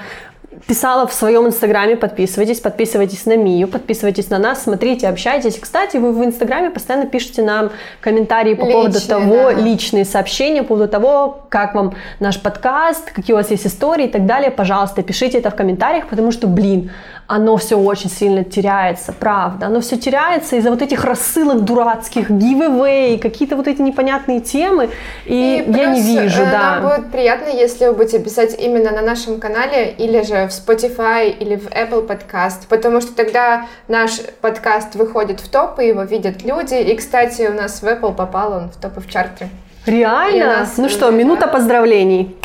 писала 0.67 1.05
в 1.07 1.13
своем 1.13 1.47
инстаграме, 1.47 1.95
подписывайтесь, 1.95 2.59
подписывайтесь 2.59 3.25
на 3.25 3.38
Мию, 3.38 3.67
подписывайтесь 3.67 4.29
на 4.29 4.39
нас, 4.39 4.63
смотрите, 4.63 5.07
общайтесь. 5.07 5.57
Кстати, 5.59 5.97
вы 5.97 6.12
в 6.12 6.23
инстаграме 6.25 6.69
постоянно 6.71 7.05
пишете 7.05 7.43
нам 7.43 7.71
комментарии 8.01 8.55
по 8.55 8.65
личные, 8.65 8.73
поводу 8.73 9.07
того, 9.07 9.51
да. 9.51 9.51
личные 9.53 10.05
сообщения, 10.05 10.63
по 10.63 10.69
поводу 10.69 10.88
того, 10.88 11.45
как 11.49 11.75
вам 11.75 11.95
наш 12.19 12.41
подкаст, 12.41 13.12
какие 13.12 13.33
у 13.33 13.38
вас 13.38 13.51
есть 13.51 13.67
истории 13.67 14.05
и 14.05 14.09
так 14.12 14.25
далее. 14.25 14.51
Пожалуйста, 14.51 15.03
пишите 15.03 15.38
это 15.38 15.51
в 15.51 15.55
комментариях, 15.55 16.07
потому 16.07 16.31
что, 16.31 16.47
блин, 16.47 16.91
оно 17.29 17.57
все 17.57 17.77
очень 17.77 18.09
сильно 18.09 18.43
теряется, 18.43 19.13
правда. 19.13 19.67
Оно 19.67 19.81
все 19.81 19.97
теряется 19.97 20.55
из-за 20.55 20.71
вот 20.71 20.81
этих 20.81 21.03
рассылок 21.03 21.63
дурацких, 21.63 22.31
giveaway, 22.31 23.19
какие-то 23.19 23.55
вот 23.55 23.67
эти 23.67 23.83
непонятные 23.83 24.39
темы, 24.39 24.89
и, 25.25 25.63
и 25.65 25.71
я 25.71 25.91
не 25.91 26.01
вижу, 26.01 26.41
э, 26.41 26.51
да. 26.51 26.79
Нам 26.79 26.89
будет 26.89 27.11
приятно, 27.11 27.49
если 27.49 27.85
вы 27.85 27.93
будете 27.93 28.17
писать 28.17 28.59
именно 28.59 28.91
на 28.91 29.03
нашем 29.03 29.39
канале, 29.39 29.91
или 29.91 30.23
же 30.23 30.47
в 30.47 30.49
Spotify, 30.49 31.29
или 31.29 31.55
в 31.55 31.67
Apple 31.67 32.07
Podcast, 32.07 32.61
потому 32.67 32.99
что 32.99 33.13
тогда 33.13 33.67
наш 33.87 34.21
подкаст 34.41 34.95
выходит 34.95 35.39
в 35.39 35.49
топ, 35.49 35.79
и 35.79 35.85
его 35.85 36.01
видят 36.01 36.43
люди. 36.43 36.81
И, 36.81 36.95
кстати, 36.95 37.47
у 37.47 37.53
нас 37.53 37.83
в 37.83 37.85
Apple 37.85 38.15
попал 38.15 38.53
он 38.53 38.69
в 38.71 38.77
топы 38.77 39.01
в 39.01 39.07
чарте. 39.07 39.49
Реально? 39.85 40.67
Ну 40.77 40.89
что, 40.89 41.11
минута 41.11 41.47
поздравлений. 41.47 42.35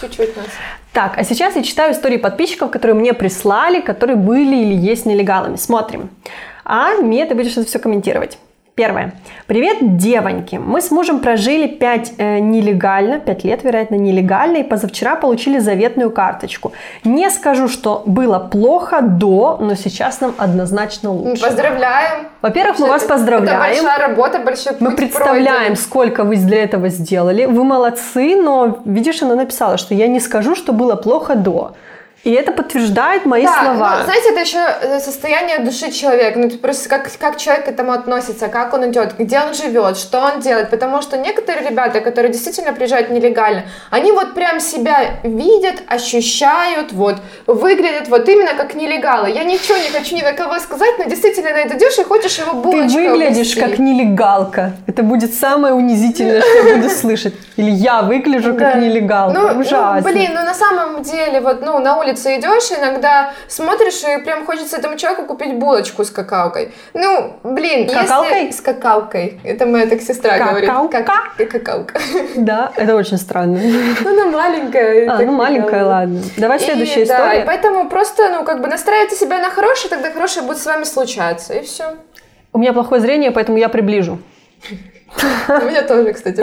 Чуть-чуть, 0.00 0.36
нас. 0.36 0.46
Так, 0.92 1.18
а 1.18 1.24
сейчас 1.24 1.56
я 1.56 1.62
читаю 1.62 1.92
истории 1.92 2.16
подписчиков, 2.16 2.70
которые 2.70 2.94
мне 2.94 3.12
прислали, 3.12 3.80
которые 3.80 4.16
были 4.16 4.56
или 4.56 4.74
есть 4.74 5.06
нелегалами. 5.06 5.56
Смотрим. 5.56 6.10
А 6.64 6.96
Мия, 6.96 7.26
ты 7.26 7.34
будешь 7.34 7.52
это 7.52 7.66
все 7.66 7.78
комментировать. 7.78 8.38
Первое. 8.78 9.12
Привет, 9.48 9.96
девоньки. 9.96 10.54
Мы 10.54 10.80
с 10.80 10.92
мужем 10.92 11.18
прожили 11.18 11.66
5 11.66 12.12
э, 12.16 12.38
нелегально, 12.38 13.18
5 13.18 13.42
лет, 13.42 13.64
вероятно, 13.64 13.96
нелегально, 13.96 14.58
и 14.58 14.62
позавчера 14.62 15.16
получили 15.16 15.58
заветную 15.58 16.12
карточку. 16.12 16.70
Не 17.02 17.28
скажу, 17.30 17.66
что 17.66 18.04
было 18.06 18.38
плохо 18.38 19.00
до, 19.02 19.58
но 19.60 19.74
сейчас 19.74 20.20
нам 20.20 20.32
однозначно 20.38 21.10
лучше. 21.10 21.42
Поздравляем. 21.42 22.28
Во-первых, 22.40 22.78
мы 22.78 22.86
вас 22.86 23.02
поздравляем. 23.02 23.60
Это 23.60 23.82
большая 23.82 24.08
работа, 24.08 24.38
большой 24.38 24.74
Мы 24.78 24.92
представляем, 24.92 25.56
пройден. 25.56 25.76
сколько 25.76 26.22
вы 26.22 26.36
для 26.36 26.62
этого 26.62 26.88
сделали. 26.88 27.46
Вы 27.46 27.64
молодцы, 27.64 28.40
но, 28.40 28.78
видишь, 28.84 29.20
она 29.22 29.34
написала, 29.34 29.76
что 29.76 29.92
я 29.92 30.06
не 30.06 30.20
скажу, 30.20 30.54
что 30.54 30.72
было 30.72 30.94
плохо 30.94 31.34
до. 31.34 31.72
И 32.24 32.32
это 32.32 32.52
подтверждает 32.52 33.26
мои 33.26 33.44
да, 33.44 33.62
слова. 33.62 33.96
Ну, 33.98 34.04
знаете, 34.04 34.30
это 34.30 34.40
еще 34.40 34.58
э, 34.58 35.00
состояние 35.00 35.60
души 35.60 35.92
человека. 35.92 36.38
Ну, 36.38 36.50
просто 36.50 36.88
как, 36.88 37.08
как 37.18 37.38
человек 37.38 37.66
к 37.66 37.68
этому 37.68 37.92
относится, 37.92 38.48
как 38.48 38.74
он 38.74 38.90
идет, 38.90 39.14
где 39.18 39.40
он 39.40 39.54
живет, 39.54 39.96
что 39.96 40.18
он 40.20 40.40
делает. 40.40 40.68
Потому 40.68 41.00
что 41.00 41.16
некоторые 41.16 41.68
ребята, 41.70 42.00
которые 42.00 42.32
действительно 42.32 42.72
приезжают 42.72 43.10
нелегально, 43.10 43.64
они 43.90 44.10
вот 44.12 44.34
прям 44.34 44.58
себя 44.58 45.20
видят, 45.22 45.76
ощущают, 45.86 46.92
вот, 46.92 47.16
выглядят 47.46 48.08
вот 48.08 48.28
именно 48.28 48.54
как 48.54 48.74
нелегалы. 48.74 49.30
Я 49.30 49.44
ничего 49.44 49.78
не 49.78 49.88
хочу 49.88 50.16
ни 50.16 50.22
на 50.22 50.32
кого 50.32 50.58
сказать, 50.58 50.98
но 50.98 51.04
действительно 51.04 51.50
на 51.50 51.58
это 51.58 51.78
идешь 51.78 51.98
и 51.98 52.02
хочешь 52.02 52.36
его 52.38 52.54
булочкой 52.54 53.04
Ты 53.04 53.10
выглядишь 53.10 53.54
увести. 53.54 53.60
как 53.60 53.78
нелегалка. 53.78 54.72
Это 54.88 55.02
будет 55.02 55.32
самое 55.32 55.72
унизительное, 55.72 56.40
что 56.40 56.68
я 56.68 56.76
буду 56.76 56.90
слышать. 56.90 57.34
Или 57.56 57.70
я 57.70 58.02
выгляжу 58.02 58.54
как 58.54 58.74
нелегалка. 58.76 59.38
Ну, 59.38 59.60
Ужасно. 59.60 60.00
Ну, 60.00 60.12
блин, 60.12 60.32
ну 60.34 60.44
на 60.44 60.54
самом 60.54 61.02
деле, 61.02 61.40
вот, 61.40 61.62
ну, 61.62 61.78
на 61.78 61.96
улице 61.96 62.07
улице 62.08 62.36
идешь, 62.36 62.70
иногда 62.78 63.32
смотришь, 63.48 64.02
и 64.02 64.22
прям 64.22 64.46
хочется 64.46 64.76
этому 64.78 64.96
человеку 64.96 65.24
купить 65.24 65.54
булочку 65.54 66.04
с 66.04 66.10
какаокой. 66.10 66.72
Ну, 66.94 67.34
блин, 67.42 67.88
Какалкой? 67.88 68.44
если... 68.46 68.58
С 68.58 68.60
какаокой. 68.60 69.40
Это 69.44 69.66
моя 69.66 69.86
так 69.86 70.00
сестра 70.00 70.38
говорит. 70.38 70.68
Какалка? 70.68 71.02
Как... 71.02 71.48
Какалка. 71.50 72.00
Да, 72.36 72.72
это 72.76 72.94
очень 72.96 73.18
странно. 73.18 73.58
Ну, 74.02 74.10
она 74.10 74.26
маленькая. 74.26 75.10
А, 75.10 75.18
ну 75.22 75.32
маленькая, 75.32 75.84
ладно. 75.84 76.20
Давай 76.36 76.58
следующая 76.58 77.04
Да, 77.06 77.14
история. 77.16 77.42
и 77.42 77.46
поэтому 77.46 77.88
просто, 77.88 78.28
ну, 78.30 78.44
как 78.44 78.60
бы 78.60 78.68
настраивайте 78.68 79.16
себя 79.16 79.38
на 79.38 79.50
хорошее, 79.50 79.90
тогда 79.90 80.10
хорошее 80.10 80.46
будет 80.46 80.58
с 80.58 80.66
вами 80.66 80.84
случаться, 80.84 81.54
и 81.54 81.62
все. 81.64 81.96
У 82.52 82.58
меня 82.58 82.72
плохое 82.72 83.00
зрение, 83.00 83.30
поэтому 83.30 83.58
я 83.58 83.68
приближу. 83.68 84.18
У 85.48 85.64
меня 85.64 85.82
тоже, 85.82 86.12
кстати. 86.12 86.42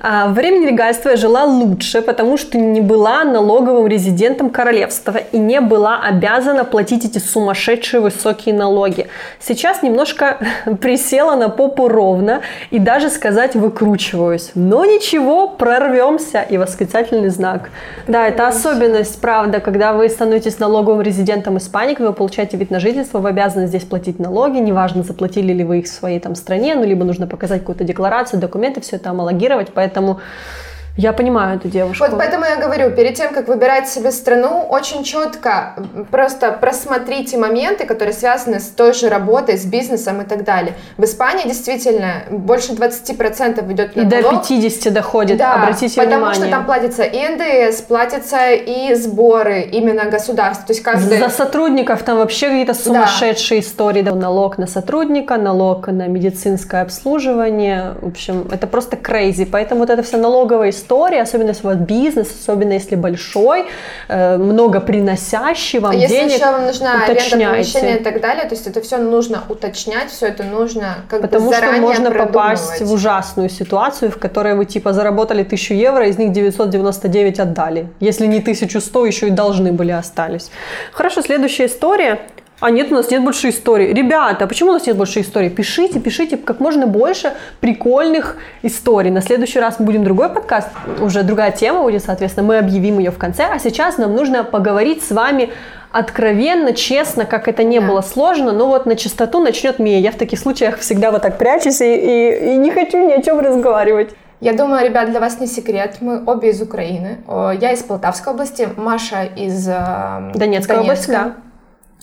А, 0.00 0.28
Время 0.28 0.58
нелегальства 0.60 1.10
я 1.10 1.16
жила 1.16 1.44
лучше, 1.44 2.00
потому 2.02 2.36
что 2.36 2.56
не 2.56 2.80
была 2.80 3.24
налоговым 3.24 3.88
резидентом 3.88 4.50
королевства 4.50 5.16
и 5.32 5.38
не 5.38 5.60
была 5.60 6.00
обязана 6.00 6.64
платить 6.64 7.04
эти 7.04 7.18
сумасшедшие 7.18 8.00
высокие 8.00 8.54
налоги. 8.54 9.08
Сейчас 9.40 9.82
немножко 9.82 10.38
присела 10.80 11.34
на 11.34 11.48
попу 11.48 11.88
ровно 11.88 12.42
и 12.70 12.78
даже 12.78 13.10
сказать 13.10 13.54
выкручиваюсь. 13.54 14.52
Но 14.54 14.84
ничего, 14.84 15.48
прорвемся 15.48 16.42
и 16.42 16.56
восклицательный 16.56 17.30
знак. 17.30 17.70
Да, 18.06 18.28
это 18.28 18.46
особенность, 18.46 19.20
правда, 19.20 19.60
когда 19.60 19.92
вы 19.92 20.08
становитесь 20.08 20.58
налоговым 20.58 21.02
резидентом 21.02 21.58
Испании, 21.58 21.96
вы 21.98 22.12
получаете 22.12 22.56
вид 22.56 22.70
на 22.70 22.80
жительство, 22.80 23.18
вы 23.18 23.30
обязаны 23.30 23.66
здесь 23.66 23.84
платить 23.84 24.18
налоги, 24.18 24.58
неважно, 24.58 25.02
заплатили 25.02 25.52
ли 25.52 25.64
вы 25.64 25.80
их 25.80 25.86
в 25.86 25.88
своей 25.88 26.20
там 26.20 26.34
стране, 26.34 26.74
ну, 26.74 26.84
либо 26.84 27.04
нужно 27.04 27.26
показать 27.26 27.60
какую-то 27.60 27.87
декларацию, 27.88 28.40
документы, 28.40 28.80
все 28.80 28.96
это 28.96 29.10
homологировать, 29.10 29.70
поэтому 29.74 30.20
я 30.98 31.12
понимаю 31.12 31.56
эту 31.56 31.68
девушку. 31.68 32.04
Вот 32.04 32.18
поэтому 32.18 32.44
я 32.44 32.56
говорю, 32.56 32.90
перед 32.90 33.14
тем, 33.14 33.32
как 33.32 33.46
выбирать 33.46 33.88
себе 33.88 34.10
страну, 34.10 34.66
очень 34.68 35.04
четко 35.04 35.74
просто 36.10 36.50
просмотрите 36.50 37.38
моменты, 37.38 37.86
которые 37.86 38.12
связаны 38.12 38.58
с 38.58 38.66
той 38.66 38.92
же 38.92 39.08
работой, 39.08 39.56
с 39.56 39.64
бизнесом 39.64 40.20
и 40.22 40.24
так 40.24 40.42
далее. 40.42 40.74
В 40.96 41.04
Испании 41.04 41.44
действительно 41.44 42.24
больше 42.30 42.72
20% 42.72 43.72
идет 43.72 43.96
И 43.96 44.00
до 44.02 44.22
50 44.22 44.92
доходит, 44.92 45.36
да, 45.38 45.54
обратите 45.54 46.00
потому 46.00 46.16
внимание. 46.16 46.42
что 46.42 46.50
там 46.50 46.66
платится 46.66 47.04
и 47.04 47.28
НДС, 47.28 47.80
платятся 47.82 48.50
и 48.50 48.92
сборы 48.94 49.60
именно 49.60 50.06
государства. 50.06 50.66
То 50.66 50.72
есть 50.72 50.82
каждый... 50.82 51.18
За 51.18 51.28
сотрудников 51.28 52.02
там 52.02 52.18
вообще 52.18 52.48
какие-то 52.48 52.74
сумасшедшие 52.74 53.60
истории. 53.60 54.02
Да, 54.02 54.16
Налог 54.16 54.58
на 54.58 54.66
сотрудника, 54.66 55.36
налог 55.36 55.86
на 55.86 56.08
медицинское 56.08 56.82
обслуживание. 56.82 57.94
В 58.00 58.08
общем, 58.08 58.48
это 58.50 58.66
просто 58.66 58.96
крейзи. 58.96 59.44
Поэтому 59.44 59.82
вот 59.82 59.90
эта 59.90 60.02
вся 60.02 60.18
налоговая 60.18 60.70
история, 60.70 60.87
особенно 61.22 61.48
если 61.48 61.66
у 61.66 61.70
вас 61.70 61.78
бизнес, 61.78 62.28
особенно 62.40 62.72
если 62.72 62.96
большой, 62.96 63.66
э, 64.08 64.36
много 64.36 64.80
приносящий 64.80 65.78
вам 65.78 65.92
А 65.92 65.94
если 65.94 66.14
денег, 66.14 66.34
еще 66.34 66.44
вам 66.46 66.66
нужна 66.66 67.04
аренда 67.04 67.12
уточняйте. 67.12 67.72
помещения 67.72 67.96
и 68.00 68.02
так 68.02 68.20
далее, 68.20 68.44
то 68.44 68.54
есть 68.54 68.66
это 68.66 68.80
все 68.80 68.98
нужно 68.98 69.44
уточнять, 69.48 70.10
все 70.10 70.26
это 70.26 70.42
нужно 70.44 70.96
как 71.08 71.22
Потому 71.22 71.50
бы 71.50 71.56
что 71.56 71.72
можно 71.72 72.10
попасть 72.10 72.80
в 72.80 72.92
ужасную 72.92 73.48
ситуацию, 73.48 74.10
в 74.10 74.18
которой 74.18 74.54
вы 74.54 74.64
типа 74.64 74.92
заработали 74.92 75.42
1000 75.42 75.74
евро, 75.74 76.06
из 76.06 76.18
них 76.18 76.32
999 76.32 77.40
отдали. 77.40 77.88
Если 78.00 78.26
не 78.26 78.38
1100, 78.38 79.06
еще 79.06 79.28
и 79.28 79.30
должны 79.30 79.72
были 79.72 79.92
остались. 79.92 80.50
Хорошо, 80.92 81.22
следующая 81.22 81.66
история. 81.66 82.20
А 82.60 82.70
нет, 82.70 82.90
у 82.90 82.94
нас 82.96 83.08
нет 83.10 83.22
больше 83.22 83.50
историй. 83.50 83.92
Ребята, 83.92 84.48
почему 84.48 84.70
у 84.70 84.72
нас 84.72 84.84
нет 84.86 84.96
больше 84.96 85.20
историй? 85.20 85.48
Пишите, 85.48 86.00
пишите 86.00 86.36
как 86.36 86.58
можно 86.58 86.88
больше 86.88 87.32
прикольных 87.60 88.36
историй. 88.62 89.12
На 89.12 89.22
следующий 89.22 89.60
раз 89.60 89.78
мы 89.78 89.86
будем 89.86 90.02
другой 90.02 90.28
подкаст, 90.28 90.68
уже 91.00 91.22
другая 91.22 91.52
тема 91.52 91.82
будет, 91.82 92.02
соответственно, 92.02 92.46
мы 92.48 92.58
объявим 92.58 92.98
ее 92.98 93.12
в 93.12 93.18
конце. 93.18 93.44
А 93.44 93.60
сейчас 93.60 93.96
нам 93.96 94.12
нужно 94.12 94.42
поговорить 94.42 95.04
с 95.04 95.12
вами 95.12 95.50
откровенно, 95.92 96.72
честно, 96.72 97.24
как 97.26 97.46
это 97.46 97.62
не 97.62 97.78
Да. 97.78 97.86
было 97.86 98.00
сложно, 98.00 98.50
но 98.50 98.66
вот 98.66 98.86
на 98.86 98.96
чистоту 98.96 99.38
начнет 99.38 99.78
Мия. 99.78 100.00
Я 100.00 100.10
в 100.10 100.16
таких 100.16 100.40
случаях 100.40 100.78
всегда 100.78 101.12
вот 101.12 101.22
так 101.22 101.38
прячусь 101.38 101.80
и, 101.80 101.94
и- 101.94 102.54
и 102.54 102.56
не 102.56 102.72
хочу 102.72 102.98
ни 103.06 103.12
о 103.12 103.22
чем 103.22 103.38
разговаривать. 103.38 104.10
Я 104.40 104.52
думаю, 104.52 104.84
ребят, 104.84 105.10
для 105.10 105.20
вас 105.20 105.38
не 105.40 105.46
секрет, 105.46 105.96
мы 106.00 106.22
обе 106.26 106.50
из 106.50 106.60
Украины. 106.60 107.18
О, 107.28 107.50
Я 107.52 107.72
из 107.72 107.82
Полтавской 107.82 108.32
области, 108.32 108.68
Маша 108.76 109.24
из 109.36 109.68
э, 109.68 109.74
область, 110.18 110.38
Донецка. 110.38 111.12
да. 111.12 111.34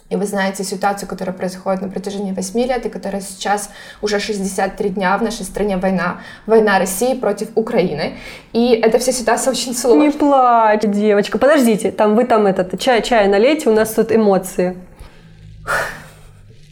И 0.10 0.16
вы 0.16 0.26
знаете 0.28 0.64
ситуацию, 0.64 1.10
которая 1.10 1.36
происходит 1.36 1.82
на 1.82 1.90
протяжении 1.90 2.32
8 2.32 2.60
лет, 2.60 2.86
и 2.86 2.90
которая 2.90 3.22
сейчас 3.22 3.72
уже 4.04 4.20
63 4.20 4.90
дня 4.90 5.18
в 5.18 5.24
нашей 5.24 5.46
стране 5.46 5.78
война. 5.78 6.18
Война 6.46 6.78
России 6.78 7.16
против 7.16 7.50
Украины. 7.56 8.18
И 8.54 8.74
эта 8.74 9.00
вся 9.00 9.12
ситуация 9.12 9.52
очень 9.52 9.74
сложная. 9.74 10.08
Не 10.08 10.12
плачь, 10.12 10.82
девочка. 10.84 11.40
Подождите, 11.40 11.92
там 11.92 12.16
вы 12.16 12.26
там 12.26 12.46
этот 12.46 12.80
чай, 12.80 13.02
чай 13.02 13.28
налейте, 13.28 13.68
у 13.68 13.74
нас 13.74 13.94
тут 13.94 14.12
эмоции. 14.12 14.78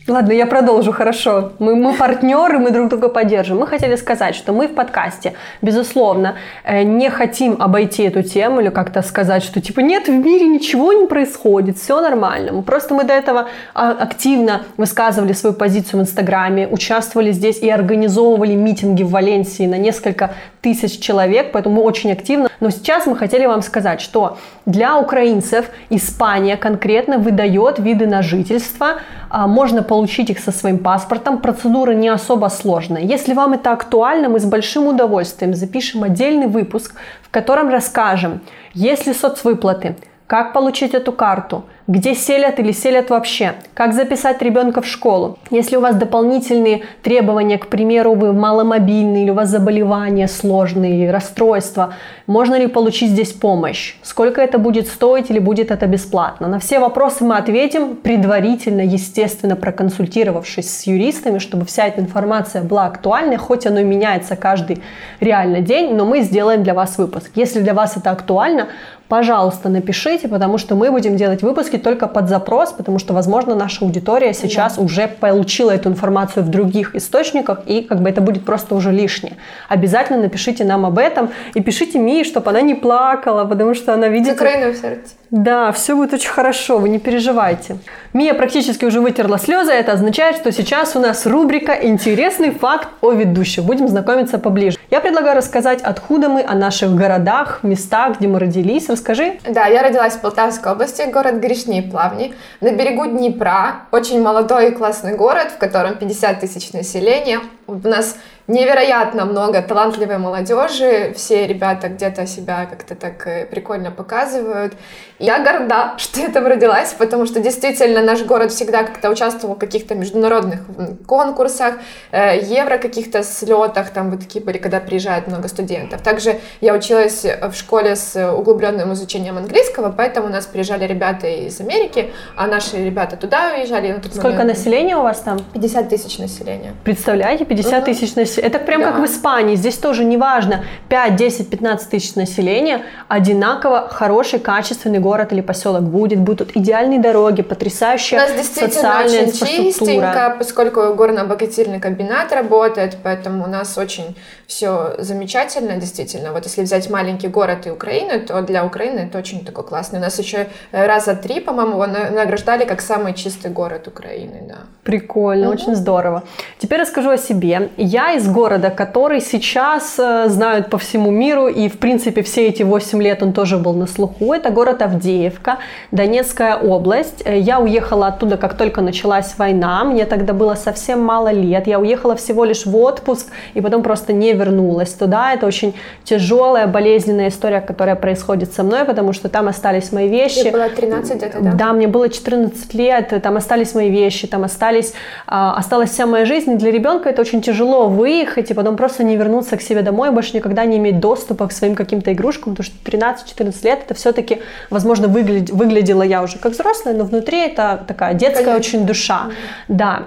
Ладно, 0.05 0.33
я 0.33 0.45
продолжу, 0.45 0.91
хорошо. 0.91 1.53
Мы, 1.59 1.75
мы 1.75 1.93
партнеры, 1.93 2.59
мы 2.59 2.71
друг 2.71 2.89
друга 2.89 3.07
поддержим. 3.07 3.59
Мы 3.59 3.67
хотели 3.67 3.95
сказать, 3.95 4.35
что 4.35 4.51
мы 4.51 4.67
в 4.67 4.73
подкасте, 4.73 5.31
безусловно, 5.61 6.35
э, 6.65 6.83
не 6.83 7.09
хотим 7.09 7.55
обойти 7.57 8.03
эту 8.03 8.21
тему 8.21 8.59
или 8.59 8.67
как-то 8.67 9.01
сказать, 9.01 9.43
что 9.43 9.61
типа 9.61 9.79
нет, 9.79 10.09
в 10.09 10.11
мире 10.11 10.45
ничего 10.45 10.91
не 10.91 11.07
происходит, 11.07 11.77
все 11.77 12.01
нормально. 12.01 12.51
Мы 12.51 12.63
Просто 12.63 12.93
мы 12.93 13.05
до 13.05 13.13
этого 13.13 13.47
а, 13.73 13.91
активно 13.91 14.63
высказывали 14.75 15.31
свою 15.31 15.55
позицию 15.55 16.01
в 16.01 16.03
Инстаграме, 16.03 16.67
участвовали 16.67 17.31
здесь 17.31 17.59
и 17.59 17.69
организовывали 17.69 18.55
митинги 18.55 19.03
в 19.03 19.09
Валенсии 19.09 19.67
на 19.67 19.77
несколько 19.77 20.33
тысяч 20.59 20.99
человек, 20.99 21.51
поэтому 21.53 21.75
мы 21.75 21.81
очень 21.83 22.11
активно. 22.11 22.49
Но 22.59 22.71
сейчас 22.71 23.05
мы 23.05 23.15
хотели 23.15 23.45
вам 23.45 23.61
сказать, 23.61 24.01
что 24.01 24.37
для 24.65 24.97
украинцев 24.97 25.69
Испания 25.89 26.57
конкретно 26.57 27.17
выдает 27.17 27.79
виды 27.79 28.07
на 28.07 28.21
жительство, 28.21 29.01
а, 29.29 29.47
можно 29.47 29.81
получить 29.81 29.93
их 30.29 30.39
со 30.39 30.51
своим 30.51 30.79
паспортом, 30.79 31.39
процедура 31.39 31.91
не 31.91 32.09
особо 32.09 32.49
сложная. 32.49 33.01
Если 33.01 33.33
вам 33.33 33.53
это 33.53 33.71
актуально, 33.71 34.29
мы 34.29 34.39
с 34.39 34.45
большим 34.45 34.87
удовольствием 34.87 35.53
запишем 35.53 36.03
отдельный 36.03 36.47
выпуск, 36.47 36.95
в 37.21 37.29
котором 37.29 37.69
расскажем, 37.69 38.41
есть 38.73 39.07
ли 39.07 39.13
соцвыплаты, 39.13 39.95
как 40.27 40.53
получить 40.53 40.93
эту 40.93 41.11
карту, 41.11 41.63
где 41.87 42.15
селят 42.15 42.59
или 42.59 42.71
селят 42.71 43.09
вообще, 43.09 43.53
как 43.73 43.93
записать 43.93 44.41
ребенка 44.41 44.81
в 44.81 44.87
школу. 44.87 45.37
Если 45.49 45.75
у 45.75 45.81
вас 45.81 45.95
дополнительные 45.95 46.83
требования, 47.01 47.57
к 47.57 47.67
примеру, 47.67 48.13
вы 48.13 48.31
маломобильный 48.31 49.23
или 49.23 49.31
у 49.31 49.33
вас 49.33 49.49
заболевания 49.49 50.27
сложные, 50.27 51.11
расстройства, 51.11 51.93
можно 52.25 52.55
ли 52.55 52.67
получить 52.67 53.11
здесь 53.11 53.33
помощь, 53.33 53.95
сколько 54.01 54.41
это 54.41 54.57
будет 54.57 54.87
стоить 54.87 55.29
или 55.29 55.39
будет 55.39 55.71
это 55.71 55.85
бесплатно. 55.87 56.47
На 56.47 56.59
все 56.59 56.79
вопросы 56.79 57.25
мы 57.25 57.37
ответим 57.37 57.97
предварительно, 57.97 58.81
естественно, 58.81 59.55
проконсультировавшись 59.55 60.69
с 60.69 60.83
юристами, 60.87 61.39
чтобы 61.39 61.65
вся 61.65 61.87
эта 61.87 61.99
информация 61.99 62.63
была 62.63 62.85
актуальной, 62.85 63.37
хоть 63.37 63.65
оно 63.65 63.79
и 63.79 63.83
меняется 63.83 64.35
каждый 64.37 64.81
реально 65.19 65.59
день, 65.59 65.95
но 65.95 66.05
мы 66.05 66.21
сделаем 66.21 66.63
для 66.63 66.73
вас 66.73 66.97
выпуск. 66.97 67.31
Если 67.35 67.59
для 67.59 67.73
вас 67.73 67.97
это 67.97 68.11
актуально, 68.11 68.67
пожалуйста, 69.09 69.69
напишите, 69.69 70.27
потому 70.27 70.57
что 70.57 70.75
мы 70.75 70.89
будем 70.89 71.17
делать 71.17 71.43
выпуски 71.73 71.77
только 71.77 72.07
под 72.07 72.29
запрос, 72.29 72.71
потому 72.71 72.99
что, 72.99 73.13
возможно, 73.13 73.55
наша 73.55 73.85
аудитория 73.85 74.33
сейчас 74.33 74.77
уже 74.77 75.07
получила 75.07 75.71
эту 75.71 75.89
информацию 75.89 76.43
в 76.43 76.49
других 76.49 76.95
источниках, 76.95 77.59
и 77.67 77.81
как 77.81 78.01
бы 78.01 78.09
это 78.09 78.21
будет 78.21 78.45
просто 78.45 78.75
уже 78.75 78.91
лишнее. 78.91 79.33
Обязательно 79.69 80.21
напишите 80.21 80.65
нам 80.65 80.85
об 80.85 80.97
этом 80.97 81.29
и 81.55 81.61
пишите 81.61 81.99
Мии, 81.99 82.23
чтобы 82.23 82.49
она 82.49 82.61
не 82.61 82.75
плакала, 82.75 83.45
потому 83.45 83.75
что 83.75 83.93
она 83.93 84.09
видит... 84.09 84.33
Украиной 84.33 84.71
в 84.73 84.77
сердце. 84.77 85.13
Да, 85.31 85.71
все 85.71 85.95
будет 85.95 86.13
очень 86.13 86.29
хорошо, 86.29 86.77
вы 86.77 86.89
не 86.89 86.99
переживайте. 86.99 87.77
Мия 88.13 88.33
практически 88.33 88.85
уже 88.85 88.99
вытерла 88.99 89.39
слезы, 89.39 89.71
это 89.71 89.93
означает, 89.93 90.35
что 90.35 90.51
сейчас 90.51 90.95
у 90.95 90.99
нас 90.99 91.25
рубрика 91.25 91.73
«Интересный 91.73 92.51
факт 92.51 92.87
о 93.01 93.11
ведущих». 93.13 93.63
Будем 93.63 93.87
знакомиться 93.87 94.37
поближе. 94.37 94.77
Я 94.91 94.99
предлагаю 94.99 95.35
рассказать, 95.35 95.81
откуда 95.81 96.29
мы, 96.29 96.43
о 96.47 96.53
наших 96.53 96.93
городах, 96.95 97.63
местах, 97.63 98.19
где 98.19 98.27
мы 98.27 98.37
родились. 98.37 98.89
Расскажи. 98.89 99.33
Да, 99.49 99.65
я 99.65 99.81
родилась 99.81 100.13
в 100.13 100.21
Полтавской 100.21 100.71
области, 100.71 101.09
город 101.11 101.39
Гришни 101.39 101.62
и 101.71 101.81
Плавни, 101.81 102.33
на 102.61 102.71
берегу 102.71 103.05
Днепра. 103.05 103.87
Очень 103.91 104.21
молодой 104.21 104.69
и 104.69 104.71
классный 104.71 105.15
город, 105.15 105.51
в 105.51 105.57
котором 105.57 105.95
50 105.95 106.39
тысяч 106.39 106.73
населения. 106.73 107.39
У 107.67 107.75
нас 107.75 108.17
невероятно 108.47 109.25
много 109.25 109.61
талантливой 109.61 110.17
молодежи. 110.17 111.13
Все 111.15 111.47
ребята 111.47 111.87
где-то 111.89 112.25
себя 112.27 112.65
как-то 112.65 112.95
так 112.95 113.25
э, 113.27 113.45
прикольно 113.45 113.91
показывают. 113.91 114.73
Я 115.19 115.39
горда, 115.43 115.93
что 115.97 116.19
я 116.19 116.29
там 116.29 116.45
родилась, 116.47 116.93
потому 116.93 117.25
что 117.25 117.39
действительно 117.39 118.01
наш 118.01 118.23
город 118.23 118.51
всегда 118.51 118.83
как-то 118.83 119.09
участвовал 119.09 119.55
в 119.55 119.59
каких-то 119.59 119.95
международных 119.95 120.61
конкурсах, 121.07 121.75
э, 122.11 122.39
евро 122.41 122.77
каких-то 122.77 123.23
слетах, 123.23 123.91
там 123.91 124.11
вот 124.11 124.19
такие 124.19 124.43
были, 124.43 124.57
когда 124.57 124.79
приезжает 124.79 125.27
много 125.27 125.47
студентов. 125.47 126.01
Также 126.01 126.39
я 126.61 126.73
училась 126.73 127.23
в 127.25 127.53
школе 127.53 127.95
с 127.95 128.33
углубленным 128.33 128.91
изучением 128.93 129.37
английского, 129.37 129.89
поэтому 129.95 130.27
у 130.27 130.29
нас 130.29 130.45
приезжали 130.45 130.85
ребята 130.85 131.27
из 131.27 131.61
Америки, 131.61 132.11
а 132.35 132.47
наши 132.47 132.83
ребята 132.83 133.15
туда 133.15 133.53
уезжали. 133.55 133.91
на 133.91 134.03
Сколько 134.03 134.27
момент 134.39 134.57
населения 134.57 134.97
у 134.97 135.03
вас 135.03 135.19
там? 135.21 135.39
50 135.53 135.89
тысяч 135.89 136.17
населения. 136.17 136.73
Представляете, 136.83 137.45
50 137.45 137.73
Мгм. 137.73 137.85
тысяч 137.85 138.15
населения. 138.15 138.32
Здесь 138.33 138.45
это 138.45 138.59
прям 138.59 138.81
да. 138.81 138.91
как 138.91 139.01
в 139.01 139.05
Испании. 139.05 139.55
Здесь 139.55 139.77
тоже 139.77 140.03
неважно 140.03 140.63
5, 140.89 141.15
10, 141.15 141.49
15 141.49 141.89
тысяч 141.89 142.15
населения, 142.15 142.83
одинаково 143.07 143.87
хороший, 143.89 144.39
качественный 144.39 144.99
город 144.99 145.33
или 145.33 145.41
поселок 145.41 145.83
будет. 145.83 146.19
Будут 146.19 146.55
идеальные 146.55 146.99
дороги, 146.99 147.41
потрясающая 147.41 148.17
У 148.17 148.21
нас 148.21 148.33
действительно 148.33 149.01
очень 149.03 149.31
чистенько, 149.31 150.35
поскольку 150.37 150.93
горно-обогатительный 150.93 151.79
комбинат 151.79 152.31
работает, 152.33 152.97
поэтому 153.03 153.43
у 153.43 153.47
нас 153.47 153.77
очень 153.77 154.15
все 154.47 154.95
замечательно, 154.97 155.77
действительно. 155.77 156.31
Вот 156.31 156.45
если 156.45 156.61
взять 156.61 156.89
маленький 156.89 157.27
город 157.27 157.67
и 157.67 157.71
Украину, 157.71 158.25
то 158.25 158.41
для 158.41 158.65
Украины 158.65 158.99
это 158.99 159.17
очень 159.17 159.45
такой 159.45 159.63
классный. 159.63 159.99
У 159.99 160.01
нас 160.01 160.19
еще 160.19 160.47
раза 160.71 161.15
три, 161.15 161.39
по-моему, 161.39 161.73
его 161.73 161.85
награждали 161.85 162.65
как 162.65 162.81
самый 162.81 163.13
чистый 163.13 163.51
город 163.51 163.87
Украины, 163.87 164.43
да. 164.47 164.57
Прикольно, 164.83 165.47
угу. 165.47 165.53
очень 165.53 165.75
здорово. 165.75 166.23
Теперь 166.59 166.81
расскажу 166.81 167.11
о 167.11 167.17
себе. 167.17 167.69
Я 167.77 168.13
из 168.13 168.22
города, 168.27 168.69
который 168.69 169.21
сейчас 169.21 169.95
э, 169.97 170.29
знают 170.29 170.69
по 170.69 170.77
всему 170.77 171.11
миру, 171.11 171.47
и, 171.47 171.67
в 171.69 171.79
принципе, 171.79 172.21
все 172.21 172.47
эти 172.47 172.63
8 172.63 173.01
лет 173.01 173.23
он 173.23 173.33
тоже 173.33 173.57
был 173.57 173.73
на 173.73 173.87
слуху. 173.87 174.33
Это 174.33 174.49
город 174.49 174.81
Авдеевка, 174.81 175.57
Донецкая 175.91 176.55
область. 176.55 177.21
Э, 177.25 177.37
я 177.37 177.59
уехала 177.59 178.07
оттуда, 178.07 178.37
как 178.37 178.55
только 178.55 178.81
началась 178.81 179.35
война. 179.37 179.83
Мне 179.83 180.05
тогда 180.05 180.33
было 180.33 180.55
совсем 180.55 181.01
мало 181.01 181.31
лет. 181.31 181.67
Я 181.67 181.79
уехала 181.79 182.15
всего 182.15 182.45
лишь 182.45 182.65
в 182.65 182.75
отпуск, 182.75 183.27
и 183.53 183.61
потом 183.61 183.83
просто 183.83 184.13
не 184.13 184.33
вернулась 184.33 184.93
туда. 184.93 185.33
Это 185.33 185.45
очень 185.45 185.73
тяжелая, 186.03 186.67
болезненная 186.67 187.29
история, 187.29 187.61
которая 187.61 187.95
происходит 187.95 188.53
со 188.53 188.63
мной, 188.63 188.85
потому 188.85 189.13
что 189.13 189.29
там 189.29 189.47
остались 189.47 189.91
мои 189.91 190.07
вещи. 190.07 190.41
Мне 190.41 190.51
было 190.51 190.69
13 190.69 191.17
где-то, 191.17 191.41
да? 191.41 191.51
Да, 191.53 191.73
мне 191.73 191.87
было 191.87 192.09
14 192.09 192.73
лет, 192.73 193.13
там 193.21 193.37
остались 193.37 193.73
мои 193.75 193.89
вещи, 193.89 194.27
там 194.27 194.43
остались, 194.43 194.93
а, 195.27 195.55
осталась 195.57 195.91
вся 195.91 196.05
моя 196.05 196.25
жизнь. 196.25 196.57
Для 196.57 196.71
ребенка 196.71 197.09
это 197.09 197.21
очень 197.21 197.41
тяжело 197.41 197.87
выехать 198.13 198.51
и 198.51 198.53
потом 198.53 198.75
просто 198.75 199.03
не 199.03 199.17
вернуться 199.17 199.57
к 199.57 199.61
себе 199.61 199.81
домой, 199.81 200.11
больше 200.11 200.35
никогда 200.35 200.65
не 200.65 200.77
иметь 200.77 200.99
доступа 200.99 201.47
к 201.47 201.51
своим 201.51 201.75
каким-то 201.75 202.11
игрушкам, 202.11 202.55
потому 202.55 202.65
что 202.65 202.91
13-14 202.91 203.65
лет 203.65 203.79
это 203.85 203.93
все-таки, 203.93 204.41
возможно, 204.69 205.07
выглядит, 205.07 205.49
выглядела 205.49 206.03
я 206.03 206.21
уже 206.21 206.37
как 206.37 206.53
взрослая, 206.53 206.93
но 206.93 207.03
внутри 207.03 207.39
это 207.39 207.83
такая 207.87 208.13
детская 208.13 208.45
Понятно. 208.45 208.59
очень 208.59 208.85
душа. 208.85 209.27
Mm-hmm. 209.27 209.65
Да. 209.67 210.03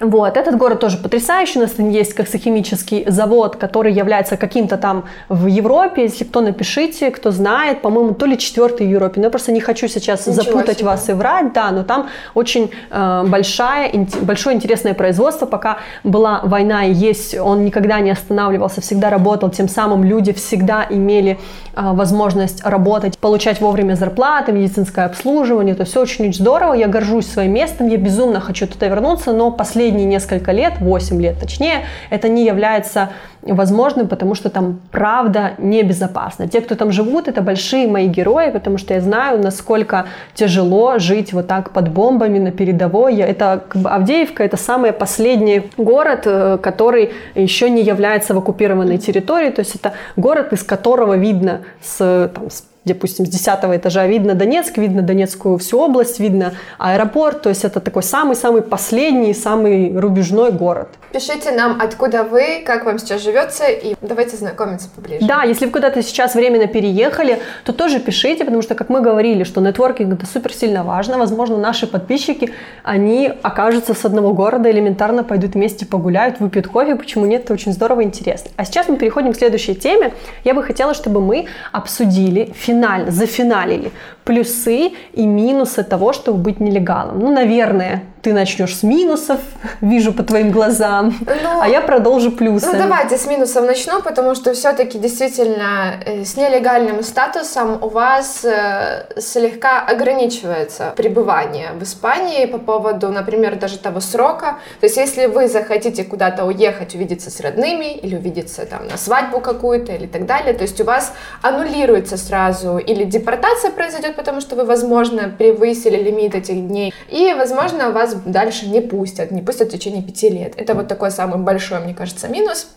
Вот, 0.00 0.36
этот 0.38 0.56
город 0.56 0.80
тоже 0.80 0.96
потрясающий, 0.96 1.58
у 1.58 1.62
нас 1.62 1.72
там 1.72 1.90
есть 1.90 2.14
коксохимический 2.14 3.04
завод, 3.06 3.56
который 3.56 3.92
является 3.92 4.38
каким-то 4.38 4.78
там 4.78 5.04
в 5.28 5.46
Европе, 5.46 6.02
если 6.02 6.24
кто, 6.24 6.40
напишите, 6.40 7.10
кто 7.10 7.30
знает, 7.30 7.82
по-моему, 7.82 8.14
то 8.14 8.24
ли 8.24 8.38
четвертый 8.38 8.86
в 8.86 8.90
Европе, 8.90 9.20
но 9.20 9.26
я 9.26 9.30
просто 9.30 9.52
не 9.52 9.60
хочу 9.60 9.88
сейчас 9.88 10.26
Ничего 10.26 10.42
запутать 10.42 10.78
себе. 10.78 10.86
вас 10.86 11.08
и 11.10 11.12
врать, 11.12 11.52
да, 11.52 11.70
но 11.70 11.84
там 11.84 12.08
очень 12.34 12.70
э, 12.90 13.24
большая, 13.26 13.90
ин, 13.90 14.08
большое 14.22 14.56
интересное 14.56 14.94
производство, 14.94 15.44
пока 15.44 15.78
была 16.04 16.40
война 16.42 16.86
и 16.86 16.92
есть, 16.92 17.38
он 17.38 17.64
никогда 17.64 18.00
не 18.00 18.10
останавливался, 18.10 18.80
всегда 18.80 19.10
работал, 19.10 19.50
тем 19.50 19.68
самым 19.68 20.04
люди 20.04 20.32
всегда 20.32 20.86
имели 20.88 21.38
э, 21.76 21.80
возможность 21.92 22.64
работать, 22.64 23.18
получать 23.18 23.60
вовремя 23.60 23.94
зарплаты, 23.94 24.52
медицинское 24.52 25.04
обслуживание, 25.04 25.74
то 25.74 25.84
все 25.84 26.00
очень-очень 26.00 26.34
здорово, 26.34 26.72
я 26.72 26.88
горжусь 26.88 27.26
своим 27.30 27.52
местом, 27.52 27.88
я 27.88 27.98
безумно 27.98 28.40
хочу 28.40 28.66
туда 28.66 28.88
вернуться, 28.88 29.32
но 29.32 29.50
последние 29.50 29.81
последние 29.82 30.06
несколько 30.06 30.52
лет, 30.52 30.74
8 30.80 31.20
лет 31.20 31.40
точнее, 31.40 31.86
это 32.10 32.28
не 32.28 32.44
является 32.44 33.08
возможным, 33.42 34.06
потому 34.06 34.36
что 34.36 34.48
там 34.48 34.78
правда 34.92 35.54
небезопасно. 35.58 36.46
Те, 36.46 36.60
кто 36.60 36.76
там 36.76 36.92
живут, 36.92 37.26
это 37.26 37.42
большие 37.42 37.88
мои 37.88 38.06
герои, 38.06 38.50
потому 38.50 38.78
что 38.78 38.94
я 38.94 39.00
знаю, 39.00 39.42
насколько 39.42 40.04
тяжело 40.34 40.98
жить 40.98 41.32
вот 41.32 41.48
так 41.48 41.72
под 41.72 41.88
бомбами 41.88 42.38
на 42.38 42.52
передовой. 42.52 43.16
Это 43.16 43.64
как 43.68 43.82
бы, 43.82 43.90
Авдеевка, 43.90 44.44
это 44.44 44.56
самый 44.56 44.92
последний 44.92 45.62
город, 45.76 46.20
э, 46.26 46.58
который 46.62 47.10
еще 47.34 47.68
не 47.68 47.82
является 47.82 48.34
в 48.34 48.38
оккупированной 48.38 48.98
территории, 48.98 49.50
то 49.50 49.62
есть 49.62 49.74
это 49.74 49.92
город, 50.14 50.52
из 50.52 50.62
которого 50.62 51.16
видно 51.16 51.62
с, 51.82 52.30
там, 52.32 52.50
с 52.50 52.62
допустим, 52.84 53.26
с 53.26 53.28
10 53.28 53.46
этажа 53.76 54.06
видно 54.06 54.34
Донецк, 54.34 54.76
видно 54.78 55.02
Донецкую 55.02 55.58
всю 55.58 55.78
область, 55.78 56.20
видно 56.20 56.54
аэропорт, 56.78 57.42
то 57.42 57.48
есть 57.48 57.64
это 57.64 57.80
такой 57.80 58.02
самый-самый 58.02 58.62
последний, 58.62 59.34
самый 59.34 59.96
рубежной 59.96 60.52
город. 60.52 60.88
Пишите 61.12 61.52
нам, 61.52 61.78
откуда 61.80 62.24
вы, 62.24 62.62
как 62.64 62.86
вам 62.86 62.98
сейчас 62.98 63.22
живется, 63.22 63.64
и 63.66 63.94
давайте 64.00 64.36
знакомиться 64.36 64.88
поближе. 64.94 65.26
Да, 65.26 65.42
если 65.42 65.66
вы 65.66 65.72
куда-то 65.72 66.02
сейчас 66.02 66.34
временно 66.34 66.66
переехали, 66.66 67.40
то 67.64 67.72
тоже 67.72 68.00
пишите, 68.00 68.44
потому 68.44 68.62
что, 68.62 68.74
как 68.74 68.88
мы 68.88 69.02
говорили, 69.02 69.44
что 69.44 69.60
нетворкинг 69.60 70.14
это 70.14 70.26
супер 70.26 70.52
сильно 70.52 70.84
важно. 70.84 71.18
Возможно, 71.18 71.58
наши 71.58 71.86
подписчики, 71.86 72.52
они 72.82 73.30
окажутся 73.42 73.92
с 73.94 74.04
одного 74.04 74.32
города, 74.32 74.70
элементарно 74.70 75.22
пойдут 75.22 75.54
вместе 75.54 75.84
погуляют, 75.84 76.40
выпьют 76.40 76.66
кофе, 76.66 76.96
почему 76.96 77.26
нет, 77.26 77.44
это 77.44 77.52
очень 77.52 77.72
здорово 77.72 78.00
и 78.00 78.04
интересно. 78.04 78.50
А 78.56 78.64
сейчас 78.64 78.88
мы 78.88 78.96
переходим 78.96 79.32
к 79.34 79.36
следующей 79.36 79.74
теме. 79.74 80.14
Я 80.44 80.54
бы 80.54 80.62
хотела, 80.62 80.94
чтобы 80.94 81.20
мы 81.20 81.46
обсудили 81.72 82.52
финально, 82.72 83.10
зафиналили 83.10 83.90
плюсы 84.24 84.92
и 85.12 85.26
минусы 85.26 85.82
того, 85.82 86.12
чтобы 86.12 86.38
быть 86.38 86.60
нелегалом. 86.60 87.18
Ну, 87.18 87.32
наверное, 87.32 88.04
ты 88.22 88.32
начнешь 88.32 88.76
с 88.76 88.82
минусов, 88.84 89.40
вижу 89.80 90.12
по 90.12 90.22
твоим 90.22 90.52
глазам, 90.52 91.14
ну, 91.26 91.60
а 91.60 91.68
я 91.68 91.80
продолжу 91.80 92.30
плюсы. 92.30 92.66
Ну, 92.66 92.78
давайте 92.78 93.18
с 93.18 93.26
минусов 93.26 93.66
начну, 93.66 94.00
потому 94.00 94.36
что 94.36 94.52
все-таки 94.52 94.98
действительно 94.98 95.94
э, 96.06 96.24
с 96.24 96.36
нелегальным 96.36 97.02
статусом 97.02 97.82
у 97.82 97.88
вас 97.88 98.44
э, 98.44 99.06
слегка 99.18 99.80
ограничивается 99.80 100.92
пребывание 100.96 101.70
в 101.72 101.82
Испании 101.82 102.46
по 102.46 102.58
поводу, 102.58 103.08
например, 103.08 103.56
даже 103.56 103.78
того 103.78 103.98
срока. 103.98 104.58
То 104.80 104.86
есть, 104.86 104.96
если 104.96 105.26
вы 105.26 105.48
захотите 105.48 106.04
куда-то 106.04 106.44
уехать, 106.44 106.94
увидеться 106.94 107.28
с 107.30 107.40
родными 107.40 107.96
или 107.96 108.14
увидеться 108.14 108.66
там 108.66 108.86
на 108.86 108.96
свадьбу 108.96 109.40
какую-то 109.40 109.92
или 109.92 110.06
так 110.06 110.26
далее, 110.26 110.54
то 110.54 110.62
есть 110.62 110.80
у 110.80 110.84
вас 110.84 111.12
аннулируется 111.42 112.16
сразу 112.16 112.61
или 112.78 113.04
депортация 113.04 113.70
произойдет, 113.70 114.16
потому 114.16 114.40
что 114.40 114.56
вы, 114.56 114.64
возможно, 114.64 115.28
превысили 115.28 115.96
лимит 115.96 116.34
этих 116.34 116.66
дней, 116.66 116.92
и, 117.10 117.34
возможно, 117.34 117.90
вас 117.90 118.14
дальше 118.24 118.68
не 118.68 118.80
пустят, 118.80 119.30
не 119.30 119.42
пустят 119.42 119.68
в 119.68 119.72
течение 119.72 120.02
пяти 120.02 120.28
лет. 120.28 120.54
Это 120.56 120.74
вот 120.74 120.88
такой 120.88 121.10
самый 121.10 121.38
большой, 121.38 121.80
мне 121.80 121.94
кажется, 121.94 122.28
минус. 122.28 122.68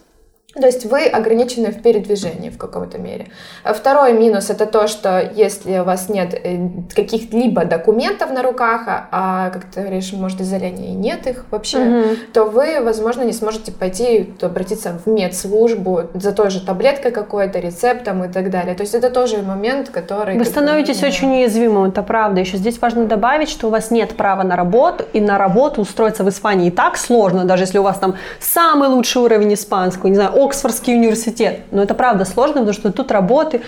То 0.59 0.65
есть 0.65 0.85
вы 0.85 1.05
ограничены 1.05 1.71
в 1.71 1.81
передвижении 1.81 2.49
в 2.49 2.57
каком-то 2.57 2.97
мере. 2.97 3.27
Второй 3.63 4.13
минус 4.13 4.49
это 4.49 4.65
то, 4.65 4.87
что 4.87 5.19
если 5.35 5.79
у 5.79 5.83
вас 5.83 6.07
нет 6.07 6.33
э, 6.33 6.69
каких-либо 6.95 7.65
документов 7.65 8.31
на 8.31 8.41
руках, 8.41 8.83
а, 8.87 9.07
а 9.11 9.49
как 9.49 9.65
ты 9.65 9.81
говоришь, 9.81 10.13
может 10.13 10.39
из-за 10.41 10.57
лени 10.57 10.93
нет 10.95 11.27
их 11.27 11.45
вообще, 11.51 11.79
угу. 11.79 12.03
то 12.33 12.45
вы, 12.45 12.81
возможно, 12.81 13.23
не 13.23 13.33
сможете 13.33 13.71
пойти 13.71 14.33
обратиться 14.41 14.99
в 15.05 15.09
медслужбу 15.09 16.03
за 16.13 16.31
той 16.31 16.49
же 16.49 16.65
таблеткой 16.65 17.11
какой-то, 17.11 17.59
рецептом 17.59 18.23
и 18.23 18.31
так 18.31 18.49
далее. 18.49 18.75
То 18.75 18.83
есть 18.83 18.95
это 18.95 19.09
тоже 19.09 19.41
момент, 19.41 19.89
который... 19.89 20.37
Вы 20.37 20.45
становитесь 20.45 21.01
бы, 21.01 21.07
очень 21.07 21.31
уязвимым, 21.31 21.89
это 21.89 22.01
правда. 22.01 22.39
Еще 22.39 22.57
здесь 22.57 22.79
важно 22.81 23.05
добавить, 23.05 23.49
что 23.49 23.67
у 23.67 23.69
вас 23.69 23.91
нет 23.91 24.15
права 24.15 24.43
на 24.43 24.55
работу, 24.55 25.05
и 25.11 25.19
на 25.19 25.37
работу 25.37 25.81
устроиться 25.81 26.23
в 26.23 26.29
Испании 26.29 26.67
и 26.67 26.71
так 26.71 26.97
сложно, 26.97 27.45
даже 27.45 27.63
если 27.63 27.77
у 27.77 27.83
вас 27.83 27.97
там 27.97 28.15
самый 28.39 28.89
лучший 28.89 29.21
уровень 29.21 29.53
испанского, 29.53 30.09
не 30.09 30.15
знаю, 30.15 30.31
Оксфордский 30.45 30.95
университет. 30.95 31.61
Но 31.71 31.83
это 31.83 31.93
правда 31.93 32.25
сложно, 32.25 32.61
потому 32.61 32.73
что 32.73 32.91
тут 32.91 33.11
работы 33.11 33.61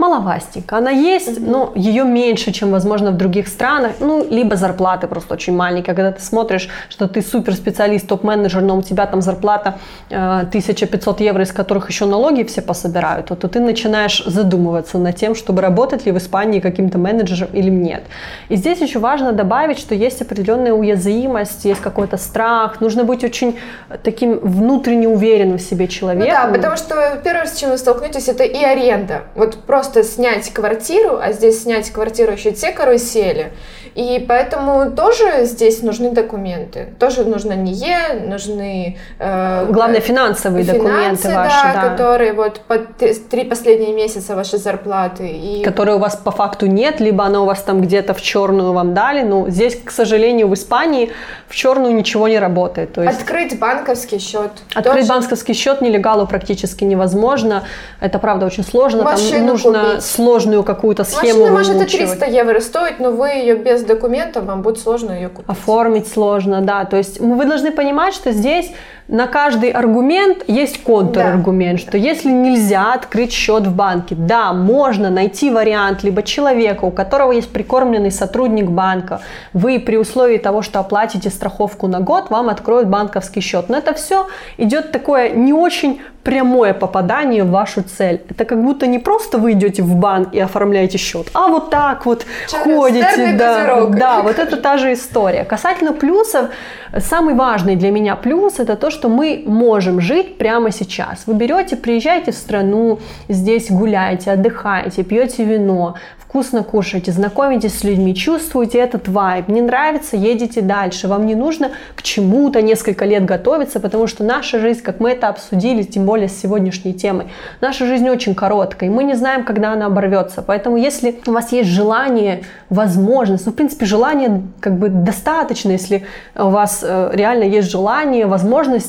маловастенько. 0.00 0.76
Она 0.76 0.90
есть, 0.90 1.38
mm-hmm. 1.38 1.50
но 1.50 1.72
ее 1.74 2.04
меньше, 2.04 2.52
чем, 2.52 2.70
возможно, 2.70 3.10
в 3.10 3.16
других 3.16 3.48
странах. 3.48 3.92
Ну, 4.00 4.26
либо 4.30 4.56
зарплаты 4.56 5.06
просто 5.06 5.34
очень 5.34 5.54
маленькие. 5.54 5.94
Когда 5.94 6.10
ты 6.10 6.22
смотришь, 6.22 6.68
что 6.88 7.06
ты 7.06 7.22
суперспециалист, 7.22 8.06
топ-менеджер, 8.08 8.62
но 8.62 8.76
у 8.76 8.82
тебя 8.82 9.06
там 9.06 9.22
зарплата 9.22 9.78
э, 10.10 10.40
1500 10.48 11.20
евро, 11.20 11.42
из 11.42 11.52
которых 11.52 11.90
еще 11.90 12.06
налоги 12.06 12.42
все 12.42 12.62
пособирают, 12.62 13.26
то, 13.26 13.36
то 13.36 13.48
ты 13.48 13.60
начинаешь 13.60 14.24
задумываться 14.26 14.98
над 14.98 15.16
тем, 15.16 15.34
чтобы 15.34 15.60
работать 15.62 16.06
ли 16.06 16.12
в 16.12 16.16
Испании 16.16 16.60
каким-то 16.60 16.98
менеджером 16.98 17.50
или 17.52 17.70
нет. 17.70 18.02
И 18.48 18.56
здесь 18.56 18.80
еще 18.80 18.98
важно 18.98 19.32
добавить, 19.32 19.78
что 19.78 19.94
есть 19.94 20.22
определенная 20.22 20.72
уязвимость, 20.72 21.64
есть 21.64 21.80
какой-то 21.80 22.16
страх. 22.16 22.80
Нужно 22.80 23.04
быть 23.04 23.24
очень 23.24 23.58
таким 24.02 24.38
внутренне 24.38 25.08
уверенным 25.08 25.58
в 25.58 25.62
себе 25.62 25.88
человеком. 25.88 26.28
Ну 26.28 26.34
да, 26.34 26.52
потому 26.52 26.76
что 26.76 27.20
первое, 27.24 27.46
с 27.46 27.56
чем 27.58 27.70
вы 27.70 27.78
столкнетесь, 27.78 28.28
это 28.28 28.44
и 28.44 28.64
аренда. 28.64 29.22
Вот 29.34 29.56
просто 29.66 29.89
просто 29.90 30.04
снять 30.04 30.52
квартиру, 30.52 31.18
а 31.20 31.32
здесь 31.32 31.62
снять 31.62 31.90
квартиру 31.90 32.32
еще 32.32 32.52
те 32.52 32.72
карусели. 32.72 33.52
И 33.96 34.24
поэтому 34.28 34.92
тоже 34.92 35.44
здесь 35.46 35.82
нужны 35.82 36.12
документы. 36.12 36.88
Тоже 36.98 37.24
нужно 37.24 37.54
НИЕ, 37.54 38.26
нужны... 38.28 38.98
Э, 39.18 39.66
Главное, 39.68 40.00
финансовые 40.00 40.64
финансы, 40.64 40.82
документы 40.82 41.34
ваши, 41.34 41.64
да, 41.64 41.72
да. 41.74 41.88
которые 41.90 42.32
вот 42.32 42.60
по 42.60 42.78
три 42.78 43.44
последние 43.44 43.92
месяца 43.92 44.36
вашей 44.36 44.60
зарплаты. 44.60 45.28
И... 45.28 45.64
Которые 45.64 45.96
у 45.96 45.98
вас 45.98 46.16
по 46.16 46.30
факту 46.30 46.66
нет, 46.66 47.00
либо 47.00 47.24
она 47.24 47.42
у 47.42 47.46
вас 47.46 47.62
там 47.62 47.80
где-то 47.80 48.14
в 48.14 48.22
черную 48.22 48.72
вам 48.72 48.94
дали. 48.94 49.22
Но 49.22 49.50
здесь, 49.50 49.76
к 49.84 49.90
сожалению, 49.90 50.46
в 50.46 50.54
Испании 50.54 51.10
в 51.48 51.56
черную 51.56 51.92
ничего 51.92 52.28
не 52.28 52.38
работает. 52.38 52.92
То 52.92 53.02
есть... 53.02 53.20
Открыть 53.20 53.58
банковский 53.58 54.20
счет. 54.20 54.52
Открыть 54.72 55.08
тоже... 55.08 55.08
банковский 55.08 55.52
счет 55.52 55.80
нелегалу 55.80 56.28
практически 56.28 56.84
невозможно. 56.84 57.64
Это, 57.98 58.20
правда, 58.20 58.46
очень 58.46 58.64
сложно. 58.64 59.02
Машину 59.02 59.30
там 59.32 59.46
нужно 59.46 59.79
купить. 59.82 60.04
сложную 60.04 60.62
какую-то 60.62 61.04
схему 61.04 61.40
Машина 61.40 61.50
может 61.50 61.82
и 61.82 61.98
300 61.98 62.26
евро 62.26 62.60
стоить, 62.60 63.00
но 63.00 63.10
вы 63.10 63.28
ее 63.28 63.56
без 63.56 63.82
документов, 63.82 64.44
вам 64.44 64.62
будет 64.62 64.78
сложно 64.78 65.12
ее 65.12 65.28
купить. 65.28 65.50
Оформить 65.50 66.08
сложно, 66.08 66.60
да. 66.60 66.84
То 66.84 66.96
есть 66.96 67.20
вы 67.20 67.44
должны 67.44 67.70
понимать, 67.70 68.14
что 68.14 68.32
здесь 68.32 68.72
на 69.10 69.26
каждый 69.26 69.70
аргумент 69.70 70.44
есть 70.46 70.82
контраргумент, 70.84 71.80
да. 71.80 71.86
что 71.86 71.98
если 71.98 72.30
нельзя 72.30 72.92
открыть 72.94 73.32
счет 73.32 73.66
в 73.66 73.74
банке, 73.74 74.14
да, 74.14 74.52
можно 74.52 75.10
найти 75.10 75.50
вариант 75.50 76.04
либо 76.04 76.22
человека, 76.22 76.84
у 76.84 76.92
которого 76.92 77.32
есть 77.32 77.52
прикормленный 77.52 78.12
сотрудник 78.12 78.70
банка, 78.70 79.20
вы 79.52 79.80
при 79.80 79.96
условии 79.96 80.38
того, 80.38 80.62
что 80.62 80.78
оплатите 80.78 81.28
страховку 81.28 81.88
на 81.88 81.98
год, 82.00 82.30
вам 82.30 82.48
откроют 82.48 82.86
банковский 82.86 83.40
счет. 83.40 83.68
Но 83.68 83.78
это 83.78 83.94
все 83.94 84.28
идет 84.58 84.92
такое 84.92 85.30
не 85.30 85.52
очень 85.52 86.00
прямое 86.22 86.74
попадание 86.74 87.44
в 87.44 87.50
вашу 87.50 87.82
цель. 87.82 88.20
Это 88.28 88.44
как 88.44 88.62
будто 88.62 88.86
не 88.86 88.98
просто 88.98 89.38
вы 89.38 89.52
идете 89.52 89.82
в 89.82 89.94
банк 89.94 90.34
и 90.34 90.38
оформляете 90.38 90.98
счет, 90.98 91.28
а 91.32 91.48
вот 91.48 91.70
так 91.70 92.04
вот 92.06 92.26
Через 92.48 92.64
ходите. 92.64 93.36
Да, 93.38 93.86
да, 93.86 94.22
вот 94.22 94.38
это 94.38 94.56
та 94.56 94.76
же 94.76 94.92
история. 94.92 95.44
Касательно 95.44 95.92
плюсов, 95.92 96.50
самый 96.98 97.34
важный 97.34 97.76
для 97.76 97.90
меня 97.90 98.16
плюс 98.16 98.58
это 98.58 98.76
то, 98.76 98.90
что 98.90 98.99
мы 99.08 99.42
можем 99.46 100.00
жить 100.00 100.38
прямо 100.38 100.70
сейчас. 100.70 101.24
Вы 101.26 101.34
берете, 101.34 101.76
приезжаете 101.76 102.32
в 102.32 102.36
страну, 102.36 102.98
здесь 103.28 103.70
гуляете, 103.70 104.32
отдыхаете, 104.32 105.02
пьете 105.02 105.44
вино, 105.44 105.96
вкусно 106.30 106.62
кушаете, 106.62 107.10
знакомитесь 107.10 107.80
с 107.80 107.82
людьми, 107.82 108.14
чувствуете 108.14 108.78
этот 108.78 109.08
вайб, 109.08 109.48
не 109.48 109.62
нравится, 109.62 110.16
едете 110.16 110.60
дальше. 110.60 111.08
Вам 111.08 111.26
не 111.26 111.34
нужно 111.34 111.72
к 111.96 112.02
чему-то 112.02 112.62
несколько 112.62 113.04
лет 113.04 113.24
готовиться, 113.24 113.80
потому 113.80 114.06
что 114.06 114.22
наша 114.22 114.60
жизнь, 114.60 114.80
как 114.80 115.00
мы 115.00 115.10
это 115.10 115.26
обсудили, 115.26 115.82
тем 115.82 116.06
более 116.06 116.28
с 116.28 116.40
сегодняшней 116.40 116.94
темой, 116.94 117.26
наша 117.60 117.84
жизнь 117.84 118.08
очень 118.08 118.36
короткая, 118.36 118.88
и 118.88 118.92
мы 118.92 119.02
не 119.02 119.14
знаем, 119.14 119.42
когда 119.42 119.72
она 119.72 119.86
оборвется. 119.86 120.40
Поэтому 120.42 120.76
если 120.76 121.18
у 121.26 121.32
вас 121.32 121.50
есть 121.50 121.68
желание, 121.68 122.44
возможность, 122.68 123.46
ну, 123.46 123.50
в 123.50 123.56
принципе, 123.56 123.84
желание 123.84 124.42
как 124.60 124.78
бы 124.78 124.88
достаточно, 124.88 125.72
если 125.72 126.04
у 126.36 126.50
вас 126.50 126.84
э, 126.86 127.10
реально 127.12 127.42
есть 127.42 127.68
желание, 127.68 128.26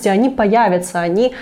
возможности, 0.02 0.08
они 0.08 0.30
появятся, 0.30 0.99
они 0.99 1.34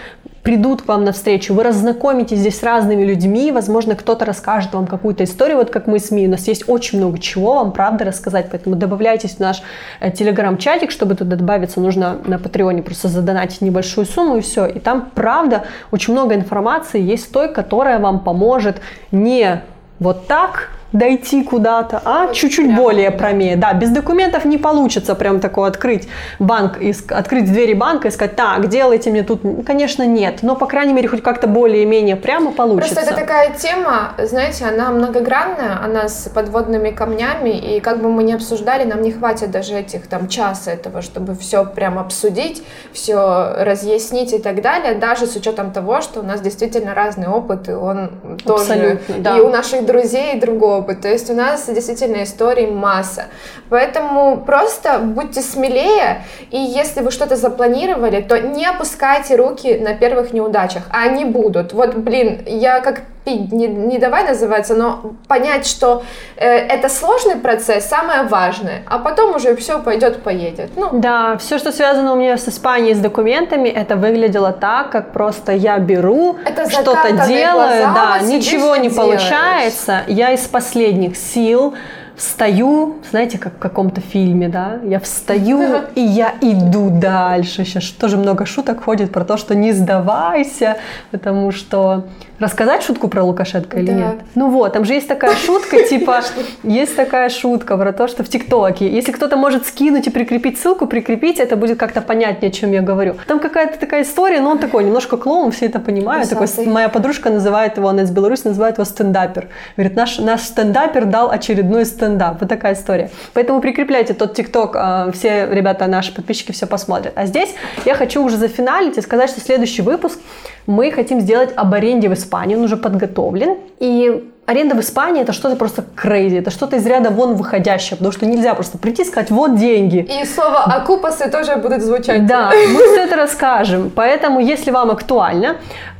придут 0.43 0.81
к 0.81 0.87
вам 0.87 1.03
навстречу, 1.03 1.53
вы 1.53 1.63
разнакомитесь 1.63 2.39
здесь 2.39 2.59
с 2.59 2.63
разными 2.63 3.03
людьми, 3.03 3.51
возможно, 3.51 3.95
кто-то 3.95 4.25
расскажет 4.25 4.73
вам 4.73 4.87
какую-то 4.87 5.23
историю, 5.23 5.57
вот 5.57 5.69
как 5.69 5.87
мы 5.87 5.99
с 5.99 6.11
Ми, 6.11 6.27
у 6.27 6.29
нас 6.29 6.47
есть 6.47 6.63
очень 6.67 6.97
много 6.97 7.19
чего 7.19 7.55
вам, 7.55 7.71
правда, 7.71 8.05
рассказать, 8.05 8.47
поэтому 8.49 8.75
добавляйтесь 8.75 9.35
в 9.35 9.39
наш 9.39 9.61
э, 9.99 10.11
телеграм-чатик, 10.11 10.91
чтобы 10.91 11.15
туда 11.15 11.35
добавиться, 11.35 11.81
нужно 11.81 12.17
на 12.25 12.39
Патреоне 12.39 12.81
просто 12.81 13.09
задонатить 13.09 13.61
небольшую 13.61 14.05
сумму 14.05 14.37
и 14.37 14.41
все, 14.41 14.65
и 14.65 14.79
там, 14.79 15.11
правда, 15.13 15.63
очень 15.91 16.13
много 16.13 16.33
информации 16.35 17.01
есть 17.01 17.31
той, 17.31 17.53
которая 17.53 17.99
вам 17.99 18.19
поможет 18.19 18.77
не 19.11 19.61
вот 19.99 20.27
так 20.27 20.69
дойти 20.91 21.43
куда-то, 21.43 22.01
а 22.03 22.33
чуть-чуть 22.33 22.67
прямо, 22.67 22.81
более 22.81 23.11
промее. 23.11 23.55
Да, 23.55 23.73
без 23.73 23.89
документов 23.89 24.45
не 24.45 24.57
получится 24.57 25.15
прям 25.15 25.39
такое 25.39 25.69
открыть 25.69 26.07
банк, 26.39 26.79
открыть 27.09 27.45
двери 27.45 27.73
банка 27.73 28.07
и 28.07 28.11
сказать, 28.11 28.35
так, 28.35 28.67
делайте 28.67 29.11
мне 29.11 29.23
тут. 29.23 29.41
Конечно, 29.65 30.05
нет, 30.05 30.39
но, 30.41 30.55
по 30.55 30.65
крайней 30.65 30.93
мере, 30.93 31.07
хоть 31.07 31.21
как-то 31.21 31.47
более-менее 31.47 32.15
прямо 32.15 32.51
получится. 32.51 32.95
Просто 32.95 33.11
это 33.11 33.21
такая 33.21 33.51
тема, 33.53 34.13
знаете, 34.17 34.65
она 34.65 34.89
многогранная, 34.91 35.79
она 35.83 36.07
с 36.07 36.29
подводными 36.29 36.89
камнями, 36.89 37.49
и 37.49 37.79
как 37.79 38.01
бы 38.01 38.09
мы 38.09 38.23
ни 38.23 38.33
обсуждали, 38.33 38.83
нам 38.83 39.01
не 39.01 39.11
хватит 39.11 39.51
даже 39.51 39.75
этих 39.75 40.07
там 40.07 40.27
часа 40.27 40.71
этого, 40.71 41.01
чтобы 41.01 41.35
все 41.35 41.65
прям 41.65 41.99
обсудить, 41.99 42.63
все 42.93 43.53
разъяснить 43.57 44.33
и 44.33 44.39
так 44.39 44.61
далее, 44.61 44.95
даже 44.95 45.27
с 45.27 45.35
учетом 45.35 45.71
того, 45.71 46.01
что 46.01 46.21
у 46.21 46.23
нас 46.23 46.41
действительно 46.41 46.93
разный 46.95 47.27
опыт, 47.27 47.69
и 47.69 47.73
он 47.73 48.11
Абсолютно, 48.45 48.97
тоже, 48.97 48.99
да. 49.19 49.37
и 49.37 49.41
у 49.41 49.49
наших 49.49 49.85
друзей 49.85 50.35
и 50.35 50.39
другого 50.39 50.78
опыт. 50.79 51.01
То 51.01 51.07
есть 51.07 51.29
у 51.29 51.33
нас 51.33 51.69
действительно 51.69 52.23
историй 52.23 52.67
масса. 52.67 53.25
Поэтому 53.69 54.37
просто 54.37 54.99
будьте 54.99 55.41
смелее, 55.41 56.23
и 56.51 56.57
если 56.57 57.01
вы 57.01 57.11
что-то 57.11 57.35
запланировали, 57.35 58.21
то 58.21 58.39
не 58.39 58.65
опускайте 58.65 59.35
руки 59.35 59.77
на 59.77 59.93
первых 59.93 60.33
неудачах, 60.33 60.83
они 60.89 61.25
будут. 61.25 61.73
Вот, 61.73 61.95
блин, 61.95 62.41
я 62.45 62.79
как 62.79 63.03
не, 63.25 63.67
не 63.67 63.97
давай 63.97 64.23
называться, 64.23 64.75
но 64.75 65.13
понять, 65.27 65.67
что 65.67 66.03
э, 66.35 66.47
это 66.47 66.89
сложный 66.89 67.35
процесс, 67.35 67.85
самое 67.85 68.23
важное, 68.23 68.83
а 68.87 68.99
потом 68.99 69.35
уже 69.35 69.55
все 69.55 69.79
пойдет, 69.79 70.23
поедет. 70.23 70.71
Ну. 70.75 70.89
Да, 70.93 71.37
все, 71.37 71.57
что 71.57 71.71
связано 71.71 72.13
у 72.13 72.15
меня 72.15 72.37
с 72.37 72.47
Испанией, 72.47 72.95
с 72.95 72.99
документами, 72.99 73.69
это 73.69 73.95
выглядело 73.95 74.51
так, 74.51 74.91
как 74.91 75.11
просто 75.11 75.51
я 75.51 75.77
беру, 75.79 76.37
что-то 76.69 77.27
делаю, 77.27 77.53
глаза, 77.53 77.93
да, 77.93 78.19
ничего 78.19 78.75
не 78.75 78.89
делаешь. 78.89 79.19
получается, 79.21 80.01
я 80.07 80.31
из 80.31 80.47
последних 80.47 81.17
сил 81.17 81.75
встаю, 82.19 82.97
знаете, 83.09 83.37
как 83.37 83.55
в 83.55 83.59
каком-то 83.59 84.01
фильме, 84.01 84.49
да, 84.49 84.79
я 84.83 84.99
встаю 84.99 85.83
и 85.95 86.01
я 86.01 86.33
иду 86.41 86.89
дальше. 86.89 87.63
Сейчас 87.63 87.85
тоже 87.85 88.17
много 88.17 88.45
шуток 88.45 88.83
ходит 88.83 89.11
про 89.11 89.23
то, 89.23 89.37
что 89.37 89.55
не 89.55 89.71
сдавайся, 89.71 90.77
потому 91.11 91.51
что 91.51 92.03
Рассказать 92.39 92.83
шутку 92.83 93.09
про 93.09 93.21
Лукашенко 93.21 93.79
или 93.79 93.87
да. 93.87 93.93
нет? 93.93 94.15
Ну 94.33 94.49
вот, 94.49 94.71
там 94.71 94.85
же 94.85 94.93
есть 94.93 95.09
такая 95.09 95.35
шутка, 95.45 95.83
типа, 95.83 96.21
есть 96.63 96.95
такая 96.95 97.29
шутка 97.29 97.77
про 97.77 97.91
то, 97.91 98.07
что 98.07 98.23
в 98.23 98.29
ТикТоке, 98.29 98.89
если 98.89 99.11
кто-то 99.11 99.35
может 99.35 99.65
скинуть 99.65 100.07
и 100.07 100.09
прикрепить 100.09 100.57
ссылку, 100.57 100.87
прикрепить, 100.87 101.39
это 101.39 101.57
будет 101.57 101.77
как-то 101.77 102.01
понятнее, 102.01 102.49
о 102.49 102.53
чем 102.53 102.71
я 102.71 102.81
говорю. 102.81 103.15
Там 103.27 103.39
какая-то 103.39 103.77
такая 103.77 104.03
история, 104.03 104.39
но 104.39 104.51
он 104.51 104.59
такой 104.59 104.85
немножко 104.85 105.17
клоун, 105.17 105.51
все 105.51 105.65
это 105.65 105.79
понимают. 105.79 106.29
Такой, 106.29 106.47
моя 106.65 106.87
подружка 106.87 107.29
называет 107.29 107.75
его, 107.75 107.89
она 107.89 108.03
из 108.03 108.11
Беларуси, 108.11 108.47
называет 108.47 108.77
его 108.77 108.85
стендапер. 108.85 109.49
Говорит, 109.75 109.97
наш, 109.97 110.17
наш 110.19 110.41
стендапер 110.41 111.05
дал 111.05 111.29
очередной 111.29 111.85
стендап. 112.09 112.39
Вот 112.39 112.49
такая 112.49 112.73
история. 112.73 113.09
Поэтому 113.33 113.61
прикрепляйте 113.61 114.13
тот 114.13 114.33
ТикТок, 114.33 114.75
а, 114.75 115.11
все 115.11 115.47
ребята, 115.51 115.87
наши 115.87 116.13
подписчики 116.13 116.51
все 116.51 116.65
посмотрят. 116.65 117.13
А 117.15 117.25
здесь 117.25 117.53
я 117.85 117.95
хочу 117.95 118.23
уже 118.23 118.37
зафиналить 118.37 118.97
и 118.97 119.01
сказать, 119.01 119.29
что 119.29 119.39
следующий 119.41 119.81
выпуск 119.81 120.19
мы 120.65 120.91
хотим 120.91 121.21
сделать 121.21 121.51
об 121.55 121.73
аренде 121.73 122.09
в 122.09 122.13
Испании, 122.13 122.55
он 122.55 122.63
уже 122.63 122.77
подготовлен. 122.77 123.57
И 123.79 124.29
аренда 124.45 124.75
в 124.75 124.79
Испании 124.79 125.21
это 125.21 125.33
что-то 125.33 125.55
просто 125.55 125.83
crazy, 125.95 126.39
это 126.39 126.51
что-то 126.51 126.75
из 126.77 126.85
ряда 126.85 127.09
вон 127.11 127.35
выходящее, 127.35 127.97
потому 127.97 128.11
что 128.11 128.25
нельзя 128.25 128.53
просто 128.55 128.77
прийти 128.77 129.03
и 129.03 129.05
сказать, 129.05 129.29
вот 129.29 129.55
деньги. 129.55 130.07
И 130.21 130.25
слово 130.25 130.63
«окупасы» 130.63 131.29
тоже 131.29 131.55
будет 131.57 131.83
звучать. 131.83 132.25
Да, 132.25 132.51
мы 132.51 132.79
все 132.87 133.03
это 133.05 133.15
расскажем, 133.15 133.91
поэтому 133.95 134.39
если 134.39 134.71
вам 134.71 134.89
актуально, 134.89 135.57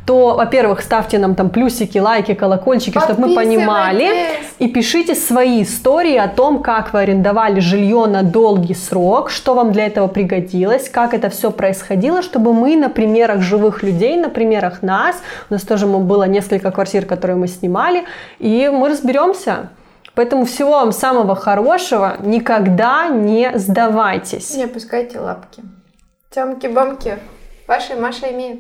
то, 0.10 0.34
во-первых, 0.34 0.82
ставьте 0.82 1.20
нам 1.20 1.36
там 1.36 1.52
плюсики, 1.52 2.00
лайки, 2.00 2.34
колокольчики, 2.34 2.98
чтобы 2.98 3.28
мы 3.28 3.36
понимали. 3.36 4.10
И 4.58 4.68
пишите 4.68 5.14
свои 5.14 5.62
истории 5.62 6.16
о 6.16 6.28
том, 6.28 6.64
как 6.64 6.94
вы 6.94 7.02
арендовали 7.02 7.60
жилье 7.60 8.08
на 8.08 8.24
долгий 8.24 8.74
срок, 8.74 9.30
что 9.30 9.54
вам 9.54 9.72
для 9.72 9.86
этого 9.86 10.08
пригодилось, 10.08 10.90
как 10.90 11.14
это 11.14 11.30
все 11.30 11.52
происходило, 11.52 12.24
чтобы 12.24 12.54
мы 12.54 12.76
на 12.76 12.90
примерах 12.90 13.42
живых 13.42 13.84
людей, 13.84 14.18
на 14.18 14.30
примерах 14.30 14.82
нас, 14.82 15.16
у 15.52 15.54
нас 15.54 15.62
тоже 15.62 15.86
было 15.86 16.24
несколько 16.24 16.72
квартир, 16.72 17.06
которые 17.06 17.38
мы 17.38 17.48
снимали, 17.48 18.06
и 18.40 18.68
мы 18.74 18.90
разберемся. 18.90 19.70
Поэтому 20.16 20.46
всего 20.46 20.72
вам 20.72 20.92
самого 20.92 21.36
хорошего, 21.36 22.16
никогда 22.22 23.10
не 23.10 23.52
сдавайтесь. 23.54 24.56
Не 24.56 24.64
опускайте 24.64 25.20
лапки. 25.20 25.62
Тёмки-бомки, 26.32 27.20
ваши 27.68 27.96
Маша 27.96 28.26
и 28.26 28.34
Мия. 28.34 28.58